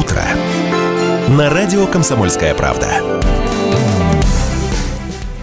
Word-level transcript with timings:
утро» 0.00 0.22
на 1.28 1.50
радио 1.50 1.86
«Комсомольская 1.86 2.54
правда». 2.54 3.20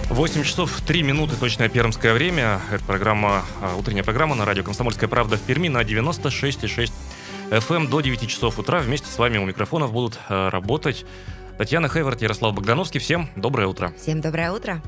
8 0.10 0.44
часов 0.44 0.82
3 0.82 1.04
минуты, 1.04 1.36
точное 1.36 1.70
пермское 1.70 2.14
время. 2.16 2.60
Это 2.72 2.84
программа, 2.84 3.44
а, 3.62 3.76
утренняя 3.76 4.04
программа 4.04 4.34
на 4.34 4.46
радио 4.46 4.64
«Комсомольская 4.64 5.08
правда» 5.08 5.38
в 5.38 5.42
Перми 5.42 5.68
на 5.68 5.84
96,6 5.84 6.92
FM 7.52 7.76
эм 7.76 7.88
до 7.88 8.02
9 8.02 8.28
часов 8.28 8.58
утра. 8.58 8.80
Вместе 8.80 9.08
с 9.12 9.20
вами 9.20 9.38
у 9.38 9.46
микрофонов 9.46 9.92
будут 9.92 10.18
а, 10.28 10.50
работать 10.50 11.06
Татьяна 11.58 11.90
Хейвард, 11.90 12.22
Ярослав 12.22 12.54
Богдановский. 12.54 13.00
Всем 13.00 13.30
доброе 13.36 13.68
утро. 13.68 13.92
Всем 13.98 14.22
доброе 14.22 14.52
утро. 14.52 14.84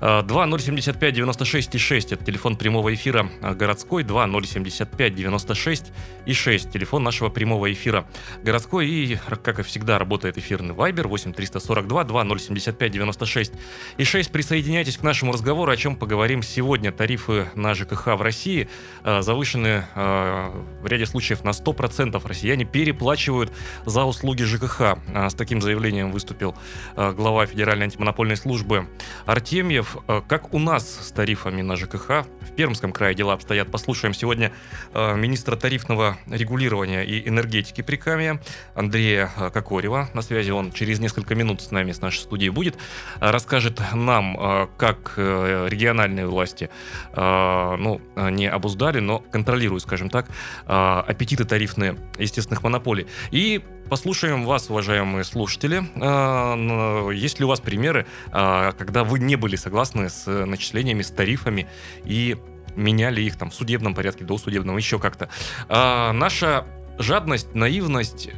2075-96-6– 0.00 2.08
это 2.12 2.22
телефон 2.22 2.56
прямого 2.56 2.92
эфира 2.92 3.30
а, 3.40 3.54
городской. 3.54 4.02
2075-96 4.02 5.86
и 6.26 6.34
6– 6.34 6.70
телефон 6.72 7.04
нашего 7.04 7.30
прямого 7.30 7.72
эфира 7.72 8.04
городской. 8.42 8.86
И, 8.86 9.18
как 9.42 9.60
и 9.60 9.62
всегда, 9.62 9.98
работает 9.98 10.36
эфирный 10.36 10.74
вайбер 10.74 11.08
8 11.08 11.32
342 11.32 12.04
2075 12.04 12.92
96 12.92 13.54
и 13.96 14.04
6. 14.04 14.30
Присоединяйтесь 14.30 14.98
к 14.98 15.02
нашему 15.02 15.32
разговору, 15.32 15.72
о 15.72 15.76
чем 15.76 15.96
поговорим 15.96 16.42
сегодня. 16.42 16.92
Тарифы 16.92 17.48
на 17.54 17.72
ЖКХ 17.74 18.08
в 18.08 18.20
России 18.20 18.68
а, 19.04 19.22
завышены 19.22 19.86
в 19.94 20.84
ряде 20.84 21.06
случаев 21.06 21.44
на 21.44 21.50
100%. 21.50 22.20
Россияне 22.26 22.66
переплачивают 22.66 23.50
за 23.86 24.04
услуги 24.04 24.42
ЖКХ. 24.42 24.98
С 25.14 25.32
таким 25.34 25.62
заявлением 25.62 26.09
выступил 26.10 26.54
э, 26.96 27.12
глава 27.12 27.46
Федеральной 27.46 27.84
антимонопольной 27.84 28.36
службы 28.36 28.86
Артемьев. 29.26 29.96
Э, 30.08 30.22
как 30.26 30.54
у 30.54 30.58
нас 30.58 31.06
с 31.06 31.12
тарифами 31.12 31.62
на 31.62 31.76
ЖКХ? 31.76 32.26
В 32.40 32.54
Пермском 32.56 32.92
крае 32.92 33.14
дела 33.14 33.34
обстоят. 33.34 33.70
Послушаем 33.70 34.14
сегодня 34.14 34.52
э, 34.92 35.16
министра 35.16 35.56
тарифного 35.56 36.18
регулирования 36.28 37.04
и 37.04 37.28
энергетики 37.28 37.82
Прикамья 37.82 38.40
Андрея 38.74 39.30
Кокорева. 39.52 40.10
На 40.14 40.22
связи 40.22 40.50
он 40.50 40.72
через 40.72 41.00
несколько 41.00 41.34
минут 41.34 41.60
с 41.62 41.70
нами, 41.70 41.92
с 41.92 42.00
нашей 42.00 42.18
студии 42.18 42.48
будет. 42.48 42.76
Расскажет 43.20 43.80
нам, 43.94 44.68
как 44.76 45.14
региональные 45.16 46.26
власти 46.26 46.70
ну, 47.14 48.00
не 48.16 48.48
обуздали, 48.48 49.00
но 49.00 49.20
контролируют, 49.20 49.82
скажем 49.82 50.10
так, 50.10 50.28
аппетиты 50.66 51.44
тарифные 51.44 51.96
естественных 52.18 52.62
монополий. 52.62 53.06
И 53.30 53.62
послушаем 53.90 54.46
вас, 54.46 54.70
уважаемые 54.70 55.24
слушатели. 55.24 55.82
А, 56.00 57.10
есть 57.10 57.40
ли 57.40 57.44
у 57.44 57.48
вас 57.48 57.60
примеры, 57.60 58.06
а, 58.30 58.72
когда 58.72 59.02
вы 59.02 59.18
не 59.18 59.34
были 59.34 59.56
согласны 59.56 60.08
с 60.08 60.26
начислениями, 60.46 61.02
с 61.02 61.10
тарифами 61.10 61.66
и 62.04 62.38
меняли 62.76 63.20
их 63.20 63.36
там 63.36 63.50
в 63.50 63.54
судебном 63.54 63.94
порядке, 63.94 64.24
до 64.24 64.38
судебного, 64.38 64.78
еще 64.78 65.00
как-то? 65.00 65.28
А, 65.68 66.12
наша 66.12 66.64
жадность, 66.98 67.54
наивность 67.54 68.28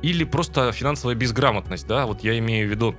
или 0.00 0.22
просто 0.24 0.70
финансовая 0.70 1.16
безграмотность, 1.16 1.88
да, 1.88 2.06
вот 2.06 2.22
я 2.22 2.38
имею 2.38 2.68
в 2.68 2.70
виду 2.70 2.94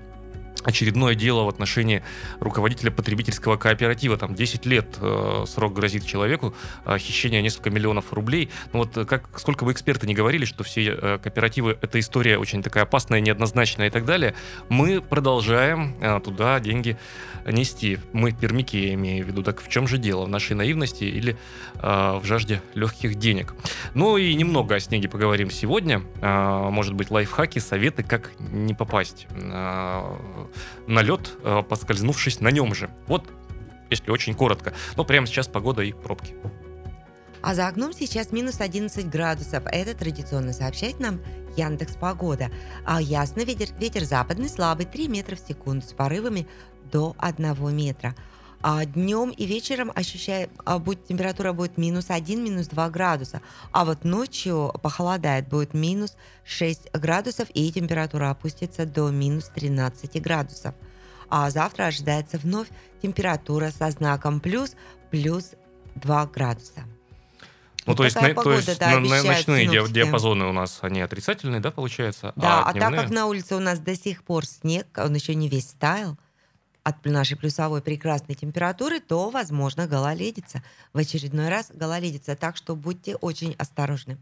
очередное 0.63 1.15
дело 1.15 1.43
в 1.43 1.49
отношении 1.49 2.03
руководителя 2.39 2.91
потребительского 2.91 3.57
кооператива. 3.57 4.17
Там 4.17 4.35
10 4.35 4.65
лет 4.65 4.97
э, 4.99 5.45
срок 5.47 5.73
грозит 5.73 6.05
человеку, 6.05 6.53
э, 6.85 6.97
хищение 6.97 7.41
несколько 7.41 7.69
миллионов 7.69 8.13
рублей. 8.13 8.49
Ну 8.71 8.79
вот 8.79 8.97
э, 8.97 9.05
как, 9.05 9.39
сколько 9.39 9.65
бы 9.65 9.71
эксперты 9.71 10.07
не 10.07 10.13
говорили, 10.13 10.45
что 10.45 10.63
все 10.63 10.97
э, 10.99 11.19
кооперативы, 11.21 11.77
эта 11.81 11.99
история 11.99 12.37
очень 12.37 12.63
такая 12.63 12.83
опасная, 12.83 13.19
неоднозначная 13.19 13.87
и 13.87 13.91
так 13.91 14.05
далее, 14.05 14.35
мы 14.69 15.01
продолжаем 15.01 15.95
э, 16.01 16.19
туда 16.23 16.59
деньги 16.59 16.97
нести. 17.45 17.99
Мы 18.13 18.31
пермики, 18.31 18.77
я 18.77 18.93
имею 18.93 19.25
в 19.25 19.27
виду. 19.27 19.43
Так 19.43 19.61
в 19.61 19.69
чем 19.69 19.87
же 19.87 19.97
дело? 19.97 20.25
В 20.25 20.29
нашей 20.29 20.55
наивности 20.55 21.03
или 21.03 21.37
э, 21.75 22.19
в 22.19 22.21
жажде 22.23 22.61
легких 22.73 23.15
денег? 23.15 23.53
Ну 23.93 24.17
и 24.17 24.33
немного 24.33 24.75
о 24.75 24.79
снеге 24.79 25.09
поговорим 25.09 25.51
сегодня. 25.51 26.03
Э, 26.21 26.69
может 26.69 26.93
быть, 26.93 27.11
лайфхаки, 27.11 27.59
советы, 27.59 28.03
как 28.03 28.31
не 28.39 28.73
попасть 28.73 29.27
э, 29.31 30.15
на 30.87 31.01
лед, 31.01 31.33
э, 31.43 31.63
подскользнувшись 31.67 32.39
на 32.39 32.49
нем 32.49 32.73
же. 32.73 32.89
Вот, 33.07 33.29
если 33.89 34.11
очень 34.11 34.33
коротко. 34.33 34.73
Но 34.95 35.05
прямо 35.05 35.27
сейчас 35.27 35.47
погода 35.47 35.81
и 35.81 35.93
пробки. 35.93 36.35
А 37.41 37.55
за 37.55 37.67
окном 37.67 37.91
сейчас 37.91 38.31
минус 38.31 38.61
11 38.61 39.09
градусов. 39.09 39.63
Это 39.65 39.93
традиционно 39.93 40.53
сообщает 40.53 41.01
нам 41.01 41.19
Яндекс 41.57 41.95
Погода. 41.95 42.49
А 42.85 43.01
ясно, 43.01 43.41
ветер, 43.41 43.67
ветер 43.77 44.05
западный 44.05 44.47
слабый 44.47 44.85
3 44.85 45.09
метра 45.09 45.35
в 45.35 45.39
секунду 45.39 45.85
с 45.85 45.91
порывами 45.91 46.47
до 46.89 47.15
1 47.19 47.75
метра. 47.75 48.15
А 48.65 48.85
днем 48.85 49.29
и 49.31 49.45
вечером 49.45 49.91
ощущаем, 49.93 50.49
а 50.63 50.79
будет, 50.79 51.05
температура 51.05 51.51
будет 51.51 51.77
минус 51.77 52.05
1, 52.07 52.41
минус 52.41 52.67
2 52.67 52.89
градуса. 52.91 53.41
А 53.73 53.83
вот 53.83 54.05
ночью 54.05 54.73
похолодает, 54.81 55.49
будет 55.49 55.73
минус 55.73 56.15
6 56.45 56.91
градусов, 56.93 57.49
и 57.53 57.69
температура 57.73 58.29
опустится 58.29 58.85
до 58.85 59.09
минус 59.09 59.51
13 59.53 60.21
градусов. 60.21 60.75
А 61.27 61.49
завтра 61.49 61.87
ожидается 61.87 62.37
вновь 62.37 62.69
температура 63.01 63.69
со 63.77 63.91
знаком 63.91 64.39
плюс, 64.39 64.75
плюс 65.11 65.51
2 65.95 66.25
градуса. 66.27 66.85
Ну, 67.85 67.95
то 67.95 68.05
есть, 68.05 68.15
на, 68.15 68.33
то 68.33 68.53
есть 68.53 68.79
да, 68.79 68.97
ночные 68.97 69.67
синоптики. 69.67 69.93
диапазоны 69.93 70.45
у 70.45 70.53
нас, 70.53 70.79
они 70.79 71.01
отрицательные, 71.01 71.59
да, 71.59 71.69
получается? 71.69 72.31
Да, 72.37 72.63
а, 72.63 72.69
а 72.69 72.73
так 72.73 72.95
как 72.95 73.09
на 73.09 73.25
улице 73.25 73.55
у 73.55 73.59
нас 73.59 73.79
до 73.79 73.93
сих 73.97 74.23
пор 74.23 74.45
снег, 74.45 74.87
он 74.95 75.13
еще 75.13 75.35
не 75.35 75.49
весь 75.49 75.69
стаял, 75.69 76.17
от 76.83 77.05
нашей 77.05 77.37
плюсовой 77.37 77.81
прекрасной 77.81 78.35
температуры, 78.35 78.99
то, 78.99 79.29
возможно, 79.29 79.87
гололедица. 79.87 80.63
В 80.91 80.97
очередной 80.97 81.49
раз 81.49 81.71
гололедица. 81.73 82.35
Так 82.35 82.57
что 82.57 82.75
будьте 82.75 83.15
очень 83.15 83.55
осторожны. 83.57 84.17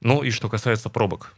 Ну 0.00 0.22
и 0.22 0.30
что 0.30 0.48
касается 0.48 0.88
пробок. 0.88 1.34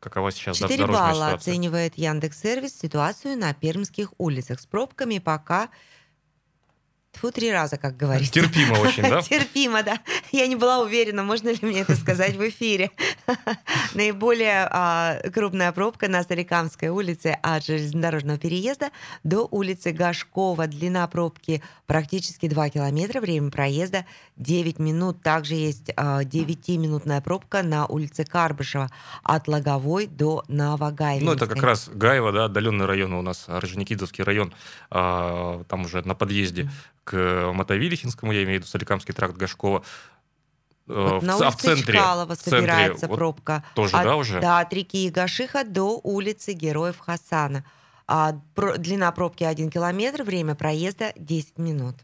Какова 0.00 0.30
сейчас 0.30 0.58
4 0.58 0.86
балла 0.86 1.14
ситуация? 1.14 1.34
оценивает 1.34 1.98
Яндекс-сервис 1.98 2.78
ситуацию 2.78 3.36
на 3.36 3.52
пермских 3.52 4.12
улицах. 4.18 4.60
С 4.60 4.66
пробками 4.66 5.18
пока 5.18 5.70
Тьфу, 7.12 7.32
три 7.32 7.50
раза, 7.50 7.78
как 7.78 7.96
говорится. 7.96 8.32
Терпимо 8.32 8.74
очень, 8.74 9.02
да? 9.02 9.22
Терпимо, 9.22 9.82
да. 9.82 9.98
Я 10.30 10.46
не 10.46 10.56
была 10.56 10.80
уверена, 10.80 11.22
можно 11.22 11.48
ли 11.48 11.58
мне 11.62 11.80
это 11.80 11.96
сказать 11.96 12.36
в 12.36 12.48
эфире. 12.48 12.90
Наиболее 13.94 14.68
а, 14.70 15.18
крупная 15.32 15.72
пробка 15.72 16.08
на 16.08 16.22
Старикамской 16.22 16.88
улице 16.88 17.38
от 17.42 17.64
железнодорожного 17.64 18.38
переезда 18.38 18.90
до 19.24 19.48
улицы 19.50 19.92
Гашкова. 19.92 20.66
Длина 20.66 21.06
пробки 21.08 21.62
практически 21.86 22.46
2 22.46 22.68
километра, 22.68 23.20
время 23.20 23.50
проезда 23.50 24.04
9 24.36 24.78
минут. 24.78 25.22
Также 25.22 25.54
есть 25.54 25.90
а, 25.96 26.22
9-минутная 26.22 27.22
пробка 27.22 27.62
на 27.62 27.86
улице 27.86 28.26
Карбышева 28.26 28.90
от 29.22 29.48
Логовой 29.48 30.08
до 30.08 30.44
Новогаевинской. 30.48 31.26
Ну, 31.26 31.32
это 31.32 31.46
как 31.46 31.62
раз 31.62 31.88
Гаево, 31.88 32.32
да, 32.32 32.44
отдаленный 32.44 32.84
район 32.84 33.14
у 33.14 33.22
нас, 33.22 33.48
Орджоникидзевский 33.48 34.24
район, 34.24 34.52
а, 34.90 35.64
там 35.64 35.86
уже 35.86 36.06
на 36.06 36.14
подъезде 36.14 36.68
к 37.08 37.52
Мотовилихинскому, 37.52 38.32
я 38.32 38.44
имею 38.44 38.60
в 38.60 38.62
виду 38.62 38.66
Соликамский 38.66 39.14
тракт 39.14 39.36
Гашкова, 39.36 39.82
э, 40.88 40.92
вот 40.92 41.22
в, 41.22 41.26
на 41.26 41.36
улице 41.36 41.46
а 41.46 41.50
в 41.50 41.56
центре, 41.56 41.98
Чкалова 41.98 42.34
в 42.34 42.38
центре, 42.38 42.60
собирается 42.60 43.08
вот 43.08 43.16
пробка. 43.16 43.64
Тоже, 43.74 43.96
от, 43.96 44.04
да, 44.04 44.16
уже? 44.16 44.40
Да, 44.40 44.60
от 44.60 44.72
реки 44.72 45.08
Игашиха 45.08 45.64
до 45.64 45.98
улицы 46.02 46.52
Героев 46.52 46.98
Хасана. 46.98 47.64
А, 48.06 48.34
про, 48.54 48.76
длина 48.76 49.10
пробки 49.12 49.44
1 49.44 49.70
километр, 49.70 50.22
время 50.22 50.54
проезда 50.54 51.12
10 51.16 51.58
минут. 51.58 51.96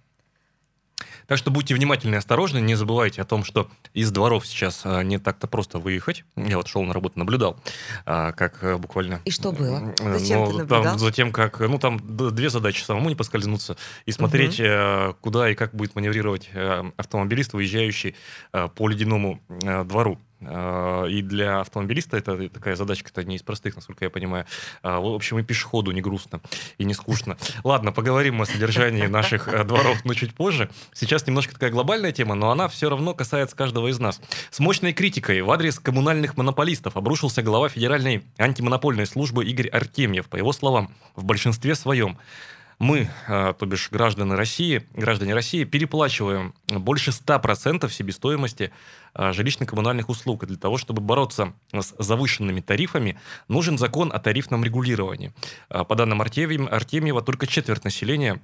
Так 1.27 1.39
что 1.39 1.51
будьте 1.51 1.75
внимательны 1.75 2.15
и 2.15 2.19
осторожны, 2.19 2.59
не 2.59 2.75
забывайте 2.75 3.23
о 3.23 3.25
том, 3.25 3.45
что 3.45 3.71
из 3.93 4.11
дворов 4.11 4.47
сейчас 4.47 4.83
а, 4.85 5.03
не 5.03 5.19
так-то 5.19 5.47
просто 5.47 5.79
выехать. 5.79 6.25
Я 6.37 6.57
вот 6.57 6.69
шел 6.69 6.83
на 6.83 6.93
работу, 6.93 7.19
наблюдал, 7.19 7.59
а, 8.07 8.33
как 8.33 8.63
э, 8.63 8.77
буквально... 8.77 9.21
И 9.25 9.31
что 9.31 9.53
было? 9.53 9.95
Зачем 9.99 10.41
ну, 10.41 10.47
ты 10.47 10.53
наблюдал? 10.53 10.83
Там, 10.83 10.99
затем, 10.99 11.33
как... 11.33 11.61
Ну, 11.61 11.79
там 11.79 12.01
две 12.05 12.51
задачи. 12.51 12.83
Самому 12.83 13.09
не 13.09 13.15
поскользнуться 13.15 13.77
и 14.07 14.13
смотреть, 14.13 14.61
угу. 14.61 15.17
куда 15.21 15.51
и 15.51 15.55
как 15.55 15.75
будет 15.75 15.95
маневрировать 15.95 16.51
э, 16.53 16.85
автомобилист, 16.97 17.53
выезжающий 17.53 18.17
по 18.53 18.89
ледяному 18.89 19.41
двору. 19.85 20.19
А, 20.49 21.05
и 21.07 21.23
для 21.23 21.61
автомобилиста 21.61 22.17
это 22.17 22.49
такая 22.49 22.77
задачка-то 22.77 23.25
не 23.25 23.37
из 23.37 23.43
простых, 23.43 23.77
насколько 23.77 24.05
я 24.05 24.11
понимаю. 24.11 24.47
А, 24.83 25.01
в 25.01 25.07
общем, 25.07 25.39
и 25.39 25.43
пешеходу 25.43 25.91
не 25.91 26.01
грустно 26.01 26.41
и 26.79 26.85
не 26.85 26.95
скучно. 26.95 27.37
Ладно, 27.63 27.93
поговорим 27.93 28.41
о 28.43 28.47
содержании 28.47 29.07
наших 29.07 29.49
э, 29.49 29.65
дворов, 29.65 30.05
но 30.05 30.15
чуть 30.15 30.35
позже. 30.35 30.71
Сейчас 30.93 31.27
немножко 31.27 31.55
такая 31.55 31.71
глобальная 31.71 32.13
тема, 32.13 32.35
но 32.35 32.51
она 32.51 32.69
все 32.69 32.89
равно 32.89 33.15
касается 33.15 33.57
каждого 33.57 33.89
из 33.89 33.99
нас. 33.99 34.21
С 34.51 34.61
мощной 34.61 34.93
критикой 34.93 35.43
в 35.43 35.51
адрес 35.51 35.79
коммунальных 35.79 36.37
монополистов 36.37 36.97
обрушился 36.97 37.43
глава 37.43 37.69
Федеральной 37.69 38.25
антимонопольной 38.39 39.07
службы 39.07 39.45
Игорь 39.45 39.69
Артемьев. 39.69 40.29
По 40.29 40.37
его 40.37 40.53
словам, 40.53 40.91
в 41.17 41.25
большинстве 41.25 41.75
своем 41.75 42.19
мы, 42.79 43.09
э, 43.29 43.55
то 43.59 43.67
бишь 43.67 43.91
граждане 43.91 44.35
России, 44.35 44.87
граждане 44.95 45.35
России, 45.35 45.65
переплачиваем 45.65 46.55
больше 46.69 47.11
100% 47.11 47.91
себестоимости 47.91 48.73
э, 49.15 49.33
жилищно-коммунальных 49.33 50.09
услуг. 50.09 50.43
И 50.43 50.47
для 50.47 50.57
того, 50.57 50.79
чтобы 50.79 51.01
бороться 51.01 51.53
с 51.73 51.95
завышенными 51.99 52.61
тарифами, 52.61 53.19
нужен 53.49 53.79
закон 53.79 54.11
о 54.13 54.19
тарифном 54.19 54.65
регулировании. 54.65 55.33
Э, 55.71 55.85
по 55.85 55.95
данным 55.95 56.21
Артемьева, 56.21 57.23
только 57.23 57.47
четверть 57.47 57.85
населения 57.85 58.41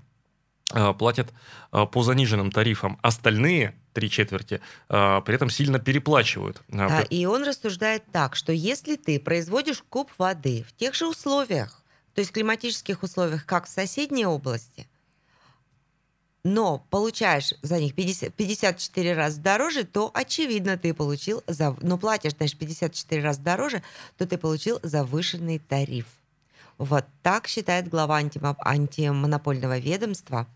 платят 1.00 1.32
по 1.72 2.02
заниженным 2.04 2.52
тарифам. 2.52 2.96
Остальные 3.02 3.74
три 3.92 4.08
четверти 4.08 4.60
при 4.86 5.34
этом 5.34 5.50
сильно 5.50 5.80
переплачивают. 5.80 6.62
Да, 6.68 7.00
и 7.00 7.26
он 7.26 7.42
рассуждает 7.42 8.04
так, 8.12 8.36
что 8.36 8.52
если 8.52 8.94
ты 8.94 9.18
производишь 9.18 9.82
куб 9.88 10.12
воды 10.16 10.64
в 10.68 10.72
тех 10.76 10.94
же 10.94 11.08
условиях, 11.08 11.79
то 12.14 12.20
есть 12.20 12.32
климатических 12.32 13.02
условиях, 13.02 13.46
как 13.46 13.66
в 13.66 13.70
соседней 13.70 14.26
области, 14.26 14.86
но 16.42 16.84
получаешь 16.90 17.54
за 17.62 17.78
них 17.78 17.94
50, 17.94 18.34
54 18.34 19.14
раза 19.14 19.40
дороже, 19.40 19.84
то 19.84 20.10
очевидно 20.14 20.78
ты 20.78 20.94
получил, 20.94 21.42
за, 21.46 21.76
но 21.82 21.98
платишь, 21.98 22.32
значит, 22.36 22.58
54 22.58 23.22
раза 23.22 23.40
дороже, 23.40 23.82
то 24.16 24.26
ты 24.26 24.38
получил 24.38 24.80
завышенный 24.82 25.58
тариф. 25.58 26.06
Вот 26.78 27.04
так 27.22 27.46
считает 27.46 27.88
глава 27.88 28.20
антимо- 28.22 28.56
антимонопольного 28.64 29.78
ведомства. 29.78 30.46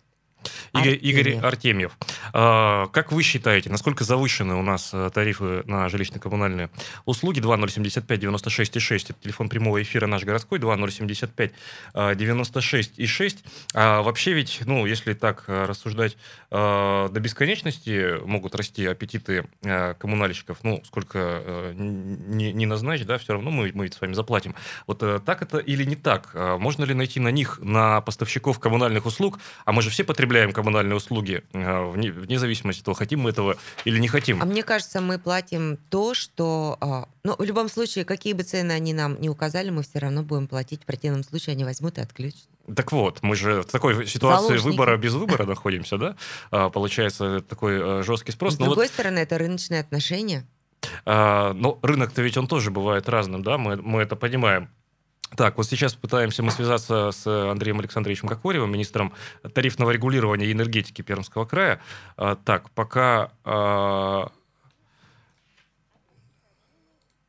Игорь, 0.73 0.99
Игорь 1.01 1.37
Артемьев. 1.37 1.97
А, 2.33 2.87
Как 2.89 3.13
вы 3.13 3.23
считаете, 3.23 3.71
насколько 3.71 4.03
завышены 4.05 4.55
у 4.55 4.63
нас 4.63 4.91
э, 4.93 5.11
тарифы 5.13 5.63
на 5.67 5.89
жилищно-коммунальные 5.89 6.71
услуги? 7.05 7.41
2075-96-6, 7.41 9.07
это 9.11 9.23
телефон 9.23 9.49
прямого 9.49 9.83
эфира 9.83 10.07
наш 10.07 10.25
городской, 10.25 10.59
2075-96-6. 10.59 13.39
А 13.75 14.03
вообще 14.03 14.33
ведь, 14.33 14.63
ну, 14.67 14.87
если 14.87 15.15
так 15.15 15.45
э, 15.47 15.67
рассуждать, 15.67 16.17
э, 16.51 17.09
до 17.11 17.21
бесконечности 17.21 18.25
могут 18.25 18.55
расти 18.55 18.87
аппетиты 18.87 19.47
коммунальщиков, 19.99 20.59
ну, 20.63 20.81
сколько 20.85 21.73
не, 21.75 22.53
не 22.53 22.67
назначь, 22.67 23.05
да, 23.05 23.19
все 23.19 23.33
равно 23.35 23.51
мы, 23.51 23.73
мы 23.75 23.85
ведь 23.85 23.95
с 23.95 24.01
вами 24.01 24.13
заплатим. 24.13 24.55
Вот 24.87 25.01
так 25.25 25.43
это 25.43 25.59
или 25.59 25.85
не 25.85 25.97
так? 25.97 26.35
Можно 26.35 26.85
ли 26.85 26.95
найти 26.95 27.21
на 27.21 27.29
них, 27.29 27.59
на 27.63 28.01
поставщиков 28.01 28.59
коммунальных 28.59 29.07
услуг, 29.07 29.39
а 29.65 29.73
мы 29.73 29.83
же 29.83 29.91
все 29.91 30.05
потребляем 30.05 30.34
коммунальные 30.53 30.97
услуги, 30.97 31.43
э, 31.53 31.91
вне, 31.91 32.11
вне 32.13 32.39
зависимости 32.39 32.81
от 32.81 32.85
того, 32.87 32.95
хотим 32.95 33.21
мы 33.21 33.31
этого 33.31 33.57
или 33.85 33.99
не 33.99 34.09
хотим. 34.09 34.41
А 34.43 34.45
мне 34.45 34.63
кажется, 34.63 35.01
мы 35.01 35.19
платим 35.19 35.79
то, 35.91 36.15
что... 36.15 36.77
а, 36.81 37.07
Ну, 37.25 37.35
в 37.39 37.43
любом 37.45 37.69
случае, 37.69 38.05
какие 38.05 38.33
бы 38.35 38.43
цены 38.43 38.73
они 38.73 38.93
нам 38.93 39.21
не 39.21 39.29
указали, 39.31 39.71
мы 39.71 39.83
все 39.83 39.99
равно 39.99 40.23
будем 40.23 40.47
платить. 40.47 40.83
В 40.83 40.87
противном 40.87 41.25
случае 41.25 41.55
они 41.55 41.65
возьмут 41.65 41.99
и 41.99 42.01
отключат. 42.01 42.41
Так 42.75 42.93
вот, 42.93 43.23
мы 43.23 43.37
же 43.37 43.61
в 43.63 43.67
такой 43.67 44.07
ситуации 44.07 44.47
Заложники. 44.57 44.67
выбора 44.71 44.97
без 45.05 45.13
выбора 45.15 45.45
находимся, 45.45 45.99
да? 45.99 46.17
А, 46.51 46.71
Получается 46.71 47.41
такой 47.49 47.79
э, 47.81 48.03
жесткий 48.03 48.33
спрос. 48.33 48.55
С 48.55 48.59
Но 48.59 48.67
вот, 48.67 48.73
другой 48.73 48.89
стороны, 48.89 49.19
это 49.19 49.37
рыночные 49.39 49.81
отношения. 49.81 50.47
а, 51.05 51.53
но 51.53 51.79
рынок-то 51.83 52.23
ведь 52.23 52.37
он 52.39 52.47
тоже 52.47 52.71
бывает 52.71 53.09
разным, 53.09 53.43
да? 53.43 53.59
Мы, 53.59 53.77
мы 53.77 54.03
это 54.03 54.17
понимаем. 54.17 54.69
Так, 55.37 55.57
вот 55.57 55.67
сейчас 55.67 55.95
пытаемся 55.95 56.43
мы 56.43 56.51
связаться 56.51 57.11
с 57.11 57.27
Андреем 57.27 57.81
Александровичем 57.81 58.29
Кокоревым, 58.29 58.71
министром 58.71 59.13
тарифного 59.55 59.91
регулирования 59.91 60.47
и 60.47 60.53
энергетики 60.53 61.03
Пермского 61.03 61.45
края. 61.45 61.81
А, 62.17 62.37
Так, 62.37 62.71
пока... 62.71 63.31
а, 63.45 64.31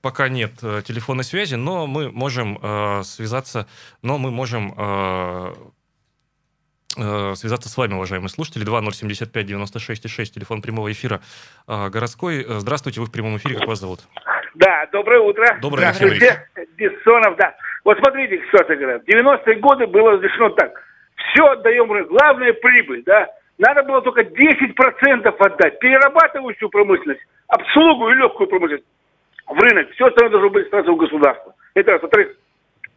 Пока 0.02 0.30
нет 0.30 0.52
э, 0.62 0.84
телефонной 0.86 1.24
связи, 1.24 1.56
но 1.56 1.88
мы 1.88 2.12
можем 2.12 2.60
э, 2.62 3.02
связаться, 3.02 3.66
но 4.04 4.20
мы 4.20 4.30
можем 4.30 4.72
э, 4.78 5.54
связаться 7.36 7.70
с 7.70 7.76
вами, 7.76 7.96
уважаемые 7.96 8.30
слушатели. 8.30 8.64
2075-96-6, 8.68 10.26
телефон 10.26 10.62
прямого 10.62 10.92
эфира 10.92 11.22
городской. 11.68 12.46
Здравствуйте, 12.48 13.02
вы 13.02 13.08
в 13.08 13.12
прямом 13.12 13.38
эфире, 13.38 13.58
как 13.58 13.68
вас 13.68 13.80
зовут? 13.80 14.02
Да, 14.54 14.88
доброе 14.92 15.22
утро. 15.22 15.58
Доброе, 15.60 15.92
Здравствуйте. 15.92 16.48
Бессонов, 16.78 17.36
да. 17.38 17.56
Вот 17.86 18.00
смотрите, 18.00 18.42
это 18.52 18.76
говорят. 18.76 19.04
В 19.04 19.08
90-е 19.08 19.56
годы 19.58 19.86
было 19.86 20.14
разрешено 20.14 20.50
так. 20.50 20.74
Все 21.16 21.46
отдаем 21.46 21.90
рынку. 21.92 22.16
Главное 22.16 22.52
прибыль, 22.54 23.04
да. 23.06 23.30
Надо 23.60 23.84
было 23.84 24.02
только 24.02 24.22
10% 24.22 25.28
отдать. 25.28 25.80
Перерабатывающую 25.80 26.70
промышленность, 26.70 27.22
обслугу 27.48 28.10
и 28.10 28.16
легкую 28.16 28.48
промышленность 28.48 28.88
в 29.48 29.58
рынок. 29.60 29.92
Все 29.92 30.08
остальное 30.08 30.32
должно 30.32 30.50
быть 30.50 30.68
сразу 30.70 30.94
у 30.94 30.96
государства. 30.98 31.54
Это 31.76 31.92
раз. 31.92 32.02
Во-вторых, 32.02 32.36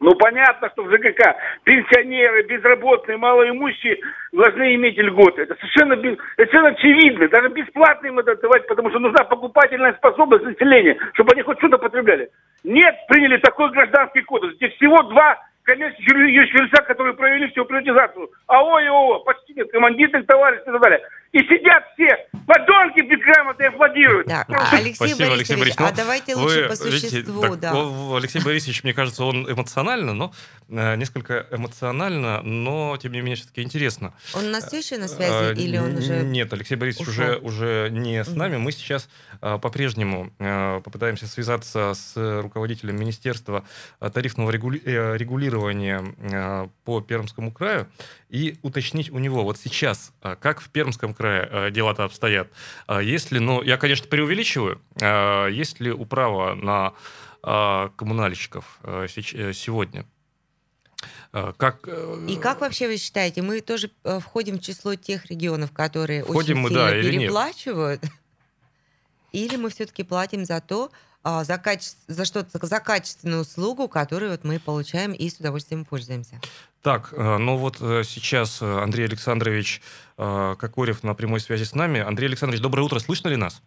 ну, 0.00 0.10
понятно, 0.14 0.70
что 0.70 0.84
в 0.84 0.90
ЖКХ 0.90 1.34
пенсионеры, 1.64 2.44
безработные, 2.44 3.16
малоимущие 3.18 3.98
должны 4.32 4.74
иметь 4.76 4.96
льготы. 4.96 5.42
Это 5.42 5.56
совершенно, 5.56 5.94
это 5.94 6.22
совершенно 6.36 6.68
очевидно. 6.68 7.28
Даже 7.28 7.48
бесплатно 7.48 8.06
им 8.06 8.18
это 8.20 8.36
давать, 8.36 8.66
потому 8.68 8.90
что 8.90 9.00
нужна 9.00 9.24
покупательная 9.24 9.94
способность 9.94 10.44
населения, 10.44 10.96
чтобы 11.14 11.32
они 11.32 11.42
хоть 11.42 11.58
что-то 11.58 11.78
потребляли. 11.78 12.30
Нет, 12.62 12.94
приняли 13.08 13.38
такой 13.38 13.70
гражданский 13.70 14.22
кодекс, 14.22 14.56
где 14.56 14.68
всего 14.68 15.02
два 15.02 15.36
коммерческих 15.64 16.08
юри- 16.08 16.32
юридических 16.32 16.62
лица, 16.62 16.82
которые 16.82 17.14
провели 17.14 17.48
всю 17.48 17.64
приватизацию. 17.64 18.30
АО 18.46 18.80
и 18.80 18.86
ООО, 18.86 19.18
почти 19.20 19.52
нет, 19.54 19.70
командитных 19.70 20.26
товарищей 20.26 20.62
и 20.62 20.72
так 20.72 20.80
далее. 20.80 21.00
И 21.32 21.38
сидят 21.40 21.84
все, 21.92 22.26
подонки 22.46 22.97
безграмотные, 23.08 23.68
аплодируют. 23.70 24.26
Да, 24.28 24.44
Просто 24.46 24.66
а, 24.76 24.78
Алексей 24.78 24.94
Спасибо, 24.94 25.18
Борисович, 25.18 25.38
Алексей 25.38 25.56
Борисович. 25.56 25.80
а 25.80 25.90
Ну, 25.90 25.96
давайте 25.96 26.36
Вы, 26.36 26.42
лучше 26.42 26.68
по 26.68 26.84
видите, 26.88 27.08
существу, 27.10 27.40
так, 27.42 27.60
да. 27.60 27.72
о, 27.74 28.16
Алексей 28.16 28.42
Борисович, 28.42 28.84
мне 28.84 28.94
кажется, 28.94 29.24
он 29.24 29.50
эмоционально, 29.50 30.12
но 30.14 30.32
э, 30.68 30.96
несколько 30.96 31.46
эмоционально, 31.50 32.42
но 32.42 32.96
тем 33.00 33.12
не 33.12 33.18
менее 33.20 33.36
все-таки 33.36 33.62
интересно. 33.62 34.12
Он 34.34 34.46
у 34.46 34.50
нас 34.50 34.66
все 34.66 34.78
еще 34.78 34.98
на 34.98 35.06
А, 35.06 35.08
связи 35.08 35.60
или 35.60 35.78
он 35.78 35.96
уже... 35.96 36.20
Нет, 36.22 36.52
Алексей 36.52 36.76
Борисович 36.76 37.08
ушел? 37.08 37.24
уже, 37.24 37.38
уже 37.38 37.88
не 37.90 38.22
с 38.22 38.28
нами. 38.34 38.56
Мы 38.56 38.72
сейчас 38.72 39.08
а, 39.40 39.58
по-прежнему 39.58 40.30
а, 40.38 40.80
попытаемся 40.80 41.26
связаться 41.26 41.92
с 41.94 42.12
руководителем 42.42 42.96
Министерства 42.96 43.64
а, 44.00 44.10
тарифного 44.10 44.50
регули- 44.50 44.82
э, 44.84 45.16
регулирования 45.16 46.02
а, 46.32 46.68
по 46.84 47.00
Пермскому 47.00 47.52
краю 47.52 47.86
и 48.28 48.58
уточнить 48.62 49.10
у 49.10 49.18
него, 49.18 49.42
вот 49.42 49.56
сейчас, 49.58 50.12
а, 50.20 50.36
как 50.36 50.60
в 50.60 50.68
Пермском 50.70 51.14
крае 51.14 51.48
а, 51.50 51.70
дела-то 51.70 52.04
обстоят. 52.04 52.48
А, 52.98 53.02
Если, 53.02 53.38
ну, 53.38 53.62
я, 53.62 53.76
конечно, 53.76 54.08
преувеличиваю, 54.08 54.80
а, 55.00 55.46
есть 55.46 55.78
ли 55.80 55.92
управа 55.92 56.54
на 56.54 56.94
а, 57.42 57.90
коммунальщиков 57.96 58.80
сеч- 59.06 59.34
э, 59.34 59.52
сегодня? 59.52 60.04
Как, 61.30 61.86
э, 61.86 62.26
И 62.28 62.36
как 62.36 62.60
вообще 62.60 62.88
вы 62.88 62.96
считаете, 62.96 63.42
мы 63.42 63.60
тоже 63.60 63.90
э, 64.02 64.18
входим 64.18 64.58
в 64.58 64.60
число 64.60 64.96
тех 64.96 65.26
регионов, 65.26 65.70
которые 65.70 66.24
Входим 66.24 66.56
очень 66.56 66.62
мы, 66.62 66.68
сильно 66.70 66.84
да, 66.86 66.98
или 66.98 67.18
переплачивают? 67.18 68.02
Или 69.30 69.56
мы 69.56 69.70
все-таки 69.70 70.02
платим 70.02 70.44
за 70.44 70.60
то, 70.60 70.90
за, 71.44 71.54
каче- 71.54 71.96
за 72.06 72.24
что-то, 72.24 72.66
за 72.66 72.80
качественную 72.80 73.42
услугу, 73.42 73.88
которую 73.88 74.30
вот 74.30 74.44
мы 74.44 74.58
получаем 74.58 75.12
и 75.12 75.28
с 75.28 75.38
удовольствием 75.38 75.84
пользуемся? 75.84 76.40
Так, 76.82 77.12
э, 77.12 77.38
ну 77.38 77.56
вот 77.56 77.78
э, 77.80 78.02
сейчас 78.04 78.62
э, 78.62 78.82
Андрей 78.82 79.06
Александрович 79.06 79.82
Кокорев 80.16 81.04
на 81.04 81.14
прямой 81.14 81.38
связи 81.38 81.62
с 81.62 81.74
нами. 81.74 82.00
Андрей 82.00 82.26
Александрович, 82.26 82.60
доброе 82.60 82.82
утро, 82.82 82.98
слышно 82.98 83.28
ли 83.28 83.36
нас? 83.36 83.62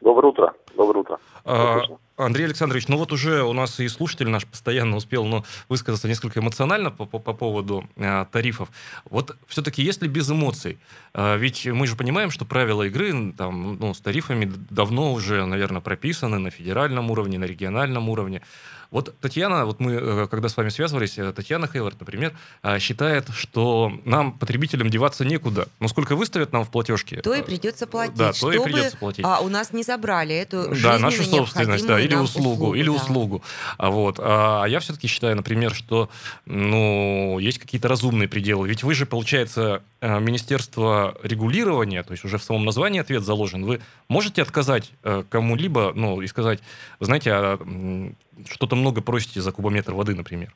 Доброе 0.00 0.28
утро. 0.28 0.54
Доброе 0.76 1.00
утро. 1.00 1.18
А. 1.44 1.80
Андрей 2.18 2.46
Александрович, 2.46 2.88
ну 2.88 2.96
вот 2.96 3.12
уже 3.12 3.44
у 3.44 3.52
нас 3.52 3.78
и 3.78 3.86
слушатель 3.88 4.28
наш 4.28 4.44
постоянно 4.44 4.96
успел 4.96 5.24
ну, 5.24 5.44
высказаться 5.68 6.08
несколько 6.08 6.40
эмоционально 6.40 6.90
по, 6.90 7.06
по- 7.06 7.20
по 7.20 7.32
поводу 7.32 7.88
э, 7.96 8.26
тарифов. 8.32 8.70
Вот 9.08 9.36
все-таки 9.46 9.82
если 9.82 10.08
без 10.08 10.28
эмоций, 10.28 10.78
э, 11.14 11.38
ведь 11.38 11.64
мы 11.66 11.86
же 11.86 11.94
понимаем, 11.94 12.30
что 12.30 12.44
правила 12.44 12.82
игры 12.82 13.32
там, 13.32 13.78
ну, 13.78 13.94
с 13.94 14.00
тарифами 14.00 14.52
давно 14.70 15.12
уже, 15.12 15.46
наверное, 15.46 15.80
прописаны 15.80 16.38
на 16.38 16.50
федеральном 16.50 17.10
уровне, 17.10 17.38
на 17.38 17.44
региональном 17.44 18.08
уровне. 18.08 18.42
Вот 18.90 19.14
Татьяна, 19.20 19.66
вот 19.66 19.80
мы, 19.80 19.92
э, 19.92 20.26
когда 20.30 20.48
с 20.48 20.56
вами 20.56 20.70
связывались, 20.70 21.18
э, 21.18 21.30
Татьяна 21.32 21.68
Хейвард, 21.68 22.00
например, 22.00 22.32
э, 22.62 22.78
считает, 22.78 23.28
что 23.34 23.92
нам, 24.06 24.32
потребителям, 24.32 24.88
деваться 24.88 25.26
некуда. 25.26 25.68
Но 25.78 25.88
сколько 25.88 26.16
выставят 26.16 26.52
нам 26.52 26.64
в 26.64 26.70
платежке? 26.70 27.20
То 27.20 27.34
и 27.34 27.40
э, 27.40 27.42
придется 27.42 27.86
платить, 27.86 28.16
Да, 28.16 28.32
то 28.32 28.50
и 28.50 28.58
придется 28.58 28.96
платить. 28.96 29.24
а, 29.26 29.40
у 29.40 29.48
нас 29.48 29.74
не 29.74 29.82
забрали 29.82 30.34
эту 30.34 30.74
Да, 30.82 30.98
нашу 30.98 31.22
собственность, 31.22 31.86
да, 31.86 32.00
или 32.00 32.14
нам 32.14 32.24
услугу, 32.24 32.74
или 32.74 32.86
да. 32.86 32.92
услугу. 32.92 33.42
А 33.76 33.90
вот, 33.90 34.18
а 34.20 34.64
я 34.64 34.80
все-таки 34.80 35.06
считаю, 35.06 35.36
например, 35.36 35.74
что, 35.74 36.08
ну, 36.46 37.38
есть 37.38 37.58
какие-то 37.58 37.88
разумные 37.88 38.26
пределы. 38.28 38.68
Ведь 38.68 38.82
вы 38.84 38.94
же, 38.94 39.04
получается, 39.04 39.82
Министерство 40.00 41.18
регулирования, 41.22 42.02
то 42.04 42.12
есть 42.12 42.24
уже 42.24 42.38
в 42.38 42.42
самом 42.42 42.64
названии 42.64 43.00
ответ 43.00 43.22
заложен. 43.22 43.64
Вы 43.64 43.80
можете 44.08 44.42
отказать 44.42 44.92
кому-либо, 45.28 45.92
ну, 45.94 46.22
и 46.22 46.26
сказать, 46.26 46.60
знаете, 47.00 47.32
а, 47.32 47.58
что-то 48.46 48.76
много 48.76 49.02
просите 49.02 49.40
за 49.40 49.52
кубометр 49.52 49.92
воды, 49.94 50.14
например. 50.14 50.52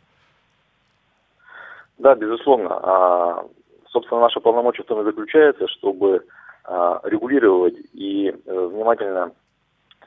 Да, 1.98 2.14
безусловно. 2.14 2.70
А, 2.82 3.44
собственно, 3.90 4.22
наше 4.22 4.40
полномочия 4.40 4.82
в 4.82 4.86
том 4.86 5.00
и 5.00 5.04
заключается, 5.04 5.68
чтобы 5.68 6.24
а, 6.64 7.00
регулировать 7.04 7.76
и 7.92 8.28
э, 8.28 8.66
внимательно 8.66 9.32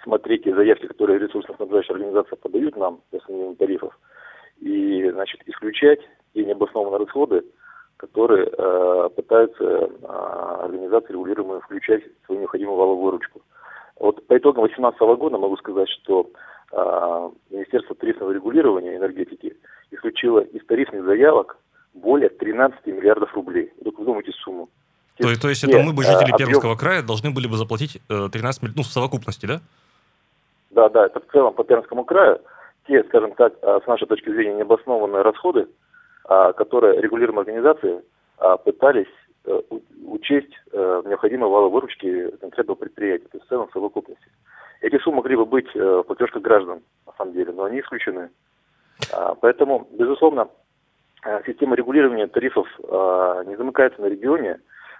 смотреть 0.03 0.43
те 0.43 0.55
заявки, 0.55 0.87
которые 0.87 1.19
ресурсно-снабжающие 1.19 1.95
организации 1.95 2.35
подают 2.35 2.77
нам 2.77 2.99
для 3.11 3.19
снижения 3.21 3.55
тарифов, 3.55 3.97
и, 4.59 5.09
значит, 5.11 5.41
исключать 5.47 5.99
те 6.33 6.45
необоснованные 6.45 6.99
расходы, 6.99 7.43
которые 7.97 8.47
э, 8.47 9.09
пытаются 9.15 9.63
э, 9.63 9.87
организации 10.63 11.13
регулируемые 11.13 11.61
включать 11.61 12.03
в 12.03 12.25
свою 12.25 12.41
необходимую 12.41 12.77
валовую 12.77 13.05
выручку. 13.05 13.41
Вот 13.99 14.25
по 14.27 14.37
итогам 14.37 14.65
2018 14.65 14.99
года 15.17 15.37
могу 15.37 15.57
сказать, 15.57 15.89
что 15.89 16.29
Министерство 17.49 17.95
тарифного 17.95 18.31
регулирования 18.31 18.97
энергетики 18.97 19.55
исключило 19.91 20.39
из 20.39 20.65
тарифных 20.65 21.05
заявок 21.05 21.57
более 21.93 22.29
13 22.29 22.85
миллиардов 22.87 23.33
рублей. 23.33 23.71
Вот 23.83 23.97
вы 23.97 24.05
думаете 24.05 24.31
сумму. 24.43 24.69
То, 25.17 25.39
то 25.39 25.47
есть 25.49 25.63
это 25.63 25.79
мы 25.79 25.93
бы, 25.93 26.03
жители 26.03 26.31
объем... 26.31 26.49
Пермского 26.49 26.75
края, 26.75 27.01
должны 27.01 27.31
были 27.31 27.47
бы 27.47 27.55
заплатить 27.55 28.01
13 28.07 28.61
миллиардов, 28.61 28.75
ну, 28.75 28.83
в 28.83 28.87
совокупности, 28.87 29.45
да? 29.45 29.61
Да, 30.71 30.89
да, 30.89 31.05
это 31.05 31.21
в 31.21 31.31
целом 31.31 31.53
по 31.53 31.63
Пермскому 31.63 32.03
краю 32.03 32.41
те, 32.87 33.03
скажем 33.05 33.33
так, 33.33 33.53
с 33.61 33.87
нашей 33.87 34.07
точки 34.07 34.29
зрения, 34.29 34.57
необоснованные 34.57 35.21
расходы, 35.21 35.67
которые 36.23 37.01
регулируемые 37.01 37.41
организации 37.41 38.03
пытались 38.63 39.07
э, 39.45 39.61
учесть 40.07 40.51
э, 40.71 41.01
необходимые 41.05 41.49
валы 41.49 41.69
выручки 41.69 42.31
конкретного 42.41 42.75
предприятия, 42.75 43.27
то 43.27 43.37
есть 43.37 43.45
в 43.45 43.49
целом 43.49 43.67
в 43.69 43.71
совокупности. 43.71 44.25
Эти 44.85 45.01
суммы 45.01 45.17
могли 45.17 45.35
бы 45.35 45.45
быть 45.45 45.73
в 45.73 46.03
платежках 46.03 46.41
граждан, 46.41 46.81
на 47.07 47.13
самом 47.17 47.33
деле, 47.33 47.51
но 47.51 47.63
они 47.63 47.79
исключены. 47.79 48.29
Поэтому, 49.41 49.87
безусловно, 49.91 50.47
Э, 51.25 51.41
система 51.45 51.75
регулирования 51.75 52.27
тарифов 52.27 52.67
э, 52.83 53.43
не 53.47 53.55
замыкается 53.55 53.99
на 53.99 54.05
регионе. 54.05 54.59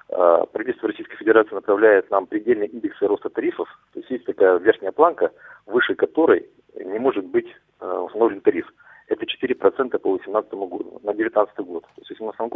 Э, 0.10 0.44
правительство 0.52 0.90
Российской 0.90 1.18
Федерации 1.18 1.54
направляет 1.54 2.10
нам 2.10 2.26
предельные 2.26 2.68
индексы 2.68 3.06
роста 3.06 3.30
тарифов. 3.30 3.70
То 3.94 4.00
есть 4.00 4.10
есть 4.10 4.26
такая 4.26 4.58
верхняя 4.58 4.92
планка, 4.92 5.32
выше 5.68 5.94
которой 5.94 6.50
не 6.74 7.00
может 7.00 7.26
быть 7.26 7.48
установлен 7.80 8.42
тариф. 8.42 8.68
Это 9.08 9.24
4% 9.24 10.00
по 10.00 10.10
2018 10.18 10.52
году, 10.54 11.00
на 11.04 11.14
2019 11.14 11.58
год. 11.60 11.84
То 11.84 12.02
есть 12.02 12.10
в 12.10 12.18
2018 12.18 12.52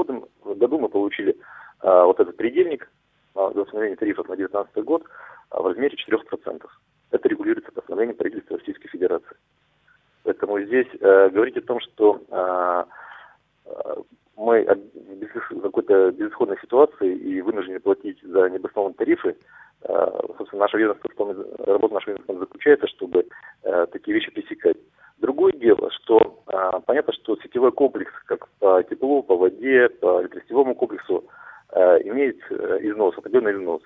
году 0.57 0.79
мы 0.79 0.89
получили 0.89 1.37
вот 1.81 2.19
этот 2.19 2.35
предельник 2.37 2.89
для 3.35 3.61
установления 3.61 3.95
тарифов 3.95 4.27
на 4.27 4.35
2019 4.35 4.83
год 4.83 5.03
в 5.51 5.67
размере 5.67 5.95
4%. 5.95 6.65
Это 7.11 7.27
регулируется 7.27 7.71
постановлением 7.71 8.17
правительства 8.17 8.57
Российской 8.57 8.87
Федерации. 8.89 9.37
Поэтому 10.23 10.59
здесь 10.61 10.87
э, 10.99 11.29
говорить 11.29 11.57
о 11.57 11.61
том, 11.61 11.79
что 11.79 12.21
э, 12.29 12.83
мы 14.39 14.63
в 14.63 15.61
какой-то 15.61 16.11
безысходной 16.11 16.57
ситуации 16.61 17.13
и 17.13 17.41
вынуждены 17.41 17.79
платить 17.79 18.21
за 18.23 18.49
необоснованные 18.49 18.95
тарифы. 18.95 19.35
Э, 19.83 20.07
собственно, 20.37 20.61
наша 20.61 20.77
ведомство, 20.77 21.09
работа 21.65 21.93
нашего 21.93 22.13
ведомства 22.13 22.39
заключается, 22.39 22.87
чтобы 22.87 23.25
э, 23.63 23.85
такие 23.91 24.15
вещи 24.15 24.31
пресекать. 24.31 24.77
Другое 25.17 25.51
дело, 25.53 25.91
что 25.91 26.41
э, 26.47 26.79
понятно, 26.85 27.13
что 27.13 27.35
сетевой 27.37 27.71
комплекс, 27.71 28.11
как 28.25 28.47
по 28.59 28.81
теплу, 28.83 29.23
по 29.23 29.35
воде, 29.35 29.89
по 29.89 30.21
электросетевому 30.21 30.75
комплексу, 30.75 31.25
имеет 31.71 32.39
износ, 32.51 33.15
определенный 33.15 33.53
износ. 33.53 33.83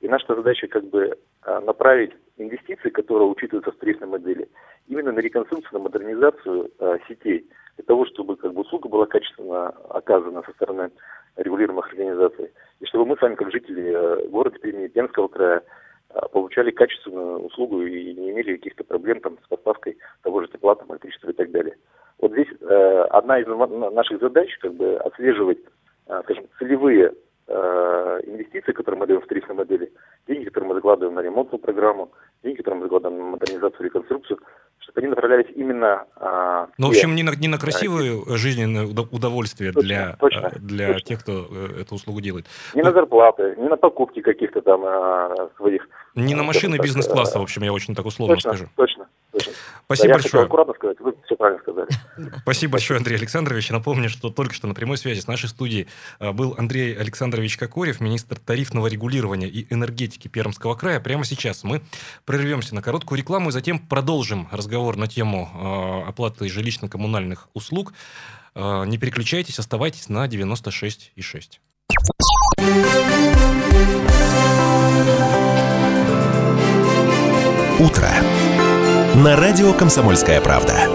И 0.00 0.08
наша 0.08 0.34
задача 0.34 0.66
как 0.66 0.84
бы 0.86 1.16
направить 1.46 2.12
инвестиции, 2.36 2.90
которые 2.90 3.28
учитываются 3.28 3.72
в 3.72 3.76
тарифной 3.76 4.08
модели, 4.08 4.48
именно 4.88 5.12
на 5.12 5.20
реконструкцию, 5.20 5.72
на 5.74 5.78
модернизацию 5.80 6.70
сетей– 7.08 7.46
для 7.80 7.86
того, 7.86 8.04
чтобы 8.06 8.36
как 8.36 8.52
бы 8.52 8.60
услуга 8.60 8.88
была 8.88 9.06
качественно 9.06 9.68
оказана 9.88 10.42
со 10.42 10.52
стороны 10.52 10.90
регулируемых 11.36 11.88
организаций, 11.88 12.50
и 12.80 12.84
чтобы 12.84 13.06
мы 13.06 13.16
с 13.16 13.22
вами, 13.22 13.36
как 13.36 13.50
жители 13.50 13.90
э, 13.90 14.28
города 14.28 14.58
Перми, 14.58 14.88
Пермского 14.88 15.28
края, 15.28 15.62
э, 16.10 16.18
получали 16.30 16.72
качественную 16.72 17.38
услугу 17.38 17.82
и 17.82 18.12
не 18.12 18.32
имели 18.32 18.56
каких-то 18.56 18.84
проблем 18.84 19.20
там, 19.20 19.38
с 19.42 19.48
поставкой 19.48 19.96
того 20.22 20.42
же 20.42 20.48
тепла, 20.48 20.74
там, 20.74 20.92
электричества 20.92 21.30
и 21.30 21.34
так 21.34 21.50
далее. 21.52 21.76
Вот 22.18 22.32
здесь 22.32 22.48
э, 22.60 23.02
одна 23.10 23.40
из 23.40 23.46
наших 23.46 24.20
задач 24.20 24.54
как 24.58 24.74
бы 24.74 24.96
отслеживать, 24.96 25.58
э, 26.08 26.20
скажем, 26.24 26.44
целевые 26.58 27.14
э, 27.46 28.20
инвестиции, 28.24 28.72
которые 28.72 28.98
мы 28.98 29.06
даем 29.06 29.22
в 29.22 29.26
тарифной 29.26 29.56
модели, 29.56 29.90
закладываем 30.90 31.14
на 31.14 31.20
ремонтную 31.20 31.60
программу, 31.60 32.10
деньги, 32.42 32.58
которые 32.58 32.80
мы 32.80 32.86
закладываем 32.86 33.18
на 33.18 33.30
модернизацию, 33.30 33.84
реконструкцию, 33.84 34.38
чтобы 34.80 35.00
они 35.00 35.08
направлялись 35.08 35.46
именно... 35.54 36.04
А, 36.16 36.68
ну, 36.78 36.88
в 36.88 36.90
общем, 36.90 37.14
не 37.14 37.22
на, 37.22 37.34
не 37.36 37.48
на 37.48 37.58
красивое 37.58 38.20
а, 38.26 38.36
жизненное 38.36 38.86
удовольствие 38.86 39.72
точно, 39.72 39.88
для, 39.88 40.16
точно, 40.18 40.46
а, 40.48 40.58
для 40.58 40.86
точно. 40.94 41.08
тех, 41.08 41.20
кто 41.20 41.32
э, 41.32 41.82
эту 41.82 41.94
услугу 41.94 42.20
делает. 42.20 42.46
Не 42.74 42.82
на 42.82 42.92
зарплаты, 42.92 43.54
не 43.56 43.68
на 43.68 43.76
покупки 43.76 44.20
каких-то 44.20 44.62
там 44.62 44.82
а, 44.84 45.50
своих... 45.56 45.88
Не 46.14 46.34
на 46.34 46.42
машины 46.42 46.76
бизнес-класса, 46.82 47.38
в 47.38 47.42
общем, 47.42 47.62
я 47.62 47.72
очень 47.72 47.94
так 47.94 48.06
условно 48.06 48.34
точно, 48.34 48.50
скажу. 48.50 48.64
Точно, 48.76 49.06
точно. 49.06 49.08
Спасибо 49.90 50.08
да, 50.08 50.14
большое. 50.14 50.40
Я 50.42 50.46
аккуратно 50.46 50.74
сказать, 50.74 51.00
вы 51.00 51.14
все 51.24 51.34
правильно 51.34 51.60
сказали. 51.62 51.88
Спасибо 52.42 52.72
большое, 52.72 52.98
Андрей 52.98 53.16
Александрович. 53.16 53.70
Напомню, 53.70 54.08
что 54.08 54.30
только 54.30 54.54
что 54.54 54.68
на 54.68 54.74
прямой 54.74 54.98
связи 54.98 55.20
с 55.20 55.26
нашей 55.26 55.48
студией 55.48 55.88
а, 56.20 56.32
был 56.32 56.54
Андрей 56.56 56.94
Александрович 56.94 57.56
Кокорев, 57.56 58.00
министр 58.00 58.38
тарифного 58.38 58.86
регулирования 58.86 59.48
и 59.48 59.66
энергетики 59.72 60.28
Пермского 60.28 60.76
края. 60.76 61.00
Прямо 61.00 61.24
сейчас 61.24 61.64
мы 61.64 61.82
прервемся 62.24 62.74
на 62.76 62.82
короткую 62.82 63.18
рекламу 63.18 63.48
и 63.48 63.52
затем 63.52 63.80
продолжим 63.80 64.46
разговор 64.52 64.96
на 64.96 65.08
тему 65.08 65.50
а, 65.52 66.08
оплаты 66.08 66.46
жилищно-коммунальных 66.46 67.48
услуг. 67.52 67.92
А, 68.54 68.84
не 68.84 68.96
переключайтесь, 68.96 69.58
оставайтесь 69.58 70.08
на 70.08 70.26
96,6. 70.26 71.58
Утро 77.80 78.08
на 79.14 79.36
радио 79.36 79.72
«Комсомольская 79.72 80.40
правда». 80.40 80.88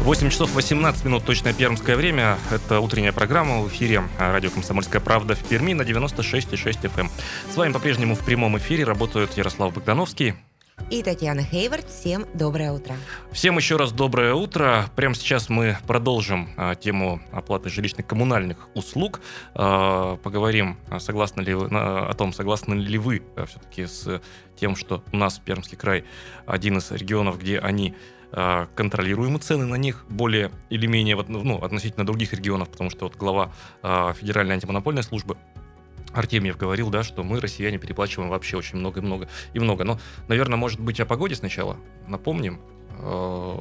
8 0.00 0.30
часов 0.30 0.54
18 0.54 1.04
минут, 1.04 1.24
точное 1.24 1.52
пермское 1.52 1.96
время. 1.96 2.38
Это 2.52 2.80
утренняя 2.80 3.12
программа 3.12 3.60
в 3.60 3.68
эфире 3.68 4.04
радио 4.18 4.50
«Комсомольская 4.50 5.00
правда» 5.00 5.34
в 5.34 5.40
Перми 5.40 5.72
на 5.72 5.82
96,6 5.82 6.82
FM. 6.82 7.00
Эм. 7.00 7.10
С 7.52 7.56
вами 7.56 7.72
по-прежнему 7.72 8.14
в 8.14 8.24
прямом 8.24 8.56
эфире 8.58 8.84
работают 8.84 9.36
Ярослав 9.36 9.74
Богдановский, 9.74 10.34
и 10.90 11.02
Татьяна 11.02 11.42
Хейвард. 11.42 11.88
Всем 11.88 12.26
доброе 12.34 12.72
утро. 12.72 12.94
Всем 13.32 13.56
еще 13.56 13.76
раз 13.76 13.92
доброе 13.92 14.34
утро. 14.34 14.86
Прямо 14.94 15.14
сейчас 15.14 15.48
мы 15.48 15.76
продолжим 15.86 16.48
а, 16.56 16.74
тему 16.74 17.20
оплаты 17.32 17.68
жилищно-коммунальных 17.68 18.68
услуг. 18.74 19.20
А, 19.54 20.16
поговорим, 20.16 20.78
а, 20.88 21.00
согласны 21.00 21.40
ли 21.42 21.54
вы, 21.54 21.68
а, 21.72 22.08
о 22.08 22.14
том, 22.14 22.32
согласны 22.32 22.74
ли 22.74 22.98
вы 22.98 23.22
а, 23.36 23.46
все-таки 23.46 23.86
с 23.86 24.22
тем, 24.56 24.76
что 24.76 25.02
у 25.12 25.16
нас 25.16 25.38
Пермский 25.38 25.76
край 25.76 26.04
один 26.46 26.78
из 26.78 26.90
регионов, 26.92 27.38
где 27.40 27.58
они 27.58 27.94
а, 28.32 28.68
контролируемы 28.74 29.38
цены 29.38 29.66
на 29.66 29.76
них 29.76 30.04
более 30.08 30.52
или 30.70 30.86
менее 30.86 31.16
ну, 31.28 31.62
относительно 31.62 32.06
других 32.06 32.32
регионов, 32.32 32.68
потому 32.68 32.90
что 32.90 33.06
вот 33.06 33.16
глава 33.16 33.52
а, 33.82 34.12
Федеральной 34.12 34.54
антимонопольной 34.54 35.02
службы 35.02 35.36
Артемьев 36.16 36.56
говорил, 36.56 36.90
да, 36.90 37.02
что 37.02 37.22
мы, 37.22 37.40
россияне, 37.40 37.78
переплачиваем 37.78 38.30
вообще 38.30 38.56
очень 38.56 38.78
много 38.78 39.00
и 39.00 39.02
много 39.02 39.28
и 39.54 39.58
много. 39.58 39.84
Но, 39.84 39.98
наверное, 40.28 40.56
может 40.56 40.80
быть, 40.80 41.00
о 41.00 41.06
погоде 41.06 41.34
сначала 41.34 41.76
напомним. 42.06 42.60
Э, 42.98 43.56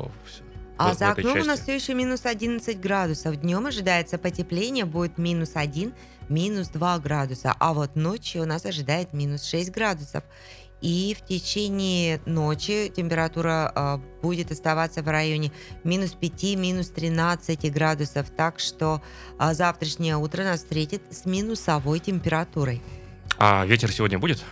а 0.78 0.94
за 0.94 1.12
окном 1.12 1.40
у 1.40 1.46
нас 1.46 1.62
все 1.62 1.76
еще 1.76 1.94
минус 1.94 2.26
11 2.26 2.80
градусов. 2.80 3.38
Днем 3.38 3.66
ожидается 3.66 4.18
потепление, 4.18 4.86
будет 4.86 5.18
минус 5.18 5.52
1, 5.54 5.94
минус 6.30 6.68
2 6.70 7.00
градуса. 7.00 7.56
А 7.60 7.74
вот 7.74 7.96
ночью 7.96 8.42
у 8.42 8.46
нас 8.46 8.66
ожидает 8.66 9.14
минус 9.14 9.46
6 9.46 9.72
градусов. 9.72 10.24
И 10.82 11.16
в 11.20 11.26
течение 11.26 12.22
ночи 12.26 12.92
температура 12.96 13.72
э, 13.76 13.98
будет 14.22 14.52
оставаться 14.52 15.02
в 15.02 15.08
районе 15.08 15.52
минус 15.84 16.12
5, 16.12 16.44
минус 16.58 16.90
13 16.90 17.72
градусов. 17.74 18.30
Так 18.30 18.60
что 18.60 19.02
э, 19.40 19.54
завтрашнее 19.54 20.18
утро 20.18 20.44
нас 20.44 20.60
встретит 20.60 21.02
с 21.10 21.26
минусовой 21.26 22.00
температурой. 22.00 22.82
А 23.38 23.66
ветер 23.66 23.92
сегодня 23.92 24.20
будет? 24.20 24.44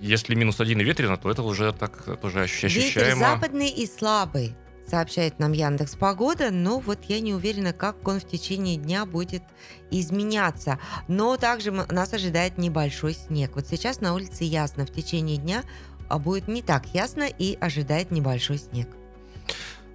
Если 0.00 0.34
минус 0.34 0.60
один 0.60 0.80
и 0.80 0.84
ветрено, 0.84 1.16
то 1.16 1.30
это 1.30 1.42
уже 1.42 1.72
так 1.72 2.20
тоже 2.20 2.42
ощущаемо. 2.42 2.84
Ветер 2.84 3.16
западный 3.16 3.70
и 3.70 3.86
слабый 3.86 4.54
сообщает 4.88 5.38
нам 5.38 5.52
Яндекс 5.52 5.94
Погода, 5.96 6.50
но 6.50 6.78
вот 6.80 7.04
я 7.08 7.20
не 7.20 7.34
уверена, 7.34 7.72
как 7.72 8.06
он 8.06 8.20
в 8.20 8.26
течение 8.26 8.76
дня 8.76 9.06
будет 9.06 9.42
изменяться. 9.90 10.78
Но 11.08 11.36
также 11.36 11.70
нас 11.70 12.12
ожидает 12.12 12.58
небольшой 12.58 13.14
снег. 13.14 13.52
Вот 13.54 13.66
сейчас 13.66 14.00
на 14.00 14.14
улице 14.14 14.44
ясно, 14.44 14.86
в 14.86 14.92
течение 14.92 15.36
дня 15.36 15.64
а 16.12 16.18
будет 16.18 16.46
не 16.46 16.60
так 16.60 16.84
ясно 16.92 17.26
и 17.26 17.56
ожидает 17.58 18.10
небольшой 18.10 18.58
снег. 18.58 18.86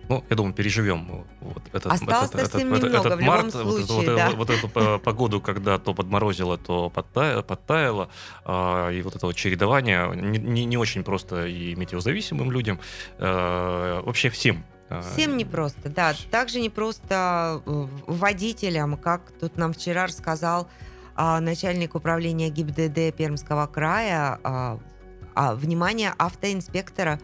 Ну, 0.09 0.23
я 0.29 0.35
думаю, 0.35 0.53
переживем 0.55 1.25
вот 1.41 1.61
этот, 1.73 1.91
Осталось 1.91 2.29
этот, 2.29 2.47
этот, 2.47 2.61
немного, 2.61 2.87
этот 2.87 3.21
март, 3.21 3.51
случае, 3.51 3.85
вот, 3.85 4.05
да. 4.05 4.29
вот, 4.31 4.37
вот 4.37 4.49
эту 4.49 4.99
погоду, 5.03 5.41
когда 5.41 5.77
то 5.77 5.93
подморозило, 5.93 6.57
то 6.57 6.89
подтаяло, 6.89 7.43
подтаяло 7.43 8.09
а, 8.45 8.89
и 8.89 9.01
вот 9.03 9.15
это 9.15 9.27
вот 9.27 9.35
чередование 9.35 10.09
не, 10.15 10.39
не, 10.39 10.65
не 10.65 10.77
очень 10.77 11.03
просто 11.03 11.45
и 11.45 11.75
метеозависимым 11.75 12.51
людям, 12.51 12.79
а, 13.19 14.01
вообще 14.01 14.29
всем 14.29 14.63
Всем 15.01 15.37
непросто, 15.37 15.89
да. 15.89 16.13
Также 16.31 16.59
непросто 16.61 17.61
э, 17.65 17.87
водителям, 18.07 18.97
как 18.97 19.31
тут 19.39 19.57
нам 19.57 19.73
вчера 19.73 20.05
рассказал 20.05 20.69
а, 21.15 21.39
начальник 21.39 21.95
управления 21.95 22.49
ГИБДД 22.49 23.15
Пермского 23.15 23.65
края, 23.65 24.39
а, 24.43 24.79
а, 25.33 25.55
внимание 25.55 26.13
автоинспектора 26.17 27.19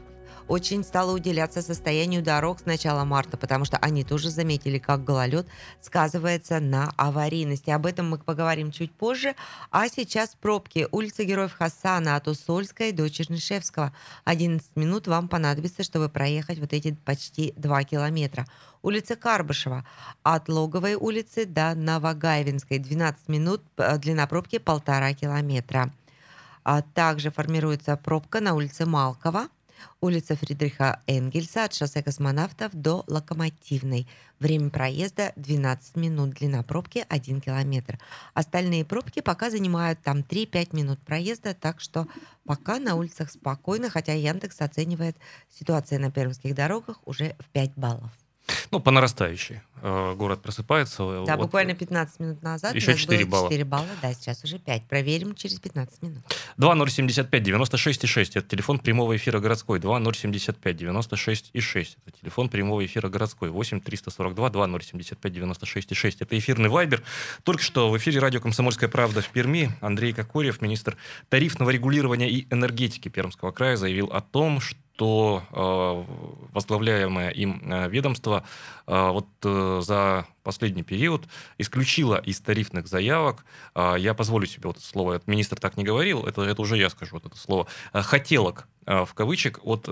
очень 0.47 0.83
стало 0.83 1.13
уделяться 1.13 1.62
состоянию 1.62 2.21
дорог 2.21 2.59
с 2.59 2.65
начала 2.65 3.03
марта, 3.05 3.38
потому 3.38 3.65
что 3.65 3.77
они 3.77 4.03
тоже 4.03 4.29
заметили, 4.29 4.77
как 4.77 5.03
гололед 5.03 5.47
сказывается 5.81 6.59
на 6.59 6.91
аварийности. 6.97 7.69
Об 7.69 7.85
этом 7.85 8.09
мы 8.09 8.17
поговорим 8.17 8.71
чуть 8.71 8.91
позже. 8.91 9.35
А 9.71 9.88
сейчас 9.88 10.35
пробки. 10.39 10.88
Улица 10.91 11.23
Героев 11.23 11.53
Хасана 11.53 12.15
от 12.15 12.27
Усольской 12.27 12.91
до 12.91 13.09
Чернышевского. 13.09 13.93
11 14.25 14.75
минут 14.75 15.07
вам 15.07 15.27
понадобится, 15.27 15.83
чтобы 15.83 16.09
проехать 16.09 16.59
вот 16.59 16.73
эти 16.73 16.93
почти 17.05 17.53
2 17.57 17.83
километра. 17.83 18.45
Улица 18.81 19.15
Карбышева 19.15 19.85
от 20.23 20.50
Логовой 20.50 20.95
улицы 20.95 21.45
до 21.45 21.73
Новогаевинской. 21.73 22.79
12 22.79 23.29
минут, 23.29 23.62
длина 23.97 24.27
пробки 24.27 24.57
полтора 24.57 25.13
километра. 25.13 25.91
А 26.65 26.81
также 26.81 27.31
формируется 27.31 27.97
пробка 27.97 28.39
на 28.39 28.53
улице 28.53 28.85
Малкова, 28.85 29.47
улица 30.01 30.35
Фридриха 30.35 31.01
Энгельса 31.07 31.65
от 31.65 31.73
шоссе 31.73 32.01
космонавтов 32.03 32.71
до 32.73 33.03
Локомотивной. 33.07 34.07
Время 34.39 34.69
проезда 34.69 35.33
12 35.35 35.95
минут, 35.95 36.31
длина 36.31 36.63
пробки 36.63 37.05
1 37.07 37.41
километр. 37.41 37.99
Остальные 38.33 38.85
пробки 38.85 39.21
пока 39.21 39.49
занимают 39.49 39.99
там 40.01 40.19
3-5 40.19 40.75
минут 40.75 40.99
проезда, 40.99 41.53
так 41.53 41.79
что 41.79 42.07
пока 42.45 42.79
на 42.79 42.95
улицах 42.95 43.31
спокойно, 43.31 43.89
хотя 43.89 44.13
Яндекс 44.13 44.61
оценивает 44.61 45.17
ситуацию 45.49 46.01
на 46.01 46.11
пермских 46.11 46.55
дорогах 46.55 46.99
уже 47.05 47.35
в 47.39 47.49
5 47.49 47.73
баллов. 47.75 48.11
Ну, 48.71 48.79
по 48.79 48.91
нарастающей. 48.91 49.62
Э, 49.85 50.13
город 50.15 50.41
просыпается. 50.41 51.23
Да, 51.25 51.35
вот. 51.35 51.43
буквально 51.45 51.75
15 51.75 52.19
минут 52.21 52.41
назад 52.41 52.73
Еще 52.73 52.91
у 52.91 52.91
нас 52.91 53.00
4 53.01 53.25
было 53.25 53.31
балла. 53.31 53.50
4 53.50 53.63
балла, 53.65 53.88
да, 54.01 54.13
сейчас 54.13 54.43
уже 54.43 54.57
5. 54.57 54.88
Проверим 54.88 55.35
через 55.35 55.59
15 55.59 56.01
минут. 56.01 56.23
2075 56.57 57.43
96 57.43 58.03
и 58.03 58.07
6. 58.07 58.35
Это 58.38 58.47
телефон 58.47 58.79
прямого 58.79 59.15
эфира 59.15 59.39
городской. 59.39 59.79
2075 59.79 60.77
96 60.77 61.50
и 61.53 61.59
6. 61.59 61.97
Это 62.05 62.17
телефон 62.17 62.50
прямого 62.50 62.85
эфира 62.85 63.09
городской. 63.09 63.50
8 63.50 63.81
342 63.81 64.50
2075 64.50 65.33
96 65.33 65.91
и 65.91 65.95
6. 65.95 66.21
Это 66.21 66.38
эфирный 66.38 66.69
вайбер. 66.69 67.03
Только 67.43 67.62
что 67.62 67.89
в 67.89 67.97
эфире 67.97 68.19
радио 68.19 68.39
«Комсомольская 68.39 68.89
правда» 68.89 69.21
в 69.21 69.29
Перми 69.29 69.71
Андрей 69.81 70.13
Кокорев, 70.13 70.62
министр 70.62 70.97
тарифного 71.27 71.69
регулирования 71.69 72.29
и 72.29 72.47
энергетики 72.51 73.09
Пермского 73.09 73.51
края, 73.51 73.75
заявил 73.75 74.07
о 74.07 74.21
том, 74.21 74.62
что 74.62 74.79
что 74.95 75.43
э, 75.51 76.50
возглавляемое 76.53 77.29
им 77.29 77.62
э, 77.71 77.89
ведомство 77.89 78.43
э, 78.85 79.09
вот 79.09 79.27
за 79.83 80.27
последний 80.43 80.83
период 80.83 81.27
исключило 81.57 82.15
из 82.15 82.39
тарифных 82.41 82.88
заявок, 82.88 83.45
я 83.75 84.13
позволю 84.13 84.45
себе 84.45 84.67
вот 84.67 84.77
это 84.77 84.85
слово, 84.85 85.21
министр 85.25 85.57
так 85.57 85.77
не 85.77 85.83
говорил, 85.83 86.25
это, 86.25 86.41
это 86.41 86.62
уже 86.62 86.77
я 86.77 86.89
скажу 86.89 87.15
вот 87.15 87.25
это 87.25 87.38
слово, 87.38 87.67
хотелок 87.93 88.67
в 88.85 89.09
кавычек 89.13 89.59
от 89.63 89.89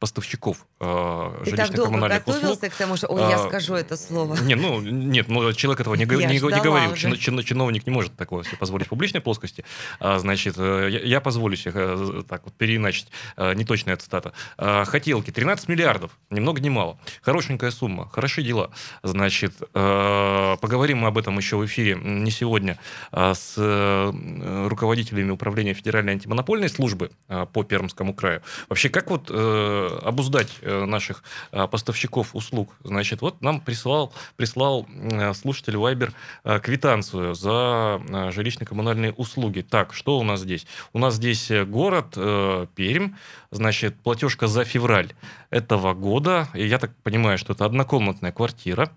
поставщиков 0.00 0.66
э, 0.80 1.42
Ты 1.44 1.56
так 1.56 1.74
долго 1.74 1.96
услуг. 1.96 2.08
готовился 2.10 2.68
к 2.70 2.74
тому, 2.74 2.96
что, 2.96 3.06
ой, 3.08 3.20
я 3.20 3.36
А, 3.36 3.48
скажу 3.48 3.74
это 3.74 3.96
слово. 3.96 4.36
Не, 4.42 4.54
ну, 4.54 4.80
нет, 4.80 5.28
ну, 5.28 5.52
человек 5.52 5.80
этого 5.80 5.94
не, 5.94 6.04
Я 6.04 6.28
не, 6.28 6.34
не 6.34 6.60
говорил. 6.60 6.94
Чин- 6.94 7.16
чин- 7.16 7.42
чиновник 7.42 7.86
не 7.86 7.92
может 7.92 8.16
такого 8.16 8.44
себе 8.44 8.56
позволить 8.56 8.86
в 8.86 8.90
публичной 8.90 9.20
плоскости. 9.20 9.64
А, 10.00 10.18
значит, 10.18 10.54
э, 10.58 10.88
я, 10.90 11.00
я 11.00 11.20
позволю 11.20 11.56
себе 11.56 11.72
э, 11.74 12.22
так 12.28 12.42
вот 12.44 12.54
переиначить. 12.54 13.08
Э, 13.36 13.54
Неточная 13.54 13.96
цитата. 13.96 14.32
А, 14.58 14.84
Хотелки. 14.84 15.30
13 15.30 15.68
миллиардов. 15.68 16.10
Ни 16.30 16.40
много 16.40 16.60
ни 16.60 16.68
мало. 16.68 16.98
Хорошенькая 17.22 17.70
сумма. 17.70 18.08
Хорошие 18.10 18.44
дела. 18.46 18.70
Значит, 19.02 19.54
э, 19.74 20.56
поговорим 20.60 20.98
мы 20.98 21.08
об 21.08 21.18
этом 21.18 21.36
еще 21.38 21.56
в 21.56 21.64
эфире 21.66 21.94
не 22.02 22.30
сегодня 22.30 22.78
а 23.12 23.34
с 23.34 23.54
э, 23.56 24.66
руководителями 24.68 25.30
управления 25.30 25.74
Федеральной 25.74 26.12
антимонопольной 26.14 26.68
службы 26.68 27.10
э, 27.28 27.46
по 27.52 27.62
Пермскому 27.64 28.14
краю. 28.14 28.42
Вообще, 28.68 28.88
как 28.88 29.10
вот 29.10 29.28
э, 29.30 29.98
обуздать 30.02 30.48
наших 30.66 31.22
э, 31.52 31.66
поставщиков 31.66 32.34
услуг? 32.34 32.74
Значит, 32.84 33.20
вот 33.22 33.42
нам 33.42 33.60
прислал, 33.60 34.12
прислал 34.36 34.86
э, 34.88 35.34
слушатель 35.34 35.76
Вайбер 35.76 36.12
э, 36.44 36.60
квитанцию 36.60 37.34
за 37.34 38.00
э, 38.08 38.30
жилищно-коммунальные 38.30 39.12
услуги. 39.12 39.62
Так, 39.62 39.94
что 39.94 40.18
у 40.18 40.22
нас 40.22 40.40
здесь? 40.40 40.66
У 40.92 40.98
нас 40.98 41.14
здесь 41.14 41.50
э, 41.50 41.64
город 41.64 42.14
э, 42.16 42.66
Пермь, 42.74 43.12
значит, 43.50 43.96
платежка 44.00 44.46
за 44.46 44.64
февраль 44.64 45.12
этого 45.50 45.94
года. 45.94 46.48
И 46.54 46.66
я 46.66 46.78
так 46.78 46.94
понимаю, 47.02 47.38
что 47.38 47.52
это 47.52 47.64
однокомнатная 47.64 48.32
квартира 48.32 48.90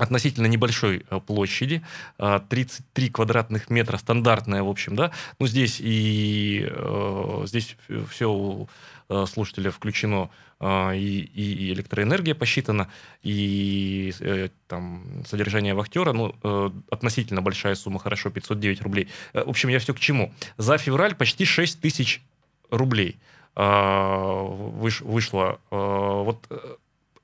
относительно 0.00 0.46
небольшой 0.46 1.04
э, 1.10 1.20
площади, 1.20 1.82
э, 2.18 2.40
33 2.48 3.08
квадратных 3.10 3.70
метра, 3.70 3.98
стандартная, 3.98 4.62
в 4.62 4.68
общем, 4.68 4.96
да. 4.96 5.10
Ну, 5.38 5.46
здесь 5.46 5.78
и 5.80 6.66
э, 6.68 7.42
здесь 7.46 7.76
все 8.08 8.30
у 8.30 8.68
э, 9.08 9.26
слушателя 9.26 9.70
включено, 9.70 10.30
э, 10.60 10.96
и, 10.96 11.20
и- 11.20 11.72
электроэнергия 11.72 12.34
посчитана, 12.34 12.88
и 13.22 14.12
э, 14.20 14.48
там 14.68 15.22
содержание 15.26 15.74
вахтера, 15.74 16.12
ну, 16.12 16.34
э, 16.42 16.70
относительно 16.90 17.42
большая 17.42 17.74
сумма, 17.74 17.98
хорошо, 17.98 18.30
509 18.30 18.80
рублей. 18.82 19.08
Э, 19.34 19.44
В 19.44 19.50
общем, 19.50 19.68
я 19.68 19.78
все 19.78 19.92
к 19.94 20.00
чему. 20.00 20.32
За 20.56 20.78
февраль 20.78 21.14
почти 21.14 21.44
6 21.44 21.80
тысяч 21.80 22.22
рублей 22.70 23.18
э, 23.56 23.60
выш- 23.62 25.04
вышло. 25.04 25.60
Э, 25.70 25.76
Вот 26.24 26.46
э, 26.50 26.76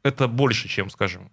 это 0.03 0.29
больше, 0.29 0.69
чем, 0.69 0.91
скажем, 0.91 1.31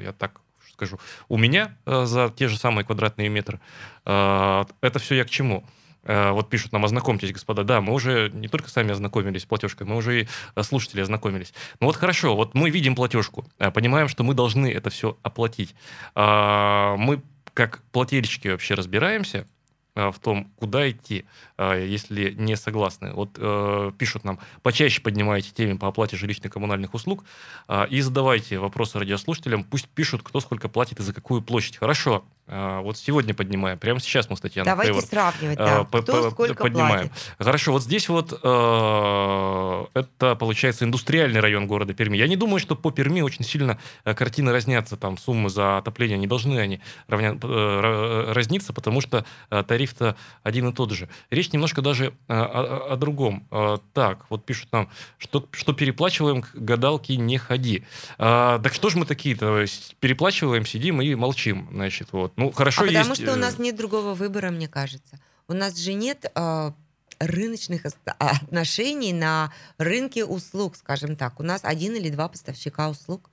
я 0.00 0.12
так 0.12 0.40
скажу, 0.76 0.98
у 1.28 1.38
меня 1.38 1.74
э, 1.86 2.04
за 2.04 2.28
те 2.28 2.48
же 2.48 2.58
самые 2.58 2.84
квадратные 2.84 3.28
метры. 3.28 3.60
Э, 4.04 4.64
это 4.82 4.98
все 4.98 5.14
я 5.14 5.24
к 5.24 5.30
чему? 5.30 5.64
Э, 6.04 6.32
Вот 6.32 6.50
пишут 6.50 6.72
нам, 6.72 6.84
ознакомьтесь, 6.84 7.32
господа. 7.32 7.64
Да, 7.64 7.80
мы 7.80 7.94
уже 7.94 8.30
не 8.34 8.48
только 8.48 8.68
сами 8.68 8.92
ознакомились 8.92 9.42
с 9.42 9.46
платежкой, 9.46 9.86
мы 9.86 9.96
уже 9.96 10.22
и 10.22 10.28
слушатели 10.62 11.00
ознакомились. 11.00 11.54
Ну 11.80 11.86
вот 11.86 11.96
хорошо, 11.96 12.36
вот 12.36 12.54
мы 12.54 12.70
видим 12.70 12.94
платежку, 12.94 13.46
понимаем, 13.74 14.08
что 14.08 14.22
мы 14.22 14.34
должны 14.34 14.70
это 14.70 14.90
все 14.90 15.18
оплатить. 15.22 15.74
Мы 16.14 17.22
как 17.54 17.82
плательщики 17.90 18.48
вообще 18.48 18.74
разбираемся 18.74 19.46
в 19.96 20.18
том, 20.20 20.50
куда 20.56 20.90
идти, 20.90 21.24
э, 21.56 21.86
если 21.88 22.30
не 22.32 22.56
согласны. 22.56 23.12
Вот 23.12 23.30
э, 23.38 23.92
пишут 23.98 24.24
нам, 24.24 24.38
почаще 24.62 25.00
поднимайте 25.00 25.50
темы 25.52 25.78
по 25.78 25.88
оплате 25.88 26.16
жилищно-коммунальных 26.16 26.90
услуг 26.92 27.24
э, 27.68 27.86
и 27.88 28.00
задавайте 28.00 28.58
вопросы 28.58 28.98
радиослушателям, 28.98 29.64
пусть 29.64 29.88
пишут, 29.88 30.22
кто 30.22 30.40
сколько 30.40 30.68
платит 30.68 31.00
и 31.00 31.02
за 31.02 31.12
какую 31.12 31.42
площадь. 31.42 31.78
Хорошо, 31.78 32.24
э, 32.28 32.35
вот 32.48 32.96
сегодня 32.96 33.34
поднимаем, 33.34 33.78
прямо 33.78 33.98
сейчас 34.00 34.30
мы 34.30 34.36
с 34.36 34.40
Татьяной 34.40 34.66
Давайте 34.70 34.92
Фейвор, 34.92 35.08
сравнивать, 35.08 35.58
э, 35.58 35.64
да, 35.64 35.84
по- 35.84 36.00
кто 36.02 36.22
по- 36.24 36.30
сколько 36.30 36.62
поднимаем. 36.62 37.08
платит. 37.08 37.12
Хорошо, 37.38 37.72
вот 37.72 37.82
здесь 37.82 38.08
вот 38.08 38.32
э, 38.40 39.86
это 39.94 40.34
получается 40.36 40.84
индустриальный 40.84 41.40
район 41.40 41.66
города 41.66 41.94
Перми. 41.94 42.16
Я 42.16 42.28
не 42.28 42.36
думаю, 42.36 42.60
что 42.60 42.76
по 42.76 42.90
Перми 42.90 43.20
очень 43.20 43.44
сильно 43.44 43.78
э, 44.04 44.14
картины 44.14 44.52
разнятся, 44.52 44.96
там 44.96 45.18
суммы 45.18 45.50
за 45.50 45.78
отопление 45.78 46.18
не 46.18 46.26
должны 46.26 46.58
они 46.58 46.80
равня- 47.08 47.38
э, 47.42 47.46
ра- 47.46 48.32
разниться, 48.32 48.72
потому 48.72 49.00
что 49.00 49.24
э, 49.50 49.62
тариф-то 49.66 50.16
один 50.42 50.68
и 50.68 50.72
тот 50.72 50.92
же. 50.92 51.08
Речь 51.30 51.52
немножко 51.52 51.82
даже 51.82 52.06
э, 52.06 52.10
о, 52.28 52.92
о 52.92 52.96
другом. 52.96 53.46
Э, 53.50 53.78
Так, 53.92 54.26
вот 54.30 54.44
пишут 54.44 54.68
нам, 54.72 54.88
что, 55.18 55.46
что 55.52 55.72
переплачиваем, 55.72 56.42
к 56.42 56.54
гадалке 56.54 57.16
не 57.16 57.38
ходи. 57.38 57.84
А, 58.18 58.58
так 58.58 58.74
что 58.74 58.90
же 58.90 58.98
мы 58.98 59.06
такие-то? 59.06 59.64
Переплачиваем, 60.00 60.66
сидим 60.66 61.00
и 61.02 61.14
молчим, 61.14 61.68
значит, 61.72 62.08
вот. 62.12 62.35
Ну, 62.36 62.52
хорошо 62.52 62.82
а 62.82 62.86
потому 62.86 63.10
есть... 63.10 63.22
что 63.22 63.32
у 63.32 63.36
э, 63.36 63.38
нас 63.38 63.58
нет 63.58 63.76
другого 63.76 64.14
выбора, 64.14 64.50
мне 64.50 64.68
кажется. 64.68 65.18
У 65.48 65.54
нас 65.54 65.76
же 65.76 65.94
нет 65.94 66.30
э, 66.34 66.72
рыночных 67.18 67.86
а, 67.86 68.30
отношений 68.30 69.12
на 69.12 69.52
рынке 69.78 70.24
услуг, 70.24 70.76
скажем 70.76 71.16
так. 71.16 71.40
У 71.40 71.42
нас 71.42 71.62
один 71.64 71.94
или 71.94 72.10
два 72.10 72.28
поставщика 72.28 72.88
услуг, 72.88 73.30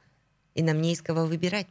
и 0.56 0.64
нам 0.64 0.82
не 0.82 0.94
из 0.94 1.02
кого 1.02 1.26
выбирать. 1.26 1.68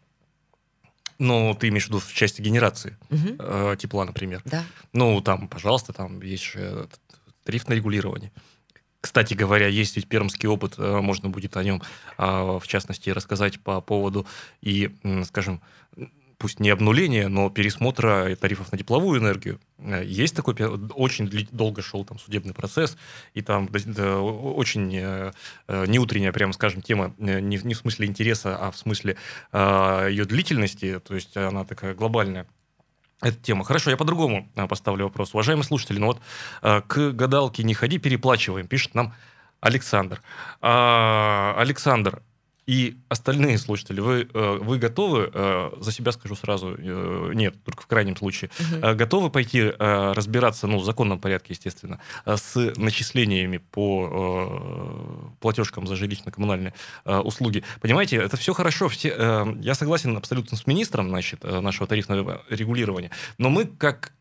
Ну, 1.18 1.55
ты 1.59 1.68
имеешь 1.68 1.85
в 1.85 1.88
виду 1.88 2.01
в 2.01 2.12
части 2.12 2.42
генерации 2.42 2.97
Мгм. 3.11 3.37
э, 3.38 3.77
тепла, 3.79 4.05
например. 4.05 4.42
Да. 4.45 4.64
Ну, 4.92 5.21
там, 5.21 5.49
пожалуйста, 5.49 5.92
там 5.92 6.21
есть 6.21 6.42
же 6.42 6.61
этот 6.61 7.01
тарифное 7.45 7.77
регулирование. 7.77 8.33
Кстати 9.01 9.35
говоря, 9.35 9.66
есть 9.66 9.97
ведь 9.97 10.09
пермский 10.09 10.49
опыт, 10.49 10.75
э, 10.79 11.01
можно 11.01 11.29
будет 11.29 11.57
о 11.57 11.64
нем, 11.64 11.83
а, 12.18 12.59
в 12.59 12.66
частности, 12.66 13.11
рассказать 13.11 13.61
по 13.61 13.81
поводу 13.81 14.27
и, 14.61 14.95
скажем, 15.25 15.61
пусть 16.42 16.59
не 16.59 16.70
обнуления, 16.70 17.28
но 17.28 17.50
пересмотра 17.50 18.35
тарифов 18.35 18.72
на 18.72 18.78
тепловую 18.78 19.20
энергию. 19.20 19.61
Э, 19.78 20.02
Есть 20.05 20.35
такой, 20.35 20.57
очень 20.57 21.31
долго 21.52 21.83
шел 21.83 22.05
там 22.05 22.18
судебный 22.18 22.52
процесс, 22.52 22.96
и 23.33 23.42
там 23.42 23.68
да, 23.87 24.18
очень 24.18 24.92
э, 24.92 25.33
э, 25.68 25.87
неутренняя, 25.87 26.33
прямо 26.33 26.52
скажем, 26.52 26.83
тема, 26.83 27.14
э, 27.20 27.38
не, 27.38 27.59
не 27.62 27.74
в 27.74 27.78
смысле 27.78 28.09
интереса, 28.09 28.57
а 28.57 28.72
в 28.72 28.76
смысле 28.76 29.16
э, 29.52 30.09
ее 30.11 30.24
длительности, 30.24 30.98
то 30.98 31.14
есть 31.14 31.37
она 31.37 31.64
такая 31.64 31.94
глобальная. 31.94 32.48
Эта 33.20 33.37
тема. 33.37 33.62
Хорошо, 33.64 33.90
я 33.90 33.96
по-другому 33.96 34.50
поставлю 34.68 35.05
вопрос. 35.05 35.33
Уважаемые 35.33 35.64
слушатели, 35.64 36.00
ну 36.00 36.07
вот 36.07 36.20
к 36.61 37.12
гадалке 37.12 37.62
не 37.62 37.72
ходи, 37.72 37.98
переплачиваем, 37.98 38.66
пишет 38.66 38.96
нам 38.96 39.14
Александр. 39.61 40.20
А, 40.61 41.55
Александр, 41.57 42.20
И 42.66 42.96
остальные 43.09 43.59
слушатели, 43.59 44.01
вы, 44.01 44.29
э, 44.33 44.59
вы 44.61 44.79
готовы, 44.79 45.31
э, 45.35 45.70
за 45.81 45.90
себя 45.90 46.12
скажу 46.12 46.37
сразу, 46.37 46.77
э, 46.79 47.33
нет, 47.35 47.57
только 47.64 47.83
в 47.83 47.87
крайнем 47.87 48.16
случае, 48.16 48.51
Мгм. 48.61 48.96
готовы 48.96 49.31
пойти 49.31 49.72
разбираться, 49.79 50.66
ну, 50.66 50.79
в 50.79 50.85
законном 50.85 51.18
порядке, 51.18 51.55
естественно, 51.55 52.01
с 52.25 52.55
начислениями 52.77 53.59
по 53.59 55.33
платежкам 55.40 55.87
за 55.87 55.94
жилищно-коммунальные 55.94 56.72
услуги? 57.05 57.64
Понимаете, 57.81 58.16
это 58.16 58.37
все 58.37 58.53
хорошо, 58.53 58.88
все, 58.88 59.55
я 59.61 59.75
согласен 59.75 60.16
абсолютно 60.16 60.57
с 60.57 60.66
министром, 60.66 61.09
значит, 61.09 61.42
нашего 61.44 61.87
тарифного 61.87 62.42
регулирования, 62.48 63.11
но 63.38 63.51
мы, 63.51 63.64
как 63.64 64.12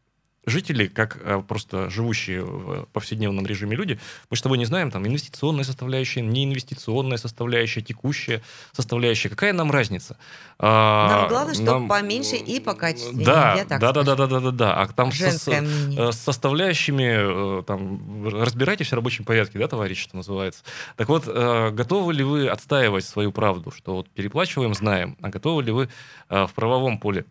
жители, 0.46 0.88
как 0.88 1.18
э, 1.22 1.44
просто 1.48 1.90
живущие 1.90 2.44
в 2.44 2.86
повседневном 2.94 3.46
режиме 3.46 3.76
люди, 3.76 4.00
мы 4.30 4.38
с 4.38 4.42
тобой 4.42 4.58
не 4.58 4.66
знаем, 4.66 4.90
там, 4.90 5.06
инвестиционная 5.06 5.64
составляющая, 5.64 6.22
неинвестиционная 6.22 7.18
составляющая, 7.18 7.82
текущая 7.82 8.42
составляющая. 8.72 9.30
Какая 9.30 9.54
нам 9.54 9.72
разница? 9.72 10.18
А, 10.58 11.10
Нам 11.22 11.30
главное, 11.30 11.54
чтобы 11.54 11.88
поменьше 11.88 12.36
и 12.38 12.60
покачественнее, 12.60 13.26
Да, 13.26 13.66
да, 13.70 13.92
да, 13.92 14.04
да, 14.04 14.16
да, 14.16 14.28
да, 14.28 14.40
да, 14.40 14.52
да. 14.52 14.74
А 14.82 14.88
там 14.88 15.12
со- 15.12 15.18
Женское 15.18 15.62
мнение. 15.62 16.10
э, 16.10 16.12
с 16.12 16.18
составляющими, 16.18 17.60
э, 17.60 17.64
там, 17.64 18.28
разбирайтесь 18.28 18.90
в 18.90 18.94
рабочем 18.94 19.26
порядке, 19.26 19.60
да, 19.60 19.68
товарищ, 19.68 20.02
что 20.02 20.16
называется. 20.18 20.64
Так 20.98 21.08
вот, 21.10 21.26
готовы 21.26 22.14
ли 22.14 22.24
вы 22.24 22.48
отстаивать 22.48 23.06
свою 23.06 23.32
правду, 23.32 23.72
что 23.72 23.96
вот 23.96 24.10
переплачиваем, 24.10 24.74
знаем, 24.74 25.18
а 25.22 25.30
готовы 25.30 25.64
ли 25.64 25.72
вы 25.72 25.90
в 26.30 26.50
правовом 26.56 26.98
поле 26.98 27.26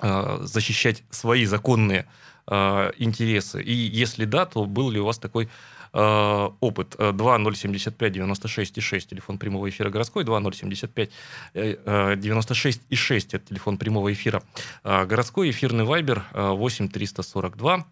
защищать 0.00 1.02
свои 1.10 1.44
законные 1.44 2.06
э, 2.46 2.92
интересы? 2.98 3.62
И 3.62 3.72
если 3.72 4.24
да, 4.24 4.46
то 4.46 4.64
был 4.64 4.90
ли 4.90 5.00
у 5.00 5.04
вас 5.04 5.18
такой 5.18 5.48
э, 5.92 6.48
опыт? 6.60 6.94
Э, 6.98 7.12
2075 7.12 8.12
96 8.12 8.78
и 8.78 8.80
6, 8.80 9.10
телефон 9.10 9.38
прямого 9.38 9.68
эфира 9.68 9.90
городской, 9.90 10.24
2075 10.24 11.10
э, 11.54 11.76
э, 11.84 12.16
96 12.16 12.82
и 12.88 12.96
6, 12.96 13.34
это 13.34 13.46
телефон 13.46 13.78
прямого 13.78 14.12
эфира 14.12 14.42
э, 14.82 15.04
городской, 15.06 15.50
эфирный 15.50 15.84
вайбер 15.84 16.24
э, 16.32 16.50
8 16.50 16.88
342 16.88 17.86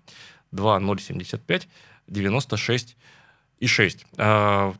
2075 0.51 1.69
96 2.09 2.97
и 3.61 3.67
6. 3.67 4.07
Э, 4.19 4.73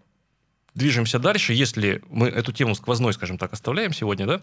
Движемся 0.75 1.19
дальше. 1.19 1.53
Если 1.53 2.03
мы 2.09 2.29
эту 2.29 2.51
тему 2.53 2.75
сквозной, 2.75 3.13
скажем 3.13 3.37
так, 3.37 3.53
оставляем 3.53 3.93
сегодня, 3.93 4.27
да, 4.27 4.37
э, 4.37 4.41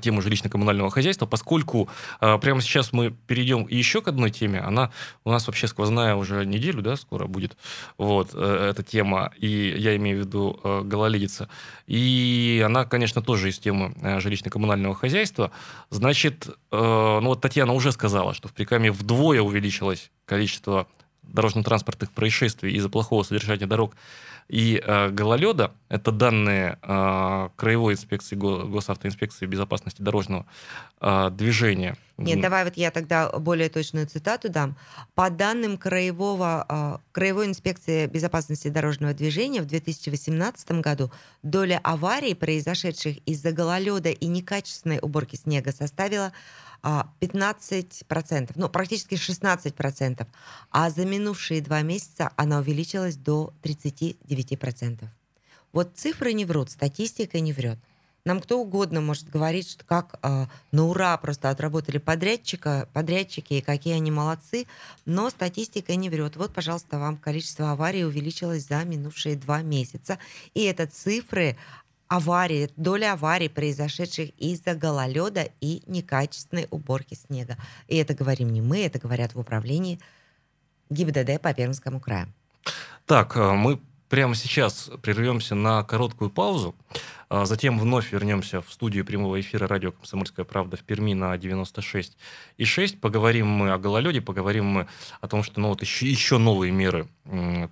тему 0.00 0.20
жилищно-коммунального 0.20 0.90
хозяйства, 0.90 1.26
поскольку 1.26 1.88
э, 2.20 2.38
прямо 2.38 2.60
сейчас 2.60 2.92
мы 2.92 3.10
перейдем 3.10 3.66
еще 3.68 4.02
к 4.02 4.08
одной 4.08 4.30
теме. 4.30 4.60
Она 4.60 4.90
у 5.24 5.30
нас 5.30 5.46
вообще 5.46 5.66
сквозная 5.66 6.14
уже 6.14 6.44
неделю, 6.44 6.82
да, 6.82 6.96
скоро 6.96 7.26
будет, 7.26 7.56
вот, 7.98 8.30
э, 8.34 8.70
эта 8.70 8.82
тема, 8.82 9.32
и 9.38 9.74
я 9.76 9.96
имею 9.96 10.18
в 10.18 10.26
виду 10.26 10.60
э, 10.62 10.82
гололедица. 10.84 11.48
И 11.86 12.62
она, 12.64 12.84
конечно, 12.84 13.22
тоже 13.22 13.48
из 13.48 13.58
темы 13.58 13.94
э, 14.02 14.18
жилищно-коммунального 14.18 14.94
хозяйства. 14.94 15.50
Значит, 15.90 16.48
э, 16.48 16.50
ну 17.22 17.28
вот 17.28 17.40
Татьяна 17.40 17.72
уже 17.72 17.92
сказала, 17.92 18.34
что 18.34 18.48
в 18.48 18.52
Прикаме 18.52 18.90
вдвое 18.92 19.40
увеличилось 19.40 20.10
количество 20.26 20.86
дорожно-транспортных 21.22 22.10
происшествий 22.12 22.74
из-за 22.74 22.88
плохого 22.88 23.22
содержания 23.22 23.66
дорог 23.66 23.94
и 24.50 24.82
э, 24.84 25.10
гололеда. 25.10 25.72
Это 25.88 26.10
данные 26.12 26.78
э, 26.82 27.48
Краевой 27.56 27.92
инспекции, 27.94 28.36
Го- 28.36 28.66
Госавтоинспекции 28.66 29.46
безопасности 29.46 30.02
дорожного 30.02 30.46
э, 31.00 31.30
движения. 31.30 31.96
Нет, 32.20 32.40
давай 32.40 32.64
вот 32.64 32.76
я 32.76 32.90
тогда 32.90 33.30
более 33.38 33.68
точную 33.68 34.06
цитату 34.06 34.50
дам. 34.50 34.76
По 35.14 35.30
данным 35.30 35.78
Краевого, 35.78 36.66
а, 36.68 37.00
Краевой 37.12 37.46
инспекции 37.46 38.06
безопасности 38.06 38.68
дорожного 38.68 39.14
движения 39.14 39.62
в 39.62 39.66
2018 39.66 40.82
году 40.82 41.10
доля 41.42 41.80
аварий, 41.82 42.34
произошедших 42.34 43.18
из-за 43.26 43.52
гололеда 43.52 44.10
и 44.10 44.26
некачественной 44.26 44.98
уборки 45.00 45.36
снега, 45.36 45.72
составила 45.72 46.32
а, 46.82 47.10
15%, 47.20 48.52
ну, 48.54 48.68
практически 48.68 49.14
16%, 49.14 50.26
а 50.70 50.90
за 50.90 51.06
минувшие 51.06 51.62
два 51.62 51.80
месяца 51.82 52.30
она 52.36 52.58
увеличилась 52.58 53.16
до 53.16 53.54
39%. 53.62 55.06
Вот 55.72 55.92
цифры 55.94 56.32
не 56.32 56.44
врут, 56.44 56.70
статистика 56.70 57.40
не 57.40 57.52
врет. 57.52 57.78
Нам 58.24 58.40
кто 58.40 58.60
угодно 58.60 59.00
может 59.00 59.28
говорить, 59.30 59.70
что 59.70 59.84
как 59.84 60.18
э, 60.22 60.46
на 60.72 60.84
ура 60.86 61.16
просто 61.16 61.50
отработали 61.50 61.98
подрядчика, 61.98 62.88
подрядчики, 62.92 63.54
и 63.54 63.60
какие 63.60 63.94
они 63.94 64.10
молодцы, 64.10 64.66
но 65.06 65.30
статистика 65.30 65.94
не 65.96 66.10
врет. 66.10 66.36
Вот, 66.36 66.52
пожалуйста, 66.52 66.98
вам 66.98 67.16
количество 67.16 67.72
аварий 67.72 68.04
увеличилось 68.04 68.66
за 68.66 68.84
минувшие 68.84 69.36
два 69.36 69.62
месяца. 69.62 70.18
И 70.54 70.64
это 70.64 70.86
цифры 70.86 71.56
аварий, 72.08 72.70
доля 72.76 73.12
аварий, 73.12 73.48
произошедших 73.48 74.30
из-за 74.36 74.74
гололеда 74.74 75.48
и 75.60 75.82
некачественной 75.86 76.66
уборки 76.70 77.14
снега. 77.14 77.56
И 77.86 77.96
это 77.96 78.14
говорим 78.14 78.50
не 78.50 78.60
мы, 78.60 78.84
это 78.84 78.98
говорят 78.98 79.34
в 79.34 79.38
управлении 79.38 80.00
ГИБДД 80.90 81.40
по 81.40 81.54
Пермскому 81.54 82.00
краю. 82.00 82.26
Так, 83.06 83.36
э, 83.36 83.52
мы 83.52 83.80
прямо 84.08 84.34
сейчас 84.34 84.90
прервемся 85.02 85.54
на 85.54 85.84
короткую 85.84 86.30
паузу, 86.30 86.74
а 87.19 87.19
затем 87.30 87.78
вновь 87.78 88.12
вернемся 88.12 88.60
в 88.60 88.72
студию 88.72 89.04
прямого 89.04 89.40
эфира 89.40 89.68
радио 89.68 89.92
«Комсомольская 89.92 90.44
правда» 90.44 90.76
в 90.76 90.80
Перми 90.80 91.14
на 91.14 91.36
96 91.38 92.16
и 92.56 92.64
6. 92.64 93.00
Поговорим 93.00 93.46
мы 93.46 93.70
о 93.70 93.78
гололеде, 93.78 94.20
поговорим 94.20 94.66
мы 94.66 94.86
о 95.20 95.28
том, 95.28 95.42
что 95.42 95.60
ну, 95.60 95.68
вот 95.68 95.80
еще, 95.82 96.06
еще 96.06 96.38
новые 96.38 96.72
меры 96.72 97.06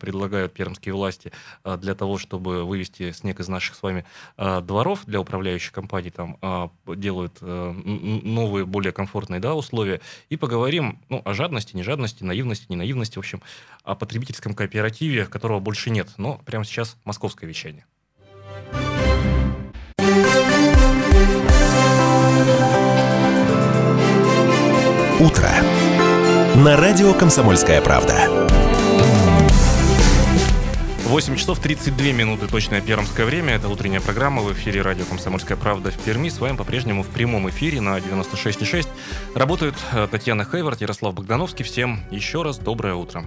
предлагают 0.01 0.53
пермские 0.53 0.95
власти 0.95 1.33
а, 1.65 1.77
для 1.77 1.95
того, 1.95 2.19
чтобы 2.19 2.65
вывести 2.65 3.13
снег 3.13 3.41
из 3.41 3.49
наших 3.49 3.75
с 3.75 3.83
вами 3.83 4.05
а, 4.37 4.61
дворов 4.61 5.05
для 5.07 5.21
управляющих 5.21 5.73
компаний, 5.73 6.11
там 6.11 6.39
а, 6.41 6.71
делают 6.87 7.39
а, 7.41 7.73
н- 7.73 8.21
новые, 8.35 8.65
более 8.65 8.93
комфортные 8.93 9.41
да, 9.41 9.55
условия. 9.55 10.01
И 10.29 10.37
поговорим 10.37 11.01
ну, 11.09 11.23
о 11.25 11.35
жадности, 11.35 11.75
не 11.75 11.83
жадности, 11.83 12.23
наивности, 12.23 12.67
не 12.69 12.77
наивности, 12.77 13.17
в 13.17 13.21
общем, 13.21 13.43
о 13.83 13.95
потребительском 13.95 14.55
кооперативе, 14.55 15.27
которого 15.27 15.59
больше 15.59 15.91
нет. 15.91 16.09
Но 16.17 16.41
прямо 16.45 16.65
сейчас 16.65 16.97
московское 17.05 17.49
вещание. 17.49 17.85
Утро. 25.21 25.51
На 26.57 26.77
радио 26.77 27.13
«Комсомольская 27.15 27.81
правда». 27.81 28.49
8 31.09 31.37
часов 31.37 31.59
32 31.59 32.13
минуты 32.13 32.47
точное 32.47 32.83
пермское 32.83 33.25
время. 33.25 33.55
Это 33.55 33.69
утренняя 33.69 34.01
программа 34.01 34.43
в 34.43 34.53
эфире 34.53 34.83
радио 34.83 35.07
«Комсомольская 35.07 35.57
правда» 35.57 35.91
в 35.91 35.97
Перми. 35.99 36.29
С 36.29 36.39
вами 36.39 36.57
по-прежнему 36.57 37.03
в 37.03 37.09
прямом 37.09 37.49
эфире 37.49 37.81
на 37.81 37.97
96,6 37.97 38.87
работают 39.35 39.75
э, 39.93 40.07
Татьяна 40.11 40.45
Хейвард, 40.45 40.83
Ярослав 40.83 41.15
Богдановский. 41.15 41.65
Всем 41.65 42.01
еще 42.11 42.43
раз 42.43 42.59
доброе 42.59 42.95
утро. 42.95 43.25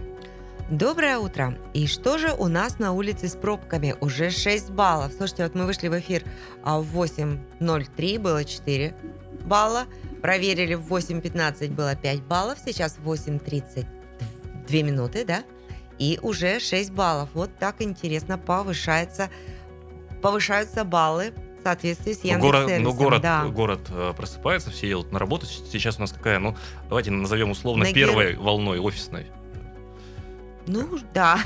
Доброе 0.69 1.17
утро. 1.17 1.57
И 1.73 1.85
что 1.87 2.17
же 2.17 2.33
у 2.33 2.47
нас 2.47 2.79
на 2.79 2.93
улице 2.93 3.27
с 3.27 3.35
пробками? 3.35 3.95
Уже 3.99 4.29
6 4.29 4.69
баллов. 4.71 5.11
Слушайте, 5.17 5.43
вот 5.43 5.55
мы 5.55 5.65
вышли 5.65 5.89
в 5.89 5.99
эфир 5.99 6.23
а, 6.63 6.79
в 6.79 6.97
8.03, 6.97 8.19
было 8.19 8.45
4 8.45 8.95
балла. 9.45 9.85
Проверили 10.21 10.75
в 10.75 10.87
8.15, 10.93 11.71
было 11.71 11.95
5 11.95 12.23
баллов. 12.23 12.57
Сейчас 12.65 12.97
8.30, 13.03 13.85
2 14.67 14.77
минуты, 14.81 15.25
да? 15.25 15.43
И 15.99 16.19
уже 16.21 16.59
6 16.59 16.91
баллов. 16.91 17.29
Вот 17.33 17.49
так 17.59 17.81
интересно 17.81 18.37
повышается, 18.37 19.29
повышаются 20.21 20.85
баллы 20.85 21.33
в 21.59 21.63
соответствии 21.63 22.13
с 22.13 22.23
Ну, 22.23 22.39
город, 22.39 22.61
Яндекс.Сервисом. 22.69 22.83
ну, 22.83 22.93
город, 22.93 23.21
да. 23.21 23.45
город 23.45 23.81
э, 23.89 24.13
просыпается, 24.15 24.71
все 24.71 24.87
едут 24.87 25.11
на 25.11 25.19
работу. 25.19 25.45
Сейчас 25.45 25.97
у 25.97 26.01
нас 26.01 26.13
какая, 26.13 26.39
ну, 26.39 26.55
давайте 26.87 27.11
назовем 27.11 27.51
условно 27.51 27.83
На 27.83 27.93
первой 27.93 28.35
волной 28.35 28.79
офисной. 28.79 29.27
Ну, 30.67 30.99
да. 31.13 31.39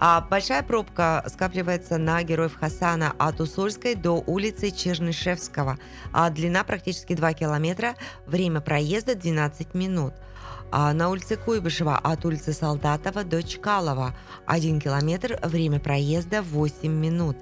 А 0.00 0.20
большая 0.20 0.62
пробка 0.62 1.24
скапливается 1.28 1.98
на 1.98 2.22
Героев 2.22 2.56
Хасана 2.56 3.14
от 3.18 3.40
Усольской 3.40 3.94
до 3.94 4.22
улицы 4.26 4.70
Чернышевского. 4.70 5.78
А 6.12 6.30
длина 6.30 6.64
практически 6.64 7.14
2 7.14 7.34
километра, 7.34 7.94
время 8.26 8.60
проезда 8.60 9.14
12 9.14 9.74
минут. 9.74 10.14
А 10.72 10.92
на 10.94 11.10
улице 11.10 11.36
Куйбышева 11.36 11.98
от 11.98 12.24
улицы 12.24 12.52
Солдатова 12.52 13.24
до 13.24 13.42
Чкалова 13.42 14.16
1 14.46 14.80
километр, 14.80 15.38
время 15.42 15.78
проезда 15.78 16.42
8 16.42 16.90
минут. 16.90 17.36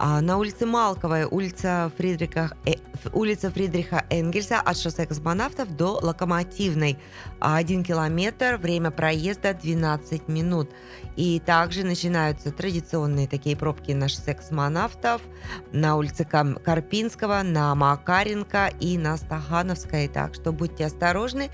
А 0.00 0.20
на 0.20 0.38
улице 0.38 0.64
Малковой, 0.64 1.24
улица 1.24 1.90
Фридриха, 1.96 2.52
э, 2.64 2.74
улица 3.12 3.50
Фридриха 3.50 4.04
Энгельса 4.10 4.60
от 4.60 4.76
шоссе 4.76 5.06
космонавтов 5.06 5.76
до 5.76 5.98
Локомотивной. 6.00 6.98
Один 7.40 7.82
километр, 7.82 8.58
время 8.62 8.92
проезда 8.92 9.54
12 9.54 10.28
минут. 10.28 10.70
И 11.16 11.40
также 11.40 11.82
начинаются 11.82 12.52
традиционные 12.52 13.26
такие 13.26 13.56
пробки 13.56 13.90
на 13.90 14.08
шоссе 14.08 14.34
космонавтов, 14.34 15.20
на 15.72 15.96
улице 15.96 16.24
Карпинского, 16.24 17.42
на 17.42 17.74
Макаренко 17.74 18.70
и 18.78 18.96
на 18.98 19.16
Стахановской. 19.16 20.06
Так 20.06 20.34
что 20.34 20.52
будьте 20.52 20.86
осторожны. 20.86 21.50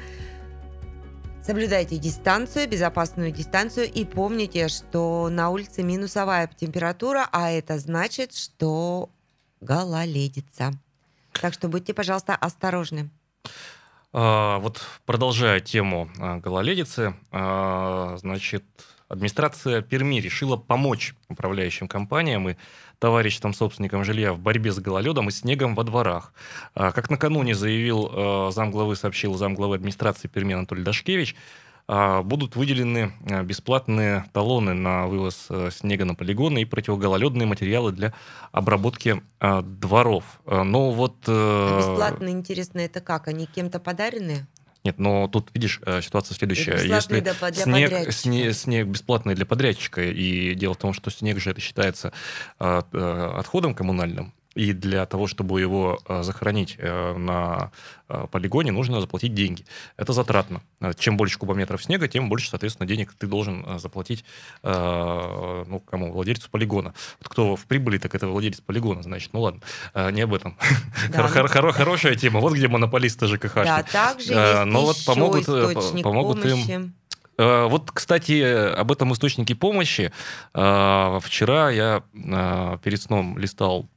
Соблюдайте 1.45 1.99
дистанцию, 1.99 2.67
безопасную 2.67 3.31
дистанцию 3.31 3.93
и 3.93 4.07
помните, 4.07 4.69
что 4.69 5.29
на 5.31 5.51
улице 5.51 5.83
минусовая 5.83 6.49
температура, 6.57 7.29
а 7.33 7.51
это 7.51 7.79
значит, 7.79 8.35
что 8.35 9.11
гололедица. 9.61 10.73
Так 11.33 11.53
что 11.53 11.69
будьте, 11.69 11.93
пожалуйста, 11.93 12.35
осторожны. 12.35 13.11
А, 14.15 14.59
вот 14.61 14.81
продолжая 15.05 15.61
тему 15.61 16.09
а, 16.19 16.39
гололедицы, 16.39 17.15
а, 17.31 18.17
значит, 18.17 18.65
администрация 19.09 19.83
Перми 19.83 20.21
решила 20.21 20.57
помочь 20.57 21.15
управляющим 21.29 21.89
компаниям 21.89 22.49
и 22.49 22.57
товарищам 22.99 23.53
собственникам 23.55 24.05
жилья 24.05 24.33
в 24.33 24.39
борьбе 24.39 24.73
с 24.73 24.79
гололедом 24.79 25.29
и 25.29 25.33
снегом 25.33 25.75
во 25.75 25.85
дворах. 25.85 26.33
А, 26.75 26.93
Как 26.93 27.11
накануне 27.11 27.55
заявил 27.55 28.09
а, 28.11 28.51
замглавы, 28.51 28.97
сообщил 28.97 29.35
замглавы 29.35 29.77
администрации 29.77 30.29
Перми 30.29 30.55
Анатолий 30.55 30.83
Дашкевич, 30.83 31.37
а, 31.87 32.23
будут 32.23 32.57
выделены 32.57 33.13
а, 33.31 33.43
бесплатные 33.43 34.25
талоны 34.33 34.73
на 34.73 35.07
вывоз 35.07 35.47
а, 35.51 35.71
снега 35.71 36.07
на 36.07 36.15
полигоны 36.15 36.63
и 36.63 36.65
противогололедные 36.65 37.47
материалы 37.47 37.93
для 37.93 38.15
обработки 38.53 39.23
а, 39.39 39.61
дворов. 39.61 40.41
Но 40.47 40.93
вот... 40.93 41.17
А 41.27 41.77
э, 41.77 41.79
бесплатно, 41.79 42.29
интересно, 42.31 42.81
это 42.81 43.03
как? 43.03 43.29
Они 43.29 43.47
кем-то 43.47 43.81
подарены? 43.81 44.47
Нет, 44.85 44.99
но 44.99 45.29
тут, 45.29 45.49
видишь, 45.55 45.81
э, 45.87 46.03
ситуация 46.03 46.35
следующая. 46.35 46.73
Если 46.73 47.21
для 47.21 47.63
снег, 47.63 47.91
подрядчика. 47.91 48.13
сне- 48.13 48.53
снег 48.53 48.87
бесплатный 48.87 49.35
для 49.35 49.47
подрядчика, 49.47 50.03
и 50.03 50.55
дело 50.55 50.75
в 50.75 50.77
том, 50.77 50.93
что 50.93 51.11
снег 51.11 51.39
же 51.41 51.51
это 51.51 51.61
считается 51.63 52.13
э, 52.61 52.83
э, 52.93 53.33
отходом 53.39 53.75
коммунальным, 53.75 54.35
и 54.55 54.73
для 54.73 55.05
того, 55.07 55.27
чтобы 55.27 55.61
его 55.61 55.99
э, 56.07 56.23
захоронить 56.23 56.77
э, 56.79 57.17
на 57.17 57.73
э, 58.09 58.27
полигоне, 58.31 58.71
нужно 58.73 59.01
заплатить 59.01 59.35
деньги. 59.35 59.65
Это 59.97 60.13
затратно. 60.13 60.63
Чем 60.97 61.17
больше 61.17 61.39
кубометров 61.39 61.83
снега, 61.83 62.07
тем 62.07 62.29
больше, 62.29 62.51
соответственно, 62.51 62.87
денег 62.87 63.13
ты 63.19 63.27
должен 63.27 63.79
заплатить 63.79 64.25
ну, 64.63 65.83
кому? 65.87 66.13
Владельцу 66.13 66.51
полигона. 66.51 66.95
Вот 67.21 67.29
кто 67.29 67.57
в 67.57 67.67
прибыли, 67.67 67.99
так 67.99 68.15
это 68.15 68.29
владелец 68.29 68.61
полигона, 68.61 69.03
значит. 69.03 69.31
Ну 69.33 69.41
ладно, 69.41 69.61
не 70.13 70.21
об 70.23 70.35
этом. 70.35 70.57
Да, 71.11 71.27
Хор- 71.29 71.49
хор- 71.49 71.73
Хорошая 71.73 72.15
тема. 72.15 72.41
Вот 72.41 72.53
где 72.53 72.69
монополисты 72.69 73.27
ЖКХ. 73.27 73.55
Да, 73.55 73.83
также 73.83 74.33
есть 74.35 74.65
но 74.67 74.83
вот 74.83 75.05
помогут, 75.05 75.47
помогут 76.03 76.45
им 76.45 76.51
помощи. 76.51 76.93
Э, 77.39 77.67
Вот, 77.67 77.91
кстати, 77.91 78.43
об 78.75 78.93
этом 78.93 79.13
источнике 79.13 79.55
помощи. 79.55 80.13
Вчера 80.53 81.71
я 81.71 82.03
перед 82.83 83.03
сном 83.03 83.39
листал 83.39 83.89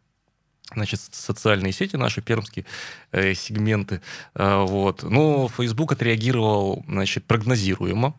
значит, 0.77 1.01
социальные 1.11 1.73
сети 1.73 1.95
наши, 1.97 2.21
пермские 2.21 2.65
э, 3.11 3.33
сегменты. 3.33 4.01
Э, 4.35 4.63
Вот. 4.65 5.03
Ну, 5.03 5.49
Facebook 5.49 5.91
отреагировал, 5.91 6.83
значит, 6.87 7.25
прогнозируемо. 7.25 8.13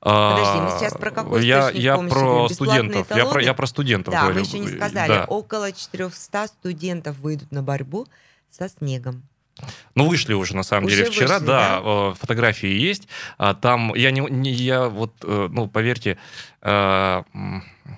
Подожди, 0.00 0.58
мы 0.60 0.66
А, 0.66 0.76
сейчас 0.80 0.94
про 0.94 1.10
какой 1.12 1.46
я, 1.46 1.70
я 1.70 1.96
про 1.96 2.48
студентов. 2.48 3.06
Я 3.14 3.24
про, 3.26 3.40
я 3.40 3.54
про 3.54 3.66
студентов 3.66 4.12
Да, 4.12 4.22
говорю. 4.22 4.40
вы 4.40 4.46
еще 4.46 4.58
не 4.58 4.68
сказали. 4.68 5.08
Да. 5.08 5.24
Около 5.26 5.70
400 5.70 6.48
студентов 6.48 7.18
выйдут 7.18 7.52
на 7.52 7.62
борьбу 7.62 8.08
со 8.50 8.68
снегом. 8.68 9.22
Ну, 9.94 10.08
вышли 10.08 10.32
уже, 10.32 10.56
на 10.56 10.64
самом 10.64 10.86
Уже 10.86 10.96
деле, 10.96 11.10
вчера, 11.10 11.34
вышли, 11.34 11.46
да, 11.46 11.80
э, 11.84 12.14
фотографии 12.18 12.68
есть. 12.68 13.06
А 13.38 13.54
Там, 13.54 13.94
я 13.94 14.10
не, 14.10 14.20
не- 14.22 14.50
я 14.50 14.88
вот, 14.88 15.12
э, 15.22 15.48
ну, 15.52 15.68
поверьте, 15.68 16.18
э, 16.62 17.22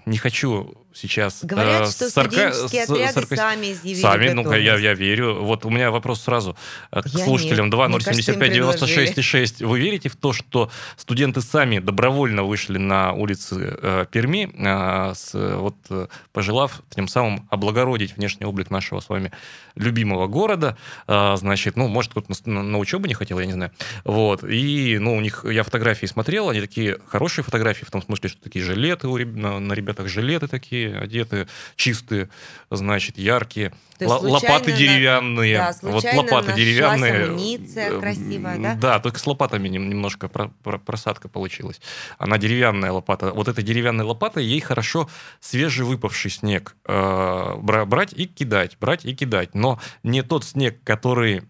не 0.04 0.18
хочу 0.18 0.74
сейчас... 0.94 1.42
э, 1.42 1.46
Говорят, 1.46 1.90
что 1.90 2.08
сарка- 2.10 2.52
студенческие 2.52 2.82
отряды 2.84 3.12
сарка- 3.12 3.36
сами 3.36 3.72
изъявили 3.72 4.00
Сами, 4.02 4.28
ну-ка, 4.30 4.56
я, 4.56 4.72
готовность. 4.76 4.84
я 4.84 4.94
верю. 4.94 5.34
Вот 5.42 5.64
у 5.64 5.70
меня 5.70 5.90
вопрос 5.90 6.22
сразу 6.22 6.56
э, 6.92 7.02
к 7.02 7.06
Я 7.08 7.24
слушателям. 7.24 7.66
нет. 7.66 7.74
2 7.74 7.88
Мне 7.88 7.98
кажется, 8.00 8.32
им 8.32 8.38
075 8.38 8.52
96 8.52 9.14
предложили. 9.14 9.22
6. 9.22 9.62
Вы 9.62 9.80
верите 9.80 10.08
в 10.08 10.16
то, 10.16 10.32
что 10.32 10.70
студенты 10.96 11.40
сами 11.40 11.78
добровольно 11.78 12.44
вышли 12.44 12.78
на 12.78 13.12
улицы 13.12 13.76
э, 13.82 14.06
Перми, 14.10 14.50
э, 14.54 15.14
с, 15.14 15.34
э, 15.34 15.56
вот, 15.56 15.76
э, 15.90 16.06
пожелав 16.32 16.82
тем 16.94 17.08
самым 17.08 17.46
облагородить 17.50 18.16
внешний 18.16 18.46
облик 18.46 18.70
нашего 18.70 19.00
с 19.00 19.08
вами 19.08 19.32
любимого 19.76 20.26
города? 20.28 20.76
Э, 21.08 21.34
значит, 21.36 21.76
ну, 21.76 21.88
может, 21.88 22.12
кто-то 22.12 22.32
на, 22.46 22.62
на 22.62 22.78
учебу 22.78 23.06
не 23.06 23.14
хотел, 23.14 23.38
я 23.40 23.46
не 23.46 23.52
знаю. 23.52 23.72
Вот. 24.04 24.44
И, 24.44 24.98
ну, 24.98 25.16
у 25.16 25.20
них, 25.20 25.44
я 25.48 25.62
фотографии 25.64 26.06
смотрел, 26.06 26.50
они 26.50 26.60
такие 26.60 26.98
хорошие 27.08 27.44
фотографии, 27.44 27.84
в 27.84 27.90
том 27.90 28.02
смысле, 28.02 28.28
что 28.28 28.40
такие 28.42 28.64
жилеты, 28.64 29.08
у 29.08 29.18
на, 29.18 29.58
на 29.58 29.72
ребятах 29.72 30.08
жилеты 30.08 30.48
такие 30.48 30.83
одеты, 30.92 31.46
чистые, 31.76 32.28
значит, 32.70 33.18
яркие. 33.18 33.72
Случайно 33.98 34.28
лопаты 34.28 34.72
деревянные. 34.72 35.56
да, 35.58 35.72
вот 35.82 36.04
лопаты 36.04 36.52
деревянные. 36.54 37.24
амуниция 37.26 38.00
красивая, 38.00 38.58
да? 38.58 38.74
Да, 38.74 38.98
только 39.00 39.18
с 39.18 39.26
лопатами 39.26 39.68
нем- 39.68 39.88
немножко 39.88 40.28
про- 40.28 40.48
про- 40.62 40.78
просадка 40.78 41.28
получилась. 41.28 41.80
Она 42.18 42.36
деревянная 42.38 42.90
лопата. 42.90 43.30
Вот 43.32 43.46
этой 43.48 43.62
деревянной 43.62 44.04
лопатой 44.04 44.44
ей 44.44 44.60
хорошо 44.60 45.08
свежевыпавший 45.40 46.30
снег 46.30 46.74
э, 46.86 47.54
бра- 47.58 47.84
брать 47.84 48.12
и 48.12 48.26
кидать, 48.26 48.76
брать 48.80 49.04
и 49.04 49.14
кидать. 49.14 49.54
Но 49.54 49.78
не 50.02 50.22
тот 50.22 50.44
снег, 50.44 50.78
который 50.82 51.42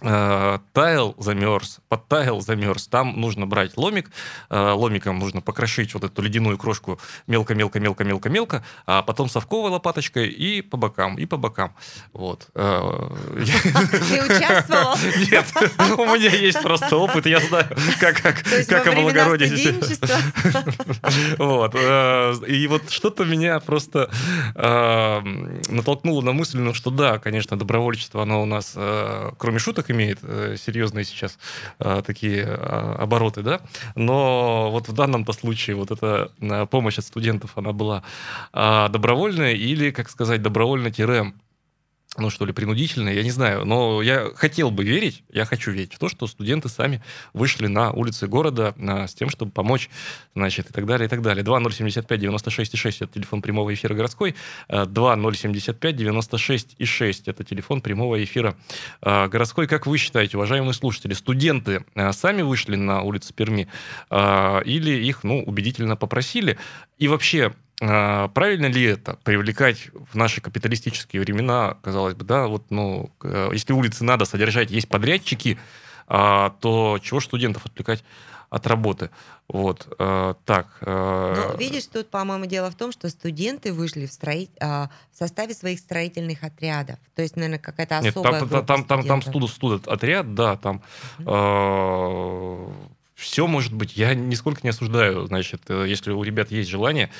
таял, 0.00 1.14
замерз, 1.18 1.80
подтаял, 1.88 2.40
замерз. 2.40 2.86
Там 2.88 3.20
нужно 3.20 3.46
брать 3.46 3.76
ломик, 3.76 4.10
э, 4.48 4.70
ломиком 4.70 5.18
нужно 5.18 5.42
покрошить 5.42 5.92
вот 5.94 6.04
эту 6.04 6.22
ледяную 6.22 6.56
крошку 6.56 6.98
мелко-мелко-мелко-мелко-мелко, 7.26 8.64
а 8.86 9.02
потом 9.02 9.28
совковой 9.28 9.70
лопаточкой 9.70 10.28
и 10.28 10.62
по 10.62 10.76
бокам, 10.76 11.16
и 11.16 11.26
по 11.26 11.36
бокам. 11.36 11.74
Вот. 12.12 12.48
Э, 12.54 13.10
Ты 14.08 14.22
участвовал? 14.24 14.96
Нет, 15.30 15.46
у 15.98 16.04
меня 16.16 16.30
есть 16.30 16.62
просто 16.62 16.96
опыт, 16.96 17.26
я 17.26 17.40
знаю, 17.40 17.66
как, 17.98 18.22
как, 18.22 18.42
как 18.68 18.86
облагородить. 18.86 19.74
Вот. 21.38 21.74
э, 21.74 22.34
И 22.46 22.66
вот 22.68 22.90
что-то 22.90 23.24
меня 23.24 23.60
просто 23.60 24.10
э, 24.54 25.20
натолкнуло 25.68 26.22
на 26.22 26.32
мысль, 26.32 26.58
ну, 26.58 26.74
что 26.74 26.90
да, 26.90 27.18
конечно, 27.18 27.58
добровольчество, 27.58 28.22
оно 28.22 28.42
у 28.42 28.46
нас, 28.46 28.72
э, 28.76 29.30
кроме 29.38 29.58
шуток, 29.58 29.79
имеет 29.88 30.18
э, 30.22 30.56
серьезные 30.58 31.04
сейчас 31.04 31.38
э, 31.78 32.02
такие 32.04 32.42
э, 32.42 32.94
обороты, 32.98 33.42
да, 33.42 33.60
но 33.94 34.70
вот 34.70 34.88
в 34.88 34.92
данном-то 34.92 35.32
случае 35.32 35.76
вот 35.76 35.90
эта 35.90 36.30
помощь 36.70 36.98
от 36.98 37.04
студентов, 37.04 37.52
она 37.56 37.72
была 37.72 38.02
добровольная 38.52 39.52
или, 39.52 39.90
как 39.90 40.10
сказать, 40.10 40.42
добровольно-тире 40.42 41.32
ну 42.18 42.28
что 42.28 42.44
ли, 42.44 42.52
принудительное, 42.52 43.14
я 43.14 43.22
не 43.22 43.30
знаю. 43.30 43.64
Но 43.64 44.02
я 44.02 44.30
хотел 44.34 44.72
бы 44.72 44.82
верить, 44.82 45.22
я 45.32 45.44
хочу 45.44 45.70
верить 45.70 45.94
в 45.94 45.98
то, 45.98 46.08
что 46.08 46.26
студенты 46.26 46.68
сами 46.68 47.02
вышли 47.32 47.68
на 47.68 47.92
улицы 47.92 48.26
города 48.26 48.74
а, 48.78 49.06
с 49.06 49.14
тем, 49.14 49.28
чтобы 49.28 49.52
помочь, 49.52 49.88
значит, 50.34 50.70
и 50.70 50.72
так 50.72 50.86
далее, 50.86 51.06
и 51.06 51.08
так 51.08 51.22
далее. 51.22 51.44
2075 51.44 52.20
96 52.20 52.76
6 52.76 53.02
это 53.02 53.12
телефон 53.14 53.42
прямого 53.42 53.72
эфира 53.72 53.94
городской, 53.94 54.34
а, 54.68 54.86
2075 54.86 55.96
96 55.96 56.84
6 56.84 57.28
это 57.28 57.44
телефон 57.44 57.80
прямого 57.80 58.22
эфира 58.22 58.56
а, 59.00 59.28
городской. 59.28 59.68
Как 59.68 59.86
вы 59.86 59.96
считаете, 59.96 60.36
уважаемые 60.36 60.74
слушатели, 60.74 61.14
студенты 61.14 61.84
а, 61.94 62.12
сами 62.12 62.42
вышли 62.42 62.74
на 62.74 63.02
улицы 63.02 63.32
Перми 63.32 63.68
а, 64.10 64.62
или 64.62 64.90
их, 64.90 65.22
ну, 65.22 65.44
убедительно 65.44 65.94
попросили? 65.94 66.58
И 66.98 67.06
вообще, 67.06 67.46
а, 67.46 67.54
Правильно 67.80 68.66
ли 68.66 68.82
это 68.84 69.16
привлекать 69.24 69.88
в 70.12 70.14
наши 70.14 70.42
капиталистические 70.42 71.22
времена, 71.22 71.78
казалось 71.82 72.14
бы, 72.14 72.26
да, 72.26 72.46
вот, 72.46 72.64
ну, 72.68 73.10
э, 73.24 73.48
если 73.54 73.72
улицы 73.72 74.04
надо 74.04 74.26
содержать, 74.26 74.70
есть 74.70 74.86
подрядчики, 74.86 75.58
а, 76.06 76.50
то 76.60 76.98
чего 77.02 77.20
студентов 77.20 77.64
отвлекать 77.64 78.04
от 78.50 78.66
работы? 78.66 79.08
Вот, 79.48 79.86
э, 79.98 80.34
так. 80.44 80.66
э, 80.82 81.34
Ну, 81.52 81.56
видишь, 81.56 81.86
тут, 81.86 82.10
по-моему, 82.10 82.44
дело 82.44 82.70
в 82.70 82.74
том, 82.74 82.92
что 82.92 83.08
студенты 83.08 83.72
вышли 83.72 84.04
в, 84.04 84.12
строить, 84.12 84.50
а, 84.60 84.90
в 85.10 85.16
составе 85.16 85.54
своих 85.54 85.78
строительных 85.78 86.44
отрядов. 86.44 86.98
То 87.14 87.22
есть, 87.22 87.36
наверное, 87.36 87.60
какая-то 87.60 88.00
Нет, 88.02 88.14
особая 88.14 88.40
там, 88.40 88.48
группа 88.48 88.66
там, 88.66 88.84
там, 88.84 89.06
там 89.06 89.22
студентов. 89.22 89.50
студент, 89.50 89.84
студент 89.84 89.88
отряд, 89.88 90.34
да, 90.34 90.56
там 90.58 90.82
все 93.14 93.46
может 93.46 93.72
быть. 93.72 93.96
Я 93.96 94.14
нисколько 94.14 94.60
не 94.64 94.70
осуждаю, 94.70 95.26
значит, 95.26 95.62
если 95.68 96.10
у 96.10 96.22
ребят 96.22 96.50
есть 96.50 96.70
желание, 96.70 97.10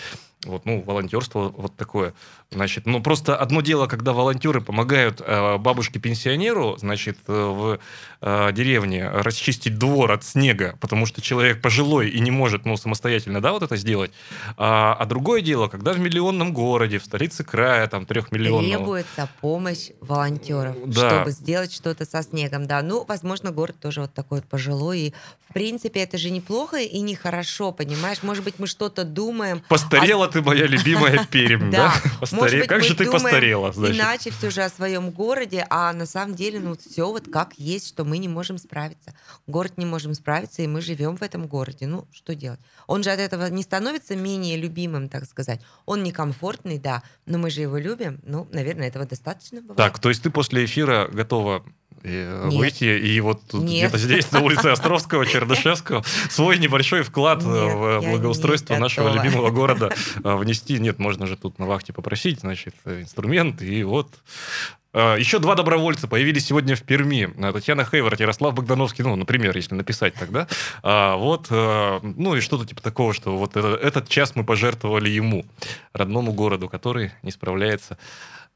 вот, 0.46 0.64
ну, 0.64 0.82
волонтерство 0.82 1.52
вот 1.54 1.76
такое, 1.76 2.14
значит, 2.50 2.86
ну, 2.86 3.02
просто 3.02 3.36
одно 3.36 3.60
дело, 3.60 3.86
когда 3.86 4.12
волонтеры 4.12 4.60
помогают 4.60 5.20
э, 5.20 5.58
бабушке-пенсионеру, 5.58 6.76
значит, 6.78 7.18
э, 7.26 7.32
в 7.32 7.78
э, 8.22 8.52
деревне 8.52 9.08
расчистить 9.08 9.76
двор 9.78 10.12
от 10.12 10.24
снега, 10.24 10.76
потому 10.80 11.04
что 11.04 11.20
человек 11.20 11.60
пожилой 11.60 12.08
и 12.08 12.20
не 12.20 12.30
может, 12.30 12.64
ну, 12.64 12.76
самостоятельно, 12.76 13.40
да, 13.42 13.52
вот 13.52 13.62
это 13.62 13.76
сделать, 13.76 14.12
а, 14.56 14.94
а 14.98 15.04
другое 15.04 15.42
дело, 15.42 15.68
когда 15.68 15.92
в 15.92 15.98
миллионном 15.98 16.54
городе, 16.54 16.98
в 16.98 17.04
столице 17.04 17.44
края, 17.44 17.86
там, 17.86 18.06
трехмиллионного, 18.06 18.76
Требуется 18.78 19.28
помощь 19.40 19.90
волонтеров, 20.00 20.76
Да. 20.86 21.10
чтобы 21.10 21.30
сделать 21.32 21.72
что-то 21.72 22.06
со 22.06 22.22
снегом. 22.22 22.66
Да, 22.66 22.80
ну, 22.82 23.04
возможно, 23.06 23.50
город 23.50 23.76
тоже 23.80 24.00
вот 24.02 24.14
такой 24.14 24.38
вот 24.38 24.48
пожилой. 24.48 24.98
И, 25.00 25.14
в 25.48 25.52
принципе, 25.52 26.00
это 26.00 26.16
же 26.16 26.30
неплохо 26.30 26.78
и 26.78 27.00
нехорошо, 27.00 27.72
понимаешь? 27.72 28.22
Может 28.22 28.44
быть, 28.44 28.54
мы 28.58 28.66
что-то 28.66 29.04
думаем. 29.04 29.62
А- 30.28 30.29
ты 30.30 30.42
моя 30.42 30.66
любимая 30.66 31.26
Пермь, 31.30 31.70
да? 31.70 31.92
Постаре- 32.20 32.60
быть, 32.60 32.68
Как 32.68 32.82
же 32.82 32.94
ты 32.94 33.10
постарела, 33.10 33.72
значит. 33.72 33.96
Иначе 33.96 34.30
все 34.30 34.50
же 34.50 34.62
о 34.62 34.68
своем 34.68 35.10
городе, 35.10 35.66
а 35.70 35.92
на 35.92 36.06
самом 36.06 36.34
деле, 36.34 36.60
ну, 36.60 36.76
все 36.76 37.10
вот 37.10 37.28
как 37.30 37.54
есть, 37.58 37.88
что 37.88 38.04
мы 38.04 38.18
не 38.18 38.28
можем 38.28 38.58
справиться. 38.58 39.14
Город 39.46 39.72
не 39.76 39.86
можем 39.86 40.14
справиться, 40.14 40.62
и 40.62 40.66
мы 40.66 40.80
живем 40.80 41.16
в 41.16 41.22
этом 41.22 41.46
городе. 41.46 41.86
Ну, 41.86 42.06
что 42.12 42.34
делать? 42.34 42.60
Он 42.86 43.02
же 43.02 43.10
от 43.10 43.20
этого 43.20 43.46
не 43.46 43.62
становится 43.62 44.16
менее 44.16 44.56
любимым, 44.56 45.08
так 45.08 45.24
сказать. 45.26 45.60
Он 45.86 46.02
некомфортный, 46.02 46.78
да, 46.78 47.02
но 47.26 47.38
мы 47.38 47.50
же 47.50 47.60
его 47.60 47.78
любим. 47.78 48.20
Ну, 48.22 48.48
наверное, 48.52 48.88
этого 48.88 49.06
достаточно 49.06 49.60
бывает. 49.60 49.76
Так, 49.76 49.98
то 49.98 50.08
есть 50.08 50.22
ты 50.22 50.30
после 50.30 50.64
эфира 50.64 51.08
готова 51.12 51.64
э, 52.02 52.48
Нет. 52.48 52.58
выйти 52.58 52.84
и 52.84 53.20
вот 53.20 53.40
где-то 53.52 53.98
здесь, 53.98 54.30
на 54.32 54.40
улице 54.40 54.66
Островского, 54.66 55.26
Чердышевского, 55.26 56.04
свой 56.28 56.58
небольшой 56.58 57.02
вклад 57.02 57.42
э, 57.42 57.46
Нет, 57.46 57.74
в 57.74 58.02
я 58.02 58.10
благоустройство 58.10 58.76
нашего 58.76 59.08
готова. 59.08 59.24
любимого 59.24 59.50
города 59.50 59.92
э, 60.22 60.34
внести. 60.36 60.78
Нет, 60.78 60.98
можно 60.98 61.26
же 61.26 61.36
тут 61.36 61.58
на 61.58 61.66
вахте 61.66 61.92
попросить, 61.92 62.40
значит, 62.40 62.74
э, 62.84 63.02
инструмент, 63.02 63.62
и 63.62 63.82
вот 63.84 64.08
Э, 64.92 65.14
Еще 65.18 65.38
два 65.38 65.54
добровольца 65.54 66.08
появились 66.08 66.46
сегодня 66.46 66.74
в 66.74 66.82
Перми. 66.82 67.30
Э, 67.38 67.52
Татьяна 67.52 67.84
Хейворт, 67.84 68.18
Ярослав 68.18 68.54
Богдановский, 68.54 69.04
ну, 69.04 69.14
например, 69.14 69.54
если 69.56 69.76
написать 69.76 70.14
тогда. 70.14 70.48
А, 70.82 71.14
вот, 71.16 71.46
э, 71.50 72.00
ну 72.02 72.34
и 72.34 72.40
что-то 72.40 72.66
типа 72.66 72.82
такого, 72.82 73.14
что 73.14 73.36
вот 73.36 73.56
это- 73.56 73.76
этот 73.80 74.08
час 74.08 74.34
мы 74.34 74.42
пожертвовали 74.42 75.08
ему, 75.08 75.46
родному 75.92 76.32
городу, 76.32 76.68
который 76.68 77.12
не 77.22 77.30
справляется 77.30 77.98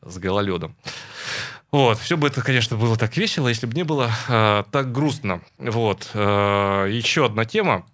с 0.04 0.18
гололедом. 0.18 0.74
Вот, 1.74 1.98
все 1.98 2.16
бы 2.16 2.28
это, 2.28 2.40
конечно, 2.40 2.76
было 2.76 2.96
так 2.96 3.16
весело, 3.16 3.48
если 3.48 3.66
бы 3.66 3.74
не 3.74 3.82
было 3.82 4.08
э, 4.28 4.62
так 4.70 4.92
грустно. 4.92 5.40
Вот, 5.58 6.08
э, 6.14 6.88
еще 6.88 7.26
одна 7.26 7.44
тема, 7.44 7.84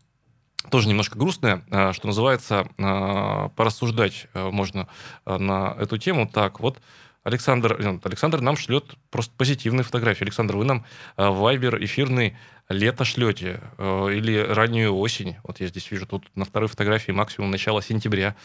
тоже 0.71 0.87
немножко 0.87 1.19
грустная, 1.19 1.64
э, 1.71 1.95
что 1.95 2.07
называется, 2.07 2.69
э, 2.77 3.49
порассуждать 3.57 4.27
э, 4.35 4.51
можно 4.51 4.87
на 5.25 5.75
эту 5.81 5.97
тему. 5.97 6.29
Так, 6.29 6.61
вот 6.61 6.79
Александр, 7.23 7.77
э, 7.79 7.99
Александр 8.03 8.41
нам 8.41 8.57
шлет 8.57 8.95
просто 9.11 9.33
позитивные 9.37 9.85
фотографии. 9.85 10.25
Александр, 10.25 10.57
вы 10.57 10.65
нам 10.65 10.85
э, 11.17 11.29
Вайбер 11.29 11.83
эфирный 11.85 12.37
лето 12.69 13.05
шлете 13.05 13.61
э, 13.77 14.09
или 14.15 14.39
раннюю 14.39 14.97
осень. 14.97 15.37
Вот 15.45 15.61
я 15.61 15.67
здесь 15.67 15.91
вижу, 15.91 16.07
тут 16.07 16.25
на 16.35 16.45
второй 16.45 16.69
фотографии 16.69 17.13
максимум 17.13 17.51
начала 17.51 17.83
сентября. 17.83 18.37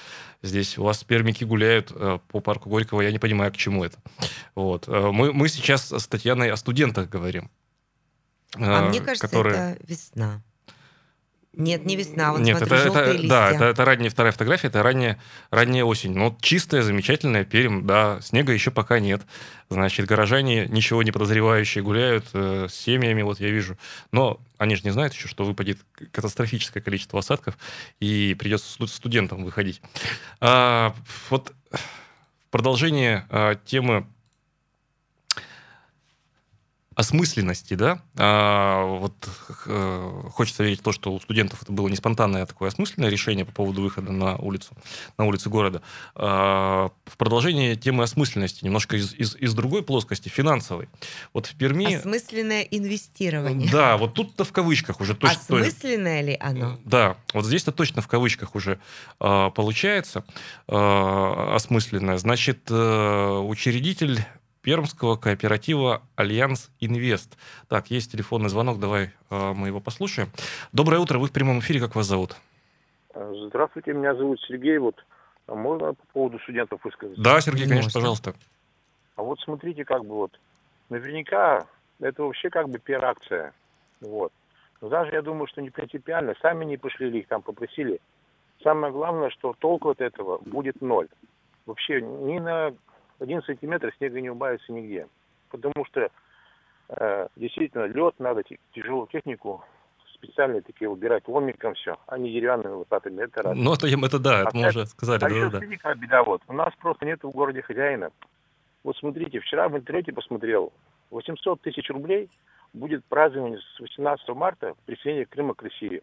Здесь 0.42 0.78
у 0.78 0.84
вас 0.84 1.04
пермики 1.04 1.44
гуляют 1.46 1.94
по 2.28 2.40
парку 2.42 2.70
Горького, 2.70 3.02
я 3.02 3.12
не 3.12 3.20
понимаю, 3.20 3.52
к 3.54 3.58
чему 3.58 3.84
это. 3.84 3.98
Вот. 4.56 4.88
Мы, 4.88 5.32
мы 5.32 5.48
сейчас 5.48 5.92
с 5.92 6.08
Татьяной 6.08 6.52
о 6.52 6.58
студентах 6.58 7.08
говорим. 7.10 7.50
А 8.56 8.90
мне 8.90 9.00
кажется, 9.00 9.28
которые- 9.28 9.56
это 9.74 9.86
весна. 9.88 10.42
Нет, 11.58 11.86
не 11.86 11.96
весна. 11.96 12.32
Вот 12.32 12.42
Нет, 12.42 12.58
смотрю, 12.58 12.78
это, 12.78 13.00
это, 13.00 13.12
листья. 13.12 13.30
да, 13.30 13.52
это, 13.52 13.66
это 13.66 13.86
ранняя 13.86 14.10
вторая 14.10 14.32
фотография, 14.32 14.68
это 14.68 14.84
ранняя, 14.84 15.20
ранняя 15.52 15.84
осень. 15.84 16.14
Ну, 16.14 16.30
вот 16.30 16.42
чистая, 16.42 16.82
замечательная 16.82 17.46
Пермь, 17.46 17.86
да, 17.86 18.20
снега 18.22 18.54
еще 18.54 18.72
пока 18.72 19.00
нет. 19.00 19.22
Значит, 19.70 20.06
горожане, 20.06 20.68
ничего 20.68 21.02
не 21.04 21.12
подозревающие, 21.12 21.84
гуляют 21.84 22.26
э, 22.34 22.68
с 22.70 22.74
семьями, 22.76 23.22
вот 23.22 23.40
я 23.40 23.50
вижу. 23.50 23.78
Но 24.12 24.40
они 24.58 24.76
же 24.76 24.84
не 24.84 24.92
знают 24.92 25.14
еще, 25.14 25.28
что 25.28 25.44
выпадет 25.44 25.80
катастрофическое 26.12 26.82
количество 26.84 27.20
осадков, 27.20 27.58
и 28.00 28.36
придется 28.38 28.72
сту- 28.72 28.88
студентам 28.88 29.44
выходить. 29.44 29.82
А, 30.40 30.96
вот 31.30 31.54
в 31.72 32.50
продолжение 32.52 33.26
а, 33.30 33.56
темы 33.56 34.08
осмысленности, 36.96 37.74
да, 37.74 38.00
а, 38.18 38.86
вот 38.86 39.14
э, 39.66 40.22
хочется 40.32 40.64
верить 40.64 40.80
в 40.80 40.84
то, 40.84 40.94
что 40.94 41.14
у 41.14 41.20
студентов 41.20 41.62
это 41.62 41.72
было 41.74 41.90
не 41.90 41.98
спонтанное, 41.98 42.44
а 42.44 42.46
такое 42.46 42.70
осмысленное 42.70 43.10
решение 43.10 43.44
по 43.44 43.52
поводу 43.52 43.82
выхода 43.82 44.14
на 44.14 44.38
улицу, 44.38 44.74
на 45.18 45.26
улицы 45.26 45.50
города. 45.50 45.82
А, 46.16 46.90
в 47.06 47.18
продолжение 47.18 47.76
темы 47.76 48.04
осмысленности, 48.04 48.64
немножко 48.64 48.96
из, 48.96 49.14
из, 49.14 49.36
из 49.36 49.54
другой 49.54 49.84
плоскости, 49.84 50.30
финансовой. 50.30 50.88
Вот 51.34 51.48
в 51.48 51.56
Перми... 51.56 51.96
Осмысленное 51.96 52.62
инвестирование. 52.62 53.70
Да, 53.70 53.98
вот 53.98 54.14
тут-то 54.14 54.46
в 54.46 54.54
кавычках 54.54 55.02
уже 55.02 55.16
точно... 55.16 55.38
Осмысленное 55.42 56.22
ли 56.22 56.38
оно? 56.40 56.80
Да, 56.86 57.18
вот 57.34 57.46
здесь-то 57.46 57.74
точно 57.74 58.02
в 58.02 58.08
кавычках 58.08 58.56
уже 58.56 58.80
э, 59.20 59.52
получается 59.54 60.24
э, 60.70 61.54
осмысленное. 61.56 62.18
Значит, 62.18 62.68
э, 62.70 63.38
учредитель 63.40 64.26
пермского 64.66 65.16
кооператива 65.16 66.02
«Альянс 66.16 66.72
Инвест». 66.80 67.38
Так, 67.70 67.92
есть 67.92 68.12
телефонный 68.12 68.50
звонок, 68.50 68.80
давай 68.80 69.12
э, 69.30 69.54
мы 69.54 69.68
его 69.68 69.80
послушаем. 69.80 70.30
Доброе 70.74 70.98
утро, 70.98 71.20
вы 71.20 71.28
в 71.28 71.32
прямом 71.32 71.60
эфире, 71.60 71.80
как 71.80 71.94
вас 71.94 72.08
зовут? 72.08 72.36
Здравствуйте, 73.14 73.94
меня 73.94 74.16
зовут 74.16 74.42
Сергей. 74.42 74.80
Вот 74.80 74.96
а 75.46 75.54
можно 75.54 75.94
по 75.94 76.06
поводу 76.14 76.40
студентов 76.40 76.84
высказать? 76.84 77.22
Да, 77.22 77.40
Сергей, 77.42 77.68
конечно, 77.68 77.90
Можно. 77.90 78.00
пожалуйста. 78.00 78.34
А 79.16 79.22
вот 79.22 79.40
смотрите, 79.42 79.86
как 79.86 80.04
бы 80.04 80.16
вот, 80.16 80.40
наверняка 80.90 81.68
это 82.00 82.24
вообще 82.24 82.50
как 82.50 82.68
бы 82.68 82.80
пиар-акция. 82.80 83.54
Вот. 84.02 84.34
Но 84.82 84.90
даже 84.90 85.12
я 85.12 85.22
думаю, 85.22 85.46
что 85.46 85.62
не 85.62 85.70
принципиально. 85.70 86.34
Сами 86.42 86.66
не 86.66 86.78
пошли 86.78 87.08
или 87.10 87.20
их 87.20 87.28
там 87.28 87.44
попросили. 87.44 88.02
Самое 88.64 88.92
главное, 88.92 89.30
что 89.30 89.54
толку 89.60 89.92
от 89.92 90.02
этого 90.02 90.40
будет 90.40 90.82
ноль. 90.82 91.08
Вообще 91.68 92.02
ни 92.02 92.40
на 92.40 92.74
один 93.20 93.42
сантиметр 93.44 93.94
снега 93.98 94.22
не 94.22 94.30
убавится 94.30 94.72
нигде. 94.72 95.08
Потому 95.50 95.86
что 95.86 96.10
э, 96.90 97.28
действительно 97.36 97.86
лед 97.86 98.16
надо 98.20 98.44
тяжелую 98.74 99.08
технику 99.08 99.64
специально 100.16 100.62
такие 100.62 100.90
убирать 100.90 101.28
ломиком 101.28 101.76
все, 101.76 101.98
а 102.08 102.18
не 102.18 102.32
деревянными 102.32 102.74
лопатами. 102.74 103.24
Это 103.24 103.44
раз. 103.44 103.58
Ну, 103.58 103.74
это, 103.74 103.88
это 103.88 104.20
да, 104.20 104.42
это 104.42 104.58
мы 104.58 104.66
А 104.66 104.70
уже 104.70 104.86
сказали. 104.88 105.24
А 105.24 105.30
еще, 105.30 105.50
Да, 105.50 105.60
да, 105.60 105.60
да. 105.60 105.76
какая 105.76 105.96
беда 105.96 106.24
вот. 106.24 106.42
У 106.48 106.54
нас 106.54 106.74
просто 106.80 107.06
нет 107.06 107.24
в 107.24 107.30
городе 107.30 107.62
хозяина. 107.62 108.12
Вот 108.84 108.98
смотрите, 108.98 109.40
вчера 109.40 109.70
в 109.70 109.78
интернете 109.78 110.14
посмотрел. 110.14 110.72
800 111.12 111.62
тысяч 111.62 111.90
рублей 111.90 112.30
будет 112.74 113.06
празднование 113.06 113.60
с 113.60 113.80
18 113.80 114.28
марта 114.30 114.74
присоединения 114.86 115.26
Крыма 115.26 115.54
к 115.54 115.64
России. 115.64 116.02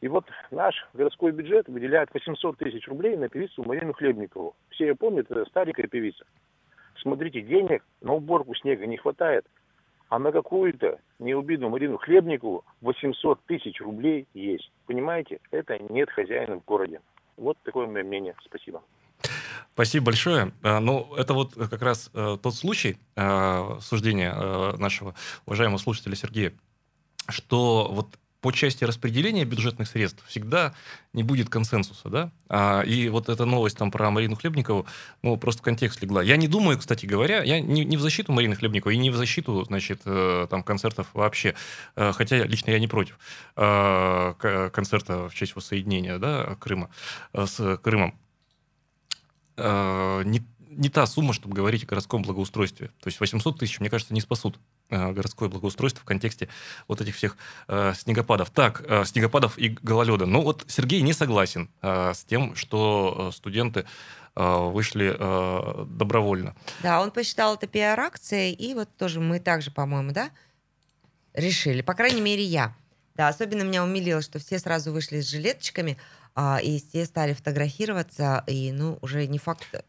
И 0.00 0.08
вот 0.08 0.24
наш 0.50 0.74
городской 0.94 1.32
бюджет 1.32 1.68
выделяет 1.68 2.12
800 2.14 2.56
тысяч 2.58 2.86
рублей 2.86 3.16
на 3.16 3.28
певицу 3.28 3.64
Марину 3.64 3.92
Хлебникову. 3.92 4.54
Все 4.70 4.86
ее 4.86 4.94
помнят, 4.94 5.30
это 5.30 5.44
старенькая 5.46 5.88
певица. 5.88 6.24
Смотрите, 7.02 7.40
денег 7.40 7.84
на 8.00 8.14
уборку 8.14 8.54
снега 8.54 8.86
не 8.86 8.96
хватает. 8.96 9.46
А 10.08 10.18
на 10.18 10.32
какую-то 10.32 11.00
неубитую 11.18 11.70
Марину 11.70 11.98
Хлебникову 11.98 12.64
800 12.80 13.40
тысяч 13.44 13.80
рублей 13.80 14.26
есть. 14.34 14.70
Понимаете? 14.86 15.40
Это 15.50 15.78
нет 15.90 16.10
хозяина 16.10 16.60
в 16.60 16.64
городе. 16.64 17.00
Вот 17.36 17.58
такое 17.62 17.86
мое 17.86 18.04
мнение. 18.04 18.34
Спасибо. 18.44 18.82
Спасибо 19.74 20.06
большое. 20.06 20.52
А, 20.62 20.80
Ну, 20.80 21.14
это 21.16 21.34
вот 21.34 21.54
как 21.54 21.82
раз 21.82 22.10
э, 22.14 22.36
тот 22.42 22.54
случай 22.54 22.98
э, 23.16 23.78
суждения 23.80 24.32
э, 24.32 24.76
нашего 24.78 25.14
уважаемого 25.46 25.78
слушателя 25.78 26.16
Сергея, 26.16 26.52
что 27.28 27.88
вот 27.90 28.18
по 28.40 28.52
части 28.52 28.84
распределения 28.84 29.44
бюджетных 29.44 29.88
средств 29.88 30.24
всегда 30.26 30.74
не 31.12 31.22
будет 31.22 31.48
консенсуса, 31.48 32.08
да? 32.08 32.30
А, 32.48 32.82
и 32.82 33.08
вот 33.08 33.28
эта 33.28 33.44
новость 33.44 33.76
там 33.76 33.90
про 33.90 34.10
Марину 34.10 34.36
Хлебникову, 34.36 34.86
ну, 35.22 35.36
просто 35.36 35.60
в 35.60 35.64
контекст 35.64 36.00
легла. 36.02 36.22
Я 36.22 36.36
не 36.36 36.46
думаю, 36.46 36.78
кстати 36.78 37.06
говоря, 37.06 37.42
я 37.42 37.60
не, 37.60 37.84
не 37.84 37.96
в 37.96 38.00
защиту 38.00 38.32
Марины 38.32 38.54
Хлебниковой 38.54 38.94
и 38.94 38.98
не 38.98 39.10
в 39.10 39.16
защиту, 39.16 39.64
значит, 39.64 40.02
э, 40.04 40.46
там, 40.48 40.62
концертов 40.62 41.08
вообще. 41.14 41.54
Э, 41.96 42.12
хотя 42.12 42.44
лично 42.44 42.70
я 42.70 42.78
не 42.78 42.88
против 42.88 43.18
э, 43.56 44.70
концерта 44.72 45.28
в 45.28 45.34
честь 45.34 45.56
воссоединения, 45.56 46.18
да, 46.18 46.56
Крыма 46.60 46.90
э, 47.32 47.46
с 47.46 47.76
Крымом 47.78 48.14
э, 49.56 50.22
не, 50.24 50.42
не 50.78 50.88
та 50.88 51.06
сумма, 51.06 51.32
чтобы 51.32 51.54
говорить 51.54 51.84
о 51.84 51.86
городском 51.86 52.22
благоустройстве. 52.22 52.88
То 53.00 53.08
есть 53.08 53.20
800 53.20 53.58
тысяч, 53.58 53.80
мне 53.80 53.90
кажется, 53.90 54.14
не 54.14 54.20
спасут 54.20 54.58
э, 54.88 55.12
городское 55.12 55.48
благоустройство 55.48 56.00
в 56.02 56.04
контексте 56.04 56.48
вот 56.86 57.00
этих 57.00 57.16
всех 57.16 57.36
э, 57.66 57.92
снегопадов. 57.96 58.50
Так, 58.50 58.82
э, 58.86 59.04
снегопадов 59.04 59.58
и 59.58 59.68
гололеда. 59.68 60.24
Ну 60.24 60.42
вот 60.42 60.64
Сергей 60.68 61.02
не 61.02 61.12
согласен 61.12 61.68
э, 61.82 62.12
с 62.14 62.24
тем, 62.24 62.54
что 62.54 63.30
э, 63.30 63.36
студенты 63.36 63.84
э, 64.36 64.70
вышли 64.70 65.16
э, 65.18 65.84
добровольно. 65.86 66.54
Да, 66.82 67.02
он 67.02 67.10
посчитал 67.10 67.56
это 67.56 67.66
пиар-акцией, 67.66 68.52
и 68.52 68.74
вот 68.74 68.88
тоже 68.96 69.20
мы 69.20 69.40
также, 69.40 69.72
по-моему, 69.72 70.12
да, 70.12 70.30
решили. 71.34 71.82
По 71.82 71.94
крайней 71.94 72.20
мере, 72.20 72.44
я. 72.44 72.74
Да, 73.16 73.26
особенно 73.26 73.64
меня 73.64 73.82
умилило, 73.82 74.22
что 74.22 74.38
все 74.38 74.60
сразу 74.60 74.92
вышли 74.92 75.20
с 75.20 75.28
жилеточками, 75.28 75.98
а, 76.36 76.60
и 76.62 76.78
все 76.78 77.04
стали 77.04 77.32
фотографироваться, 77.32 78.44
и, 78.46 78.70
ну, 78.70 78.96
уже 79.02 79.26
не 79.26 79.38
факт... 79.38 79.84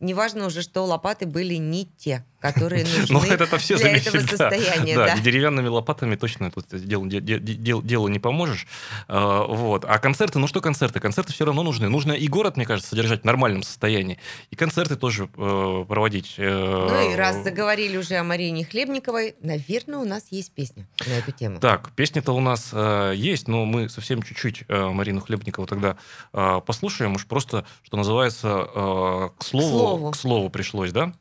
Неважно 0.00 0.46
уже, 0.46 0.62
что 0.62 0.84
лопаты 0.84 1.26
были 1.26 1.54
не 1.54 1.86
те. 1.86 2.24
Которые 2.40 2.84
Ну, 3.08 3.14
нужны 3.20 3.34
это 3.34 3.58
все 3.58 3.76
для 3.76 3.96
этого 3.96 4.20
состояния. 4.20 4.94
Да, 4.96 5.06
Да. 5.06 5.18
деревянными 5.18 5.68
лопатами 5.68 6.16
точно 6.16 6.50
тут 6.50 6.66
делу, 6.86 7.06
де- 7.06 7.20
де- 7.20 7.38
де- 7.38 7.80
делу 7.82 8.08
не 8.08 8.18
поможешь. 8.18 8.66
А, 9.08 9.44
Вот. 9.44 9.84
А 9.84 9.98
концерты, 9.98 10.38
ну 10.38 10.46
что 10.46 10.60
концерты? 10.60 11.00
Концерты 11.00 11.32
все 11.32 11.44
равно 11.44 11.62
нужны. 11.62 11.88
Нужно 11.88 12.12
и 12.12 12.26
город, 12.28 12.56
мне 12.56 12.66
кажется, 12.66 12.90
содержать 12.90 13.22
в 13.22 13.24
нормальном 13.24 13.62
состоянии, 13.62 14.18
и 14.50 14.56
концерты 14.56 14.96
тоже 14.96 15.28
э, 15.36 15.84
проводить. 15.88 16.34
э, 16.38 16.48
Ну 16.90 17.12
и 17.12 17.14
раз 17.16 17.42
заговорили 17.42 17.96
уже 17.96 18.16
о 18.16 18.24
Марине 18.24 18.64
Хлебниковой, 18.64 19.34
наверное, 19.40 19.98
у 19.98 20.04
нас 20.04 20.24
есть 20.30 20.52
песня 20.52 20.86
на 21.06 21.12
эту 21.12 21.32
тему. 21.32 21.58
Так, 21.60 21.90
песня-то 21.94 22.32
у 22.32 22.40
нас 22.40 22.70
э, 22.72 23.12
есть, 23.16 23.48
но 23.48 23.64
мы 23.64 23.88
совсем 23.88 24.22
чуть-чуть 24.22 24.64
э, 24.68 24.88
Марину 24.90 25.20
Хлебникову 25.20 25.66
тогда 25.66 25.96
э, 26.32 26.60
послушаем. 26.66 27.14
Уж 27.14 27.26
просто, 27.26 27.64
что 27.82 27.96
называется, 27.96 28.48
э, 28.74 29.28
к 29.38 29.44
слову, 29.44 29.68
слову. 29.78 30.10
к 30.12 30.16
слову 30.16 30.50
пришлось, 30.50 30.92
да? 30.92 31.12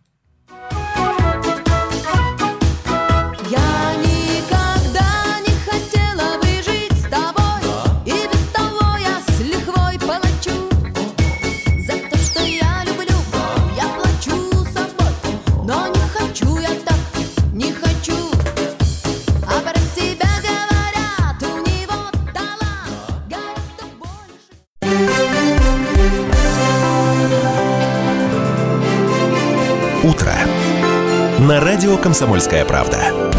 Радио 31.96 32.04
«Комсомольская 32.04 32.66
правда». 32.66 33.32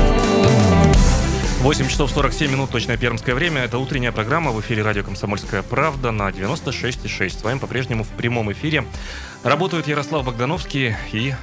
8 1.61 1.88
часов 1.88 2.11
47 2.11 2.50
минут, 2.50 2.70
точное 2.70 2.96
пермское 2.96 3.34
время. 3.34 3.62
Это 3.62 3.78
утренняя 3.78 4.12
программа 4.12 4.50
в 4.50 4.61
эфире 4.61 4.82
радио 4.82 5.02
«Комсомольская 5.02 5.62
правда» 5.62 6.11
на 6.11 6.30
96,6. 6.30 7.30
С 7.30 7.42
вами 7.42 7.59
по-прежнему 7.59 8.04
в 8.04 8.09
прямом 8.09 8.50
эфире 8.52 8.84
работают 9.42 9.88
Ярослав 9.88 10.24
Богдановский 10.24 10.94
и... 11.12 11.34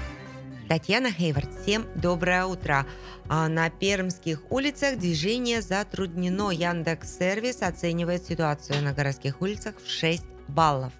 Татьяна 0.69 1.11
Хейвард, 1.11 1.49
всем 1.61 1.85
доброе 1.95 2.45
утро. 2.45 2.85
А 3.29 3.47
на 3.47 3.69
пермских 3.69 4.39
улицах 4.49 4.97
движение 4.97 5.61
затруднено. 5.61 6.51
Яндекс 6.51 7.17
Сервис 7.19 7.61
оценивает 7.61 8.25
ситуацию 8.25 8.81
на 8.81 8.93
городских 8.93 9.41
улицах 9.41 9.75
в 9.85 9.89
6 9.89 10.23
баллов. 10.47 10.93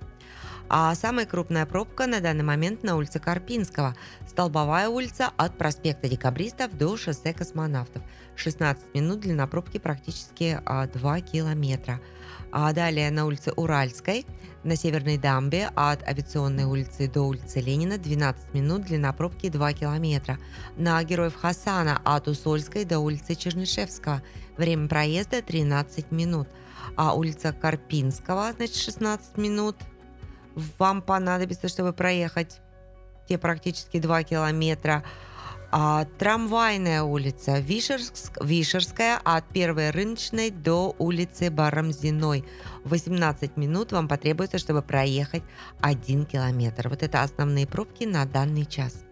А 0.75 0.95
самая 0.95 1.27
крупная 1.27 1.67
пробка 1.67 2.07
на 2.07 2.19
данный 2.19 2.43
момент 2.43 2.81
на 2.81 2.95
улице 2.95 3.19
Карпинского. 3.19 3.95
Столбовая 4.27 4.89
улица 4.89 5.29
от 5.37 5.55
проспекта 5.55 6.09
Декабристов 6.09 6.75
до 6.75 6.97
шоссе 6.97 7.31
Космонавтов. 7.31 8.01
16 8.35 8.95
минут, 8.95 9.19
длина 9.19 9.45
пробки 9.45 9.77
практически 9.77 10.59
а, 10.65 10.87
2 10.87 11.21
километра. 11.21 12.01
А 12.51 12.73
далее 12.73 13.11
на 13.11 13.27
улице 13.27 13.51
Уральской, 13.51 14.25
на 14.63 14.75
Северной 14.75 15.19
дамбе 15.19 15.69
от 15.75 16.01
авиационной 16.07 16.63
улицы 16.63 17.07
до 17.07 17.21
улицы 17.21 17.59
Ленина 17.59 17.99
12 17.99 18.55
минут, 18.55 18.85
длина 18.85 19.13
пробки 19.13 19.49
2 19.49 19.73
километра. 19.73 20.39
На 20.75 21.03
Героев 21.03 21.35
Хасана 21.35 22.01
от 22.03 22.27
Усольской 22.27 22.83
до 22.83 22.97
улицы 22.97 23.35
Чернышевского 23.35 24.23
время 24.57 24.87
проезда 24.87 25.43
13 25.43 26.09
минут. 26.09 26.47
А 26.95 27.13
улица 27.13 27.53
Карпинского, 27.53 28.53
значит, 28.53 28.77
16 28.77 29.37
минут. 29.37 29.75
Вам 30.77 31.01
понадобится, 31.01 31.67
чтобы 31.67 31.93
проехать 31.93 32.59
те 33.27 33.37
практически 33.37 33.99
2 33.99 34.23
километра. 34.23 35.03
А, 35.71 36.05
трамвайная 36.19 37.01
улица 37.01 37.57
Вишерск- 37.57 38.45
Вишерская 38.45 39.19
от 39.23 39.47
первой 39.49 39.89
рыночной 39.89 40.51
до 40.51 40.95
улицы 40.99 41.49
Барамзиной. 41.49 42.45
18 42.83 43.57
минут 43.57 43.91
вам 43.91 44.07
потребуется, 44.07 44.59
чтобы 44.59 44.83
проехать 44.83 45.41
1 45.81 46.25
километр. 46.25 46.89
Вот 46.89 47.01
это 47.01 47.23
основные 47.23 47.65
пробки 47.65 48.03
на 48.03 48.25
данный 48.25 48.65
час. 48.65 49.03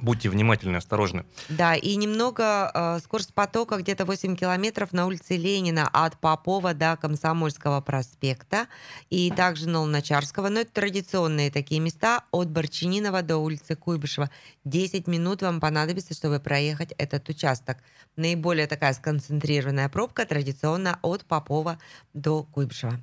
Будьте 0.00 0.28
внимательны, 0.28 0.76
осторожны. 0.76 1.24
Да, 1.48 1.74
и 1.74 1.96
немного 1.96 2.70
э, 2.74 2.98
скорость 3.02 3.34
потока 3.34 3.76
где-то 3.76 4.04
8 4.04 4.36
километров 4.36 4.92
на 4.92 5.06
улице 5.06 5.36
Ленина 5.36 5.88
от 5.92 6.18
Попова 6.18 6.74
до 6.74 6.96
Комсомольского 6.96 7.80
проспекта 7.80 8.66
и 9.10 9.30
также 9.30 9.68
на 9.68 9.80
Луначарского. 9.80 10.48
Но 10.48 10.60
это 10.60 10.72
традиционные 10.72 11.50
такие 11.50 11.80
места 11.80 12.24
от 12.30 12.50
Борчининова 12.50 13.22
до 13.22 13.38
улицы 13.38 13.76
Куйбышева. 13.76 14.30
10 14.64 15.06
минут 15.06 15.42
вам 15.42 15.60
понадобится, 15.60 16.14
чтобы 16.14 16.40
проехать 16.40 16.92
этот 16.98 17.28
участок. 17.28 17.78
Наиболее 18.16 18.66
такая 18.66 18.92
сконцентрированная 18.92 19.88
пробка 19.88 20.26
традиционно 20.26 20.98
от 21.02 21.24
Попова 21.24 21.78
до 22.12 22.42
Куйбышева. 22.42 23.00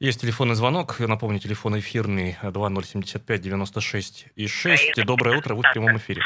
Есть 0.00 0.22
телефонный 0.22 0.54
звонок. 0.54 0.96
Я 0.98 1.08
напомню, 1.08 1.38
телефон 1.38 1.78
эфирный 1.78 2.34
2075 2.42 3.38
96 3.42 4.28
и 4.34 4.46
6. 4.46 5.04
Доброе 5.04 5.36
утро, 5.36 5.54
вы 5.54 5.60
в 5.62 5.70
прямом 5.74 5.98
эфире. 5.98 6.22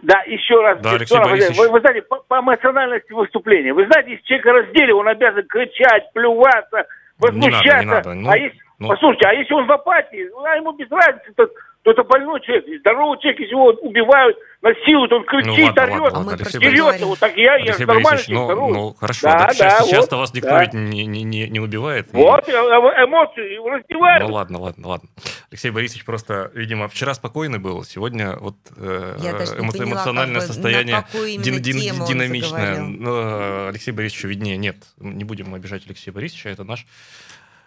Да, 0.00 0.22
еще 0.22 0.58
раз. 0.62 0.80
Да, 0.80 0.92
Алексей 0.92 1.14
Виктор 1.14 1.30
Борисович. 1.30 1.58
Вы, 1.58 1.68
вы 1.68 1.80
знаете, 1.80 2.00
по, 2.00 2.20
по 2.26 2.40
эмоциональности 2.40 3.12
выступления. 3.12 3.74
Вы 3.74 3.84
знаете, 3.84 4.12
если 4.12 4.24
человека 4.24 4.52
раздели, 4.52 4.92
он 4.92 5.08
обязан 5.08 5.46
кричать, 5.46 6.10
плюваться, 6.14 6.64
Не 6.72 6.78
надо, 6.78 6.86
возмущаться. 7.18 7.80
не 7.80 7.84
надо. 7.84 8.14
Ну, 8.14 8.30
а 8.30 8.38
если, 8.38 8.58
ну. 8.78 8.88
Послушайте, 8.88 9.28
а 9.28 9.32
если 9.34 9.52
он 9.52 9.66
в 9.66 9.72
апатии, 9.72 10.30
а 10.46 10.56
ему 10.56 10.72
без 10.72 10.90
разницы, 10.90 11.52
то, 11.86 11.92
то 11.94 12.02
это 12.02 12.08
больной 12.08 12.40
человек. 12.40 12.64
Здоровый 12.80 13.18
человек, 13.20 13.40
если 13.40 13.52
его 13.52 13.66
убивают, 13.66 14.36
насилуют, 14.62 15.12
он 15.12 15.24
кричит, 15.24 15.46
Ну, 15.46 15.52
ладно, 15.66 15.82
орет, 16.02 16.12
ладно, 16.14 16.36
про- 16.36 16.58
дерется. 16.58 17.06
Вот 17.06 17.18
так 17.20 17.36
я, 17.36 17.42
я 17.44 17.52
Алексей 17.54 17.72
же 17.78 17.86
нормальный 17.86 18.04
Борисович, 18.04 18.26
человек, 18.26 18.38
ну, 18.40 18.46
здоровый. 18.46 18.74
ну, 18.74 18.94
хорошо, 18.98 19.20
Да, 19.28 19.38
так 19.38 19.46
да, 19.48 19.54
сейчас, 19.54 19.80
вот, 19.80 19.88
сейчас-то 19.90 20.16
вас 20.16 20.34
никто 20.34 20.48
да. 20.50 20.60
ведь 20.64 20.72
не, 20.74 21.06
не, 21.06 21.22
не, 21.22 21.48
не 21.48 21.60
убивает. 21.60 22.12
и- 22.12 22.16
Вот, 22.16 22.48
э, 22.48 22.52
э, 22.52 23.04
эмоции 23.04 23.68
раздевают. 23.70 24.28
Ну 24.28 24.34
ладно, 24.34 24.58
ладно, 24.60 24.88
ладно. 24.88 25.08
Алексей 25.50 25.70
Борисович 25.70 26.04
просто, 26.04 26.50
видимо, 26.54 26.88
вчера 26.88 27.14
спокойный 27.14 27.58
был, 27.60 27.84
сегодня 27.84 28.36
вот 28.40 28.56
э, 28.76 29.16
Я 29.22 29.30
эмо- 29.32 29.70
поняла, 29.70 29.84
эмоциональное 29.92 30.40
как 30.40 30.48
бы, 30.48 30.54
состояние 30.54 31.04
дин- 31.38 31.60
дин- 31.62 32.04
динамичное. 32.06 32.80
Но, 32.80 33.10
э, 33.20 33.68
Алексей 33.68 33.92
Борисовичу 33.92 34.28
виднее. 34.28 34.56
Нет, 34.56 34.76
не 34.98 35.22
будем 35.24 35.54
обижать 35.54 35.86
Алексея 35.86 36.12
Борисовича, 36.12 36.50
это 36.50 36.64
наш 36.64 36.84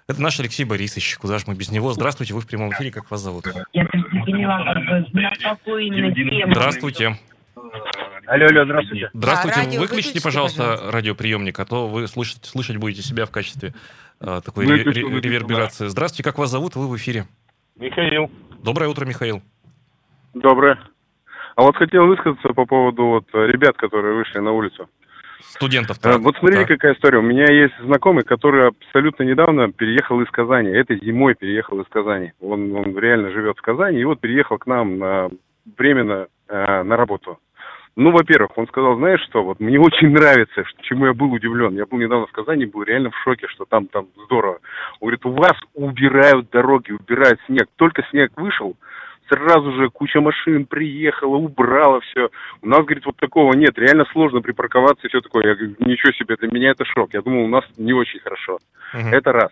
это 0.09 0.21
наш 0.21 0.39
Алексей 0.39 0.63
Борисович, 0.65 1.17
куда 1.19 1.37
же 1.37 1.45
мы 1.47 1.53
без 1.53 1.71
него? 1.71 1.93
Здравствуйте, 1.93 2.33
вы 2.33 2.41
в 2.41 2.47
прямом 2.47 2.71
эфире, 2.71 2.91
как 2.91 3.09
вас 3.11 3.21
зовут? 3.21 3.45
Я 3.73 3.85
даже 3.85 4.05
не 4.11 4.23
поняла, 4.25 4.63
как 4.63 4.83
бы, 4.83 5.21
на 5.21 5.31
какую 5.35 5.85
именно 5.85 6.13
тему. 6.13 6.51
Здравствуйте. 6.51 7.19
Алло, 8.25 8.45
алло, 8.45 8.65
здравствуйте. 8.65 9.09
Здравствуйте, 9.13 9.57
радио 9.59 9.79
выключите, 9.79 9.95
выключите, 9.95 10.23
пожалуйста, 10.23 10.63
пожалуйста. 10.63 10.91
радиоприемник, 10.91 11.59
а 11.59 11.65
то 11.65 11.87
вы 11.87 12.07
слышать, 12.07 12.45
слышать 12.45 12.77
будете 12.77 13.03
себя 13.03 13.25
в 13.25 13.31
качестве 13.31 13.73
э, 14.19 14.41
такой 14.43 14.65
Выключу, 14.65 15.07
ре- 15.09 15.21
реверберации. 15.21 15.87
Здравствуйте, 15.87 16.23
как 16.23 16.39
вас 16.39 16.49
зовут? 16.49 16.75
Вы 16.75 16.87
в 16.87 16.95
эфире. 16.97 17.25
Михаил. 17.75 18.31
Доброе 18.63 18.89
утро, 18.89 19.05
Михаил. 19.05 19.41
Доброе. 20.33 20.79
А 21.55 21.61
вот 21.61 21.75
хотел 21.75 22.07
высказаться 22.07 22.49
по 22.49 22.65
поводу 22.65 23.05
вот 23.05 23.25
ребят, 23.33 23.77
которые 23.77 24.15
вышли 24.15 24.39
на 24.39 24.51
улицу. 24.53 24.89
Студентов. 25.41 25.97
Э, 25.97 26.01
так, 26.01 26.19
Вот 26.19 26.37
смотрите, 26.37 26.65
так. 26.65 26.77
какая 26.77 26.93
история. 26.93 27.19
У 27.19 27.23
меня 27.23 27.51
есть 27.51 27.73
знакомый, 27.81 28.23
который 28.23 28.67
абсолютно 28.67 29.23
недавно 29.23 29.71
переехал 29.71 30.21
из 30.21 30.29
Казани. 30.29 30.69
Этой 30.69 30.99
зимой 30.99 31.35
переехал 31.35 31.79
из 31.81 31.87
Казани. 31.87 32.33
Он, 32.39 32.75
он 32.75 32.97
реально 32.97 33.31
живет 33.31 33.57
в 33.57 33.61
Казани 33.61 33.99
и 33.99 34.05
вот 34.05 34.19
переехал 34.19 34.57
к 34.57 34.67
нам 34.67 34.97
на, 34.97 35.29
временно 35.77 36.27
э, 36.47 36.83
на 36.83 36.97
работу. 36.97 37.39
Ну, 37.95 38.11
во-первых, 38.11 38.57
он 38.57 38.67
сказал, 38.67 38.95
знаешь 38.95 39.21
что, 39.23 39.43
вот 39.43 39.59
мне 39.59 39.79
очень 39.79 40.09
нравится, 40.11 40.63
чему 40.83 41.07
я 41.07 41.13
был 41.13 41.31
удивлен. 41.33 41.75
Я 41.75 41.85
был 41.85 41.97
недавно 41.97 42.27
в 42.27 42.31
Казани, 42.31 42.65
был 42.65 42.83
реально 42.83 43.11
в 43.11 43.17
шоке, 43.23 43.47
что 43.47 43.65
там, 43.65 43.87
там 43.87 44.07
здорово. 44.25 44.59
Он 44.99 45.09
говорит, 45.09 45.25
у 45.25 45.31
вас 45.31 45.57
убирают 45.73 46.49
дороги, 46.49 46.91
убирают 46.91 47.39
снег. 47.47 47.67
Только 47.75 48.03
снег 48.11 48.31
вышел, 48.37 48.75
сразу 49.29 49.71
же 49.73 49.89
куча 49.89 50.19
машин 50.21 50.65
приехала, 50.65 51.35
убрала 51.35 51.99
все. 52.01 52.29
У 52.61 52.67
нас, 52.67 52.79
говорит, 52.79 53.05
вот 53.05 53.15
такого 53.17 53.53
нет. 53.53 53.77
Реально 53.77 54.05
сложно 54.11 54.41
припарковаться 54.41 55.05
и 55.05 55.09
все 55.09 55.21
такое. 55.21 55.47
Я 55.47 55.55
говорю, 55.55 55.75
ничего 55.79 56.11
себе, 56.13 56.35
для 56.35 56.49
меня 56.51 56.71
это 56.71 56.85
шок. 56.85 57.13
Я 57.13 57.21
думал, 57.21 57.45
у 57.45 57.47
нас 57.47 57.63
не 57.77 57.93
очень 57.93 58.19
хорошо. 58.19 58.57
Мгм. 58.93 59.13
Это 59.13 59.31
раз. 59.31 59.51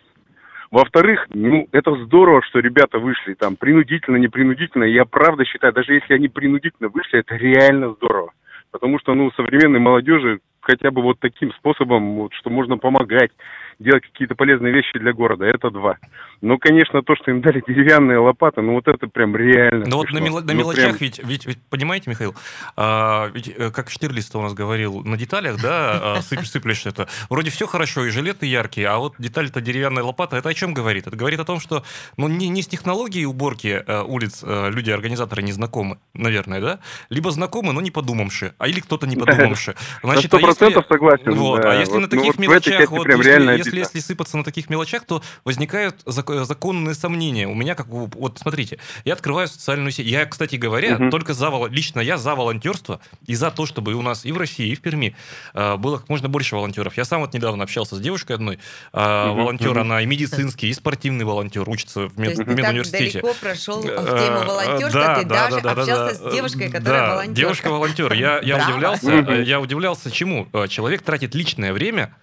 Во-вторых, 0.69 1.27
ну, 1.29 1.67
это 1.71 1.95
здорово, 2.03 2.41
что 2.43 2.59
ребята 2.59 2.99
вышли 2.99 3.35
там 3.35 3.55
принудительно, 3.55 4.17
не 4.17 4.27
принудительно. 4.27 4.83
Я 4.83 5.05
правда 5.05 5.45
считаю, 5.45 5.71
даже 5.71 5.93
если 5.93 6.13
они 6.13 6.27
принудительно 6.27 6.89
вышли, 6.89 7.19
это 7.19 7.35
реально 7.35 7.93
здорово. 7.93 8.31
Потому 8.71 8.99
что, 8.99 9.13
ну, 9.13 9.31
современной 9.31 9.79
молодежи 9.79 10.39
хотя 10.67 10.91
бы 10.91 11.01
вот 11.01 11.19
таким 11.19 11.51
способом, 11.53 12.15
вот, 12.15 12.33
что 12.33 12.49
можно 12.49 12.77
помогать, 12.77 13.31
делать 13.79 14.03
какие-то 14.03 14.35
полезные 14.35 14.73
вещи 14.73 14.97
для 14.99 15.13
города, 15.13 15.45
это 15.45 15.69
два. 15.69 15.97
Ну, 16.41 16.57
конечно, 16.57 17.01
то, 17.03 17.15
что 17.15 17.31
им 17.31 17.41
дали 17.41 17.63
деревянные 17.67 18.17
лопаты, 18.17 18.61
ну, 18.61 18.73
вот 18.73 18.87
это 18.87 19.07
прям 19.07 19.35
реально 19.35 19.85
Но 19.87 19.97
вот 19.97 20.11
на, 20.11 20.17
мело- 20.19 20.41
на 20.41 20.53
Ну, 20.53 20.59
мелочах 20.59 20.83
прям- 20.85 20.97
ведь, 20.99 21.19
ведь, 21.23 21.45
ведь, 21.45 21.59
понимаете, 21.69 22.09
Михаил, 22.09 22.35
а, 22.75 23.29
ведь, 23.33 23.47
э, 23.49 23.71
как 23.71 23.89
Штирлиц 23.89 24.33
у 24.35 24.41
нас 24.41 24.53
говорил, 24.53 25.01
на 25.03 25.15
деталях, 25.17 25.61
да, 25.61 26.15
а, 26.15 26.17
сып- 26.19 26.43
сыплешь 26.43 26.85
это. 26.85 27.07
Вроде 27.29 27.49
все 27.49 27.65
хорошо, 27.67 28.05
и 28.05 28.09
жилеты 28.09 28.45
яркие, 28.45 28.87
а 28.87 28.97
вот 28.97 29.13
деталь-то 29.19 29.61
деревянная 29.61 30.03
лопата, 30.03 30.37
это 30.37 30.49
о 30.49 30.53
чем 30.53 30.73
говорит? 30.73 31.07
Это 31.07 31.15
говорит 31.15 31.39
о 31.39 31.45
том, 31.45 31.59
что 31.59 31.83
ну, 32.17 32.27
не, 32.27 32.49
не 32.49 32.61
с 32.61 32.67
технологией 32.67 33.25
уборки 33.25 33.83
э, 33.85 34.01
улиц 34.03 34.43
э, 34.43 34.69
люди, 34.71 34.89
организаторы 34.91 35.43
не 35.43 35.51
знакомы, 35.51 35.97
наверное, 36.13 36.61
да? 36.61 36.79
Либо 37.09 37.31
знакомы, 37.31 37.73
но 37.73 37.81
не 37.81 37.91
подумавши, 37.91 38.53
а 38.57 38.67
или 38.67 38.79
кто-то 38.79 39.07
не 39.07 39.15
подумавши. 39.15 39.75
На 40.03 40.15
сто 40.17 40.39
процентов 40.57 40.85
согласен. 40.89 41.31
Вот, 41.35 41.61
да. 41.61 41.71
а 41.71 41.75
если 41.75 41.91
Вот, 41.93 41.99
на 41.99 42.01
ну, 42.03 42.07
таких 42.09 42.25
вот 42.25 42.35
этой 42.35 42.41
мелочах, 42.41 42.91
вот, 42.91 43.03
прям 43.03 43.19
если, 43.21 43.57
если, 43.57 43.79
если 43.79 43.99
сыпаться 43.99 44.37
на 44.37 44.43
таких 44.43 44.69
мелочах, 44.69 45.03
то 45.05 45.21
возникают 45.45 45.95
зак- 46.05 46.45
законные 46.45 46.95
сомнения. 46.95 47.47
У 47.47 47.53
меня, 47.55 47.75
как 47.75 47.87
вот 47.87 48.39
смотрите, 48.39 48.79
я 49.05 49.13
открываю 49.13 49.47
социальную 49.47 49.91
сеть. 49.91 50.07
Я, 50.07 50.25
кстати 50.25 50.55
говоря, 50.55 50.95
Мгм. 50.97 51.11
только 51.11 51.33
за 51.33 51.51
лично 51.69 51.99
я 52.01 52.17
за 52.17 52.35
волонтерство 52.35 52.99
и 53.25 53.35
за 53.35 53.51
то, 53.51 53.65
чтобы 53.65 53.93
у 53.93 54.01
нас 54.01 54.25
и 54.25 54.31
в 54.31 54.37
России, 54.37 54.67
и 54.69 54.75
в 54.75 54.81
Перми 54.81 55.15
э, 55.53 55.75
было 55.77 55.97
как 55.97 56.09
можно 56.09 56.29
больше 56.29 56.55
волонтеров. 56.55 56.97
Я 56.97 57.05
сам 57.05 57.21
вот 57.21 57.33
недавно 57.33 57.63
общался 57.63 57.95
с 57.95 57.99
девушкой 57.99 58.33
одной, 58.33 58.59
Мгм, 58.93 59.35
волонтер, 59.37 59.71
мгм. 59.71 59.79
она 59.81 60.01
и 60.01 60.05
медицинский, 60.05 60.69
и 60.69 60.73
спортивный 60.73 61.25
волонтер, 61.25 61.67
учится 61.69 62.07
в 62.07 62.17
мед- 62.19 62.37
медуниверситете. 62.37 63.21
далеко 63.21 63.33
прошел 63.39 63.81
в 63.81 63.85
Э, 63.85 64.25
тему 64.25 64.45
волонтерства, 64.47 65.01
да, 65.01 65.15
ты 65.19 65.25
да, 65.25 65.35
даже 65.49 65.61
да, 65.61 65.73
да, 65.75 65.81
общался 65.81 66.23
да. 66.23 66.29
с 66.29 66.33
девушкой, 66.33 66.69
которая 66.69 67.01
Да, 67.01 67.09
волонтер. 67.13 67.35
Девушка-волонтер. 67.35 68.13
Я, 68.13 68.39
я 68.41 68.55
Браво. 68.57 68.69
удивлялся, 68.71 69.11
я 69.43 69.59
удивлялся, 69.59 70.11
чему? 70.11 70.46
Э, 70.53 70.67
Человек 70.67 71.01
тратит 71.01 71.35
личное 71.35 71.73
время 71.73 72.15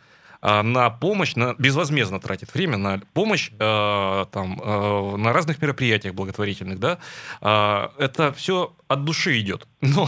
а, 0.46 0.62
на 0.62 0.90
помощь, 0.90 1.36
на, 1.36 1.54
безвозмездно 1.54 2.20
тратит 2.20 2.52
время 2.52 2.76
на 2.76 3.00
помощь 3.14 3.50
э, 3.58 4.26
там, 4.30 4.60
э, 4.62 5.16
на 5.16 5.32
разных 5.32 5.62
мероприятиях 5.62 6.12
благотворительных, 6.12 6.78
да, 6.78 6.98
А, 7.40 7.92
это 7.96 8.30
все 8.34 8.76
от 8.86 9.04
души 9.04 9.40
идет. 9.40 9.66
Но 9.80 10.06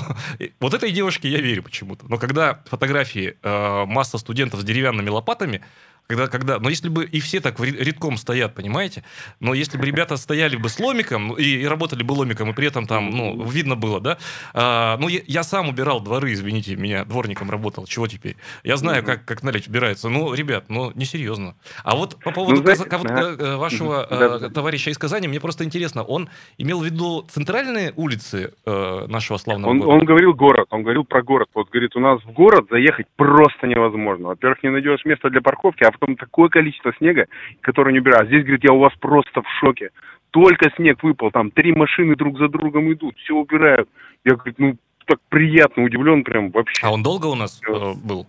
вот 0.60 0.74
этой 0.74 0.92
девушке 0.92 1.30
я 1.30 1.40
верю 1.40 1.62
почему-то. 1.62 2.04
Но 2.06 2.18
когда 2.18 2.62
фотографии 2.66 3.38
э, 3.42 3.84
масса 3.86 4.18
студентов 4.18 4.60
с 4.60 4.64
деревянными 4.64 5.08
лопатами, 5.08 5.64
когда, 6.06 6.28
когда, 6.28 6.58
но 6.58 6.68
если 6.68 6.88
бы 6.88 7.04
и 7.04 7.20
все 7.20 7.40
так 7.40 7.58
редком 7.60 8.16
стоят, 8.16 8.54
понимаете, 8.54 9.02
но 9.40 9.54
если 9.54 9.78
бы 9.78 9.86
ребята 9.86 10.16
стояли 10.16 10.56
бы 10.56 10.68
с 10.68 10.78
ломиком 10.78 11.28
ну, 11.28 11.34
и, 11.34 11.44
и 11.62 11.66
работали 11.66 12.02
бы 12.02 12.12
ломиком, 12.12 12.50
и 12.50 12.52
при 12.52 12.68
этом 12.68 12.86
там, 12.86 13.10
ну, 13.10 13.42
видно 13.44 13.76
было, 13.76 14.00
да, 14.00 14.18
а, 14.54 14.96
ну, 14.98 15.08
я, 15.08 15.20
я 15.26 15.42
сам 15.42 15.68
убирал 15.68 16.00
дворы, 16.00 16.32
извините 16.32 16.76
меня, 16.76 17.04
дворником 17.04 17.50
работал, 17.50 17.86
чего 17.86 18.06
теперь? 18.06 18.36
Я 18.64 18.76
знаю, 18.76 19.04
как, 19.04 19.24
как 19.24 19.42
налечь 19.42 19.68
убирается. 19.68 20.08
Ну, 20.08 20.32
ребят, 20.34 20.66
ну, 20.68 20.92
несерьезно. 20.94 21.56
А 21.82 21.96
вот 21.96 22.16
по 22.22 22.30
поводу 22.30 22.56
знаете, 22.62 22.84
каза- 22.84 23.08
ага. 23.08 23.36
э, 23.38 23.56
вашего 23.56 24.06
э, 24.08 24.18
Да, 24.18 24.38
да. 24.38 24.48
товарища 24.50 24.90
из 24.90 24.98
Казани, 24.98 25.28
мне 25.28 25.40
просто 25.40 25.64
интересно, 25.64 26.02
он 26.02 26.28
имел 26.58 26.80
в 26.80 26.84
виду 26.84 27.26
центральные 27.28 27.92
улицы 27.96 28.52
э, 28.64 29.06
нашего 29.08 29.38
славного 29.38 29.70
Он, 29.70 29.78
города? 29.80 29.98
он 29.98 30.04
говорил 30.04 30.34
город, 30.34 30.66
он 30.70 30.82
говорил 30.82 31.04
про 31.04 31.22
город. 31.22 31.48
Вот 31.54 31.68
говорит, 31.70 31.96
у 31.96 32.00
нас 32.00 32.22
в 32.22 32.30
город 32.32 32.66
заехать 32.70 33.06
просто 33.16 33.66
невозможно. 33.66 34.28
Во-первых, 34.28 34.62
не 34.62 34.70
найдешь 34.70 35.04
места 35.04 35.30
для 35.30 35.40
парковки, 35.40 35.84
а 35.84 35.90
потом 35.98 36.16
такое 36.16 36.48
количество 36.48 36.92
снега, 36.98 37.26
которое 37.60 37.92
не 37.92 38.00
убирают. 38.00 38.28
Здесь, 38.28 38.42
говорит, 38.42 38.64
я 38.64 38.72
у 38.72 38.78
вас 38.78 38.92
просто 39.00 39.42
в 39.42 39.48
шоке. 39.60 39.90
Только 40.30 40.70
снег 40.76 41.02
выпал, 41.02 41.30
там 41.30 41.50
три 41.50 41.72
машины 41.72 42.14
друг 42.16 42.38
за 42.38 42.48
другом 42.48 42.92
идут, 42.92 43.16
все 43.18 43.34
убирают. 43.34 43.88
Я, 44.24 44.34
говорит, 44.34 44.58
ну, 44.58 44.76
так 45.06 45.18
приятно 45.28 45.84
удивлен 45.84 46.24
прям 46.24 46.50
вообще. 46.50 46.84
А 46.84 46.92
он 46.92 47.02
долго 47.02 47.26
у 47.26 47.34
нас 47.34 47.60
э, 47.66 47.92
был 48.04 48.26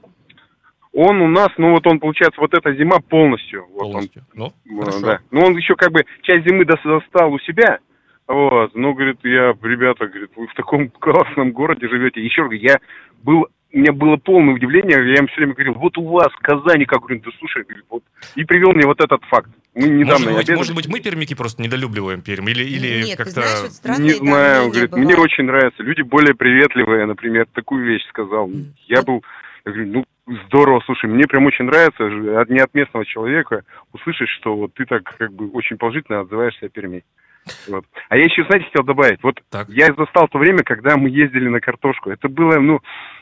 Он 0.94 1.22
у 1.22 1.28
нас, 1.28 1.50
ну 1.58 1.72
вот 1.72 1.86
он, 1.88 2.00
получается, 2.00 2.40
вот 2.40 2.54
эта 2.54 2.74
зима 2.74 3.00
полностью. 3.00 3.66
Вот 3.74 3.88
он 3.88 3.92
полностью? 3.92 4.24
Ну, 4.34 4.54
хорошо. 4.80 5.06
Да. 5.06 5.20
Ну, 5.32 5.42
он 5.42 5.58
еще 5.58 5.76
как 5.76 5.92
бы 5.92 6.06
часть 6.22 6.48
зимы 6.48 6.64
дос- 6.64 6.84
застал 6.84 7.34
у 7.34 7.40
себя. 7.40 7.80
Вот. 8.28 8.76
Ну, 8.76 8.94
говорит, 8.94 9.20
я, 9.24 9.56
ребята, 9.62 10.08
говорит, 10.08 10.32
вы 10.36 10.48
в 10.48 10.54
таком 10.54 10.90
классном 11.00 11.52
городе 11.52 11.88
живете. 11.88 12.24
Еще 12.24 12.42
раз, 12.42 12.50
говорю, 12.50 12.64
я 12.64 12.80
был, 13.24 13.48
у 13.74 13.78
меня 13.78 13.92
было 13.92 14.16
полное 14.18 14.56
удивление, 14.56 15.14
я 15.14 15.20
им 15.20 15.28
все 15.28 15.38
время 15.38 15.54
говорил, 15.54 15.74
вот 15.74 15.98
у 15.98 16.08
вас 16.08 16.32
в 16.32 16.40
Казани, 16.40 16.86
как, 16.86 17.02
говорю, 17.02 17.22
да 17.24 17.32
слушай, 17.38 17.66
вот. 17.90 18.04
И 18.36 18.46
привел 18.46 18.72
мне 18.72 18.86
вот 18.86 19.02
этот 19.02 19.24
факт. 19.26 19.50
Мы 19.76 19.90
недавно 19.90 20.26
может, 20.26 20.26
быть, 20.26 20.38
обедали. 20.38 20.58
может 20.58 20.76
быть, 20.76 20.88
мы 20.88 21.00
пермяки 21.00 21.36
просто 21.36 21.62
недолюбливаем 21.62 22.22
Пермь? 22.22 22.50
Или, 22.50 22.64
или 22.64 23.04
Нет, 23.04 23.12
ты 23.12 23.18
как-то... 23.18 23.42
знаешь, 23.42 23.62
вот 23.64 23.72
странные 23.74 24.04
Не 24.06 24.14
знаю, 24.14 24.70
мнения 24.70 24.72
говорит, 24.72 24.96
мне 24.96 25.16
очень 25.16 25.44
нравится. 25.44 25.84
Люди 25.84 26.02
более 26.02 26.34
приветливые, 26.34 27.06
например, 27.06 27.46
такую 27.54 27.86
вещь 27.86 28.08
сказал. 28.10 28.50
Я 28.88 29.04
был, 29.04 29.24
я 29.66 29.72
говорю, 29.72 30.06
ну, 30.26 30.36
здорово, 30.48 30.82
слушай, 30.86 31.10
мне 31.10 31.28
прям 31.28 31.46
очень 31.46 31.66
нравится 31.66 32.04
не 32.52 32.60
от 32.60 32.74
местного 32.74 33.06
человека 33.06 33.64
услышать, 33.94 34.30
что 34.30 34.56
вот 34.56 34.74
ты 34.74 34.86
так 34.86 35.04
как 35.04 35.34
бы 35.34 35.50
очень 35.52 35.78
положительно 35.78 36.22
отзываешься 36.22 36.66
о 36.66 36.70
Перми. 36.70 37.04
Вот. 37.68 37.86
А 38.10 38.18
я 38.18 38.24
еще, 38.26 38.44
знаете, 38.46 38.66
хотел 38.68 38.84
добавить, 38.84 39.22
вот 39.24 39.40
Так. 39.50 39.68
я 39.70 39.88
застал 39.98 40.28
то 40.28 40.38
время, 40.38 40.64
когда 40.64 40.98
мы 40.98 41.10
ездили 41.10 41.48
на 41.50 41.60
картошку. 41.60 42.10
Это 42.12 42.30
было, 42.30 42.60
ну, 42.60 42.80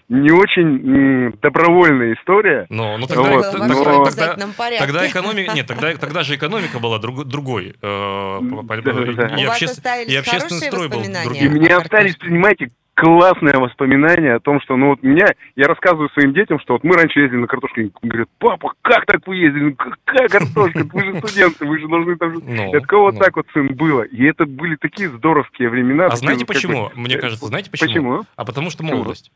не 0.08 0.30
очень 0.32 1.32
добровольная 1.42 2.14
история. 2.14 2.68
Но, 2.70 2.98
ну 2.98 3.08
тогда, 3.08 3.24
Вот, 3.24 3.32
было 3.32 3.42
т- 3.52 3.58
в 3.58 3.68
но- 3.68 4.06
тогда- 4.06 4.36
тогда- 4.36 4.78
тогда 4.80 5.08
экономика, 5.08 5.54
нет, 5.56 5.66
тогда, 5.68 5.94
тогда 5.96 6.24
же 6.24 6.36
экономика 6.36 6.80
была 6.80 7.00
друг- 7.00 7.26
другой, 7.26 7.76
э, 7.82 8.40
Да, 8.42 8.94
да. 8.94 9.36
и, 9.36 9.44
У 9.46 9.48
вас 9.48 9.56
обще- 9.56 9.66
остались 9.66 10.12
и 10.12 10.16
общественный 10.16 10.62
строй 10.62 10.90
был 10.90 10.98
воспоминания? 11.00 11.26
И 11.26 11.30
другим. 11.48 11.52
мне 11.54 11.76
о 11.76 11.78
остались, 11.80 12.16
понимаете, 12.18 12.68
классное 12.96 13.60
воспоминание 13.60 14.36
о 14.36 14.40
том, 14.40 14.62
что, 14.62 14.78
ну 14.78 14.90
вот 14.90 15.04
меня, 15.04 15.28
я 15.56 15.68
рассказываю 15.68 16.10
своим 16.12 16.34
детям, 16.34 16.60
что 16.60 16.74
вот 16.74 16.84
мы 16.84 16.96
раньше 16.96 17.20
ездили 17.20 17.42
на 17.42 17.48
картошку, 17.48 17.82
и 17.82 17.92
говорят, 18.02 18.30
папа, 18.40 18.74
как 18.82 19.06
так 19.06 19.28
вы 19.28 19.36
ездили? 19.36 19.64
Ну 19.64 19.76
какая 19.76 20.30
картошка? 20.30 20.86
Вы 20.92 21.04
же 21.04 21.20
студенты, 21.20 21.66
вы 21.66 21.78
же 21.80 21.88
должны 21.88 22.16
там... 22.16 22.34
жить». 22.34 22.44
Ну, 22.48 22.72
такого 22.72 23.04
вот 23.04 23.16
ну. 23.16 23.20
так 23.20 23.36
вот, 23.36 23.46
сын, 23.54 23.68
было. 23.76 24.04
И 24.04 24.24
это 24.24 24.46
были 24.46 24.78
такие 24.78 25.10
здоровские 25.10 25.70
времена. 25.70 26.06
А 26.06 26.16
знаете 26.16 26.46
почему? 26.46 26.90
бы- 26.90 26.92
Мне 26.96 27.18
кажется, 27.18 27.46
знаете 27.46 27.70
почему? 27.70 27.88
Почему? 27.88 28.22
А 28.38 28.46
потому 28.46 28.70
что 28.70 28.84
молодость. 28.84 29.32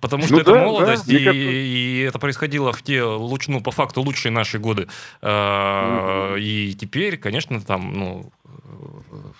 Потому 0.00 0.22
Ну 0.22 0.26
что 0.26 0.40
это 0.40 0.52
да, 0.52 0.64
молодость, 0.64 1.06
да, 1.06 1.14
и, 1.14 1.24
кажется- 1.24 1.42
и 1.44 2.00
это 2.00 2.18
происходило 2.18 2.72
в 2.72 2.82
те, 2.82 3.04
луч, 3.04 3.46
ну, 3.46 3.60
по 3.60 3.70
факту, 3.70 4.00
лучшие 4.00 4.32
наши 4.32 4.58
годы. 4.58 4.88
А, 5.22 6.34
И 6.36 6.74
теперь, 6.74 7.16
конечно, 7.16 7.60
там, 7.60 7.92
ну... 7.92 8.32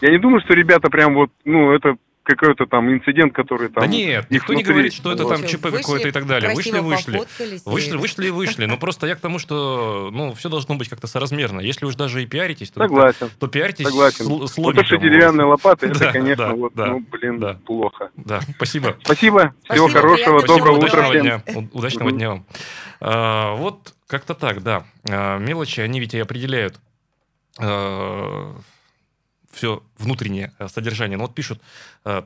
Я 0.00 0.10
не 0.10 0.18
думаю, 0.18 0.40
что 0.42 0.54
ребята 0.54 0.88
прям 0.90 1.14
вот, 1.14 1.30
ну, 1.44 1.72
это 1.72 1.96
какой-то 2.26 2.66
там 2.66 2.92
инцидент, 2.92 3.32
который 3.32 3.68
там... 3.68 3.84
да 3.84 3.86
нет, 3.86 4.26
никто 4.30 4.52
не 4.52 4.58
внутри- 4.62 4.72
говорит, 4.74 4.92
что 4.92 5.12
это 5.12 5.24
Вот. 5.24 5.36
там 5.36 5.46
ЧП 5.46 5.70
какое-то 5.70 6.08
и 6.08 6.10
так 6.10 6.26
далее. 6.26 6.54
Вышли, 6.54 6.80
вышли. 6.80 7.22
Вышли, 7.64 7.96
вышли 7.96 8.26
и 8.26 8.30
вышли. 8.30 8.66
Но 8.66 8.76
просто 8.76 9.06
я 9.06 9.14
к 9.14 9.20
тому, 9.20 9.38
что 9.38 10.10
ну, 10.12 10.34
все 10.34 10.48
должно 10.48 10.74
быть 10.74 10.88
как-то 10.88 11.06
соразмерно. 11.06 11.60
Если 11.60 11.86
уж 11.86 11.94
даже 11.94 12.22
и 12.22 12.26
пиаритесь, 12.26 12.70
то, 12.70 12.80
Согласен. 12.80 13.30
то 13.38 13.46
пиаритесь 13.46 13.86
Согласен. 13.86 14.24
с, 14.24 14.52
с 14.52 14.56
Вот 14.56 14.74
то, 14.74 14.84
что 14.84 14.96
ломиком. 14.96 15.00
деревянная 15.00 15.46
лопата, 15.46 15.86
это, 15.86 16.12
конечно, 16.12 16.54
вот, 16.54 16.74
ну, 16.74 17.00
блин, 17.00 17.58
плохо. 17.64 18.10
Да, 18.16 18.40
спасибо. 18.56 18.96
Спасибо, 19.04 19.54
всего 19.70 19.88
хорошего, 19.88 20.42
доброго 20.44 20.78
утра 20.78 21.08
удачного 21.08 21.42
всем. 21.46 21.70
Удачного 21.72 22.12
дня 22.12 22.30
вам. 22.30 22.46
А, 23.00 23.54
вот 23.54 23.94
как-то 24.08 24.34
так, 24.34 24.62
да. 24.62 24.84
А, 25.08 25.38
мелочи, 25.38 25.80
они 25.80 26.00
ведь 26.00 26.14
и 26.14 26.18
определяют 26.18 26.80
все 29.56 29.82
внутреннее 29.98 30.52
э, 30.58 30.68
содержание. 30.68 31.16
Ну 31.16 31.24
вот 31.24 31.34
пишут, 31.34 31.60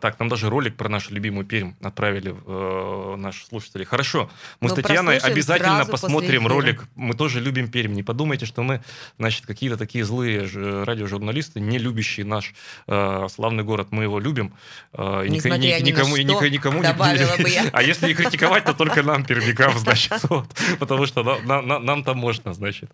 так, 0.00 0.18
нам 0.20 0.28
даже 0.28 0.50
ролик 0.50 0.76
про 0.76 0.88
нашу 0.90 1.14
любимую 1.14 1.46
Пермь 1.46 1.72
отправили 1.82 2.34
э, 2.46 3.14
наши 3.16 3.46
слушатели. 3.46 3.84
Хорошо, 3.84 4.30
мы 4.60 4.68
Ну, 4.68 4.74
с 4.74 4.76
Татьяной 4.76 5.16
обязательно 5.16 5.86
посмотрим 5.86 6.46
ролик. 6.46 6.84
Мы 6.96 7.14
тоже 7.14 7.40
любим 7.40 7.68
Пермь. 7.70 7.94
Не 7.94 8.02
подумайте, 8.02 8.44
что 8.44 8.62
мы, 8.62 8.82
значит, 9.18 9.46
какие-то 9.46 9.76
такие 9.78 10.04
злые 10.04 10.44
ж- 10.46 10.84
радиожурналисты, 10.84 11.60
не 11.60 11.78
любящие 11.78 12.26
наш 12.26 12.52
э, 12.88 13.26
славный 13.34 13.64
город. 13.64 13.88
Мы 13.90 14.02
его 14.02 14.20
любим. 14.20 14.52
э, 14.92 15.24
ни- 15.28 15.36
ни 15.78 15.80
никому, 15.90 16.16
и 16.16 16.24
что, 16.24 16.48
никому 16.50 16.82
не- 16.82 17.42
бы 17.42 17.48
я. 17.48 17.70
А 17.72 17.82
если 17.82 18.10
и 18.10 18.14
критиковать, 18.14 18.64
то 18.64 18.74
только 18.74 19.02
нам, 19.02 19.24
пермякам, 19.24 19.78
значит. 19.78 20.22
вот. 20.28 20.46
Потому 20.78 21.06
что 21.06 21.22
на- 21.22 21.38
на- 21.40 21.62
на- 21.62 21.78
нам 21.78 22.04
там 22.04 22.18
можно, 22.18 22.52
значит. 22.52 22.90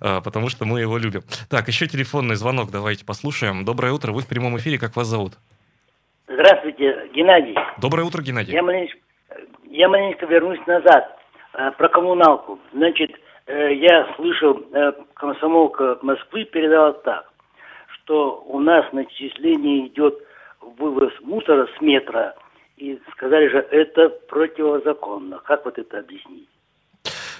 А, 0.00 0.20
Потому 0.20 0.48
что 0.50 0.64
мы 0.66 0.80
его 0.80 0.98
любим. 0.98 1.22
Так, 1.48 1.66
еще 1.68 1.86
телефонный 1.88 2.36
звонок 2.36 2.70
давайте 2.70 3.04
послушаем. 3.04 3.64
Доброе 3.64 3.92
утро, 3.92 4.12
вы 4.12 4.22
в 4.22 4.26
прямом 4.26 4.56
эфире, 4.58 4.78
как 4.78 4.94
вас 4.96 5.08
зовут? 5.08 5.34
Здравствуйте, 6.28 7.08
Геннадий. 7.14 7.56
Доброе 7.78 8.04
утро, 8.04 8.22
Геннадий. 8.22 8.52
Я 8.52 8.62
маленечко, 8.62 8.98
я 9.64 9.88
маленечко 9.88 10.26
вернусь 10.26 10.64
назад 10.66 11.16
э, 11.54 11.70
про 11.72 11.88
коммуналку. 11.88 12.58
Значит, 12.74 13.12
э, 13.46 13.74
я 13.74 14.14
слышал, 14.16 14.62
э, 14.72 14.92
комсомолка 15.14 15.98
Москвы 16.02 16.44
передала 16.44 16.92
так, 16.92 17.32
что 17.88 18.44
у 18.46 18.60
нас 18.60 18.84
начисление 18.92 19.86
идет 19.86 20.18
вывоз 20.60 21.12
мусора 21.22 21.66
с 21.78 21.80
метра, 21.80 22.34
и 22.76 23.00
сказали 23.12 23.48
же, 23.48 23.58
это 23.58 24.10
противозаконно. 24.28 25.38
Как 25.38 25.64
вот 25.64 25.78
это 25.78 25.98
объяснить? 25.98 26.48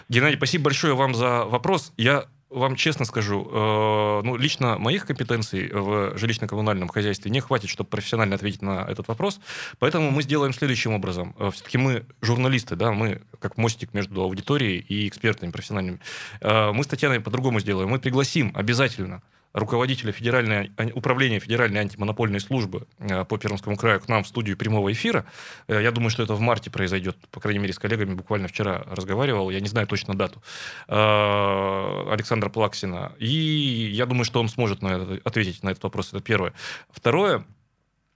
Геннадий, 0.09 0.39
спасибо 0.39 0.65
большое 0.65 0.95
вам 0.95 1.15
за 1.15 1.45
вопрос. 1.45 1.93
Я 1.99 2.25
вам 2.51 2.77
честно 2.77 3.05
скажу, 3.05 3.49
э, 3.51 4.21
ну, 4.25 4.37
лично 4.37 4.79
моих 4.79 5.07
компетенций 5.07 5.69
в 5.71 6.15
жилищно-коммунальном 6.17 6.89
хозяйстве 6.89 7.31
не 7.31 7.41
хватит, 7.41 7.69
чтобы 7.71 7.91
профессионально 7.91 8.37
ответить 8.37 8.63
на 8.63 8.85
этот 8.89 9.09
вопрос. 9.09 9.41
Поэтому 9.79 10.11
мы 10.11 10.23
сделаем 10.23 10.53
следующим 10.53 10.93
образом. 10.93 11.35
Э, 11.39 11.51
Все-таки 11.53 11.79
мы 11.79 12.05
журналисты, 12.23 12.77
да, 12.77 12.93
мы 12.93 13.21
как 13.39 13.59
мостик 13.59 13.93
между 13.95 14.23
аудиторией 14.23 14.79
и 14.79 15.09
экспертами 15.09 15.51
профессиональными. 15.51 16.01
Э, 16.41 16.73
Мы 16.73 16.85
с 16.85 16.87
Татьяной 16.87 17.21
по-другому 17.21 17.61
сделаем. 17.61 17.89
Мы 17.91 17.99
пригласим 17.99 18.53
обязательно 18.55 19.23
руководителя 19.53 20.13
федеральной, 20.13 20.71
ан- 20.77 20.93
управления 20.95 21.39
Федеральной 21.41 21.81
антимонопольной 21.81 22.41
службы 22.41 22.87
э, 22.99 23.25
по 23.25 23.39
Пермскому 23.39 23.77
краю 23.77 24.01
к 24.01 24.09
нам 24.09 24.23
в 24.23 24.29
студию 24.29 24.57
прямого 24.57 24.93
эфира. 24.93 25.25
Э, 25.67 25.83
Я 25.83 25.91
думаю, 25.91 26.11
что 26.11 26.23
это 26.23 26.35
в 26.35 26.41
марте 26.41 26.71
произойдет. 26.71 27.17
По 27.31 27.41
крайней 27.41 27.61
мере, 27.61 27.73
с 27.73 27.79
коллегами 27.79 28.15
буквально 28.15 28.49
вчера 28.49 28.85
разговаривал. 28.87 29.51
Я 29.51 29.61
не 29.61 29.69
знаю 29.69 29.87
точно 29.87 30.15
дату. 30.15 30.43
Э, 30.87 32.13
Александра 32.13 32.49
Плаксина. 32.49 33.13
И 33.19 33.91
я 33.93 34.07
думаю, 34.07 34.25
что 34.25 34.41
он 34.41 34.49
сможет 34.49 34.83
на 34.83 34.89
это- 34.89 35.21
ответить 35.25 35.63
на 35.63 35.71
этот 35.71 35.83
вопрос. 35.83 36.09
Это 36.13 36.21
первое. 36.23 36.53
Второе. 36.91 37.45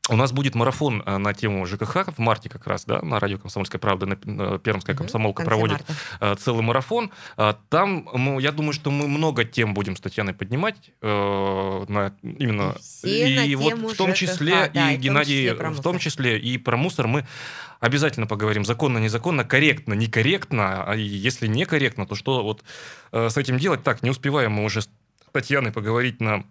У 0.09 0.17
нас 0.17 0.33
будет 0.33 0.57
марафон 0.57 1.01
э, 1.07 1.17
на 1.17 1.33
тему 1.33 1.65
ЖКХ 1.65 2.09
в 2.17 2.19
марте 2.19 2.49
как 2.49 2.67
раз, 2.67 2.85
да, 2.87 3.01
на 3.03 3.21
радио 3.21 3.39
«Комсомольская 3.39 3.79
правда», 3.79 4.07
на, 4.07 4.59
Пермская 4.59 4.97
комсомолка 4.97 5.45
проводит 5.45 5.79
марта. 5.79 5.95
э, 6.21 6.35
целый 6.41 6.63
марафон. 6.63 7.13
А, 7.37 7.57
Там, 7.69 8.09
ну, 8.13 8.41
я 8.41 8.51
думаю, 8.51 8.73
что 8.73 8.91
мы 8.91 9.07
много 9.07 9.45
тем 9.45 9.75
будем 9.75 9.95
с 9.95 10.01
Татьяной 10.01 10.35
поднимать. 10.35 10.91
э, 11.03 11.85
на, 11.89 12.13
именно. 12.21 12.75
И 13.05 13.57
все 13.57 13.57
на 13.57 13.57
вот 13.59 13.93
в 13.93 13.97
том 13.97 14.09
ЖКХ, 14.11 14.19
числе, 14.19 14.71
да, 14.75 14.91
и 14.91 14.95
и 14.95 14.97
в 14.97 14.97
том 14.97 15.01
Геннадий, 15.03 15.49
числе 15.51 15.69
в 15.69 15.81
том 15.83 15.99
числе 16.01 16.39
и 16.41 16.59
про 16.59 16.77
мусор 16.77 17.07
мы 17.07 17.25
обязательно 17.79 18.27
поговорим. 18.27 18.65
Законно, 18.65 18.99
незаконно, 18.99 19.45
корректно, 19.45 19.95
некорректно. 19.95 20.83
А 20.83 20.97
и 20.97 21.03
если 21.03 21.47
некорректно, 21.47 22.07
то 22.07 22.17
что 22.17 22.43
вот 22.43 22.65
э, 23.13 23.31
с 23.31 23.37
этим 23.37 23.57
делать? 23.57 23.85
Так, 23.85 24.03
не 24.03 24.11
успеваем 24.11 24.51
мы 24.51 24.65
уже 24.65 24.83
с 24.83 24.91
Татьяной 25.31 25.71
поговорить 25.71 26.21
на 26.21 26.43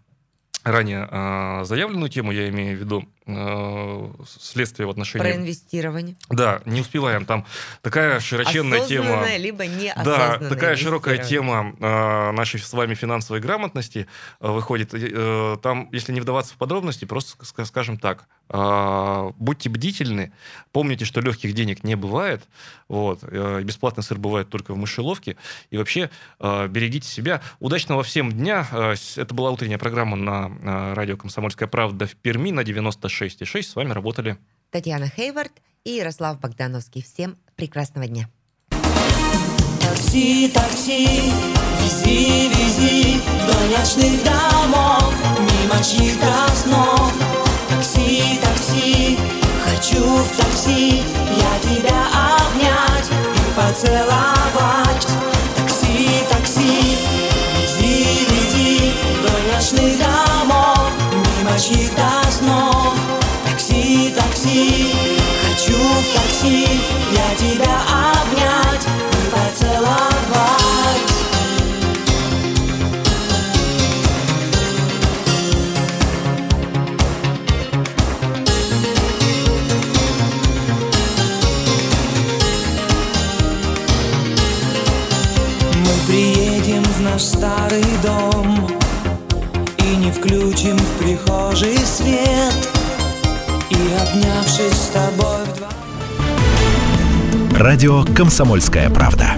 ранее 0.64 1.08
э, 1.10 1.66
заявленную 1.66 2.10
тему, 2.10 2.32
я 2.32 2.49
имею 2.49 2.78
в 2.78 2.80
виду 2.80 3.10
э, 3.38 4.10
следствие 4.40 4.88
в 4.88 4.90
отношении... 4.90 5.24
Про 5.24 5.36
инвестирование. 5.36 6.16
Да, 6.30 6.62
не 6.66 6.82
успеваем. 6.82 7.26
Там 7.26 7.46
такая 7.82 8.20
широченная 8.20 8.86
тема. 8.86 9.26
Либо 9.38 9.60
Да, 9.60 9.66
неосознанное 9.66 10.50
такая 10.50 10.76
широкая 10.76 11.18
тема 11.18 11.76
э, 11.80 12.32
нашей 12.32 12.60
с 12.60 12.74
вами 12.74 12.94
финансовой 12.94 13.42
грамотности 13.42 14.08
э, 14.40 14.52
выходит. 14.52 14.92
Там, 15.62 15.90
если 15.92 16.12
не 16.12 16.22
вдаваться 16.22 16.54
в 16.54 16.58
подробности, 16.58 17.06
просто 17.06 17.44
ска- 17.44 17.66
скажем 17.66 17.98
так. 17.98 18.28
будьте 19.38 19.70
бдительны, 19.70 20.34
помните, 20.72 21.06
что 21.06 21.22
легких 21.22 21.54
денег 21.54 21.84
не 21.84 21.96
бывает. 21.96 22.44
Вот, 22.88 23.24
бесплатный 23.24 24.04
сыр 24.04 24.18
бывает 24.18 24.50
только 24.50 24.74
в 24.74 24.78
мышеловке. 24.78 25.38
И 25.70 25.78
вообще 25.78 26.10
берегите 26.40 27.08
себя. 27.08 27.42
Удачного 27.60 28.04
всем 28.04 28.32
дня. 28.32 28.68
Это 29.16 29.34
была 29.34 29.52
утренняя 29.52 29.78
программа 29.78 30.18
на 30.18 30.96
радио 30.96 31.16
«Комсомольская 31.18 31.68
правда» 31.68 32.08
в 32.08 32.16
Перми 32.16 32.52
на 32.52 32.64
96,6. 33.22 33.63
С 33.63 33.76
вами 33.76 33.93
работали 33.93 34.38
Татьяна 34.72 35.07
Хейвард 35.07 35.51
и 35.84 35.91
Ярослав 35.91 36.39
Богдановский. 36.39 37.03
Всем 37.03 37.38
прекрасного 37.55 38.07
дня. 38.07 38.30
Такси, 39.82 40.49
такси, 40.49 41.07
вези, 41.82 42.49
вези 42.49 43.22
Вдоль 43.43 43.78
ночных 43.78 44.24
домов, 44.24 45.13
мимо 45.39 45.82
чьих-то 45.84 46.53
снов 46.53 47.13
Такси, 47.69 48.39
такси, 48.41 49.17
хочу 49.63 50.03
в 50.03 50.38
такси 50.38 51.03
Я 51.38 51.59
тебя 51.61 52.07
обнять 52.13 53.09
и 53.09 53.55
поцеловать 53.55 55.31
мимо 61.52 61.60
чьих-то 61.60 62.32
снов. 62.32 62.95
Такси, 63.45 64.14
такси, 64.16 64.93
хочу 65.43 65.74
в 65.74 66.16
такси. 66.16 66.68
Я 67.14 67.36
тебя 67.36 67.82
обнять 68.22 68.86
и 68.86 69.30
поцеловать. 69.30 69.91
Мы 85.76 86.08
приедем 86.08 86.84
в 86.84 87.02
наш 87.02 87.22
старый 87.22 87.86
дом 88.04 88.81
включим 90.12 90.78
в 90.78 91.03
прихожей 91.03 91.78
свет 91.80 92.70
И 93.70 93.76
обнявшись 93.76 94.74
с 94.74 94.91
тобой 94.93 95.45
вдвоем 95.45 95.72
Радио 97.57 98.03
«Комсомольская 98.16 98.89
правда». 98.89 99.36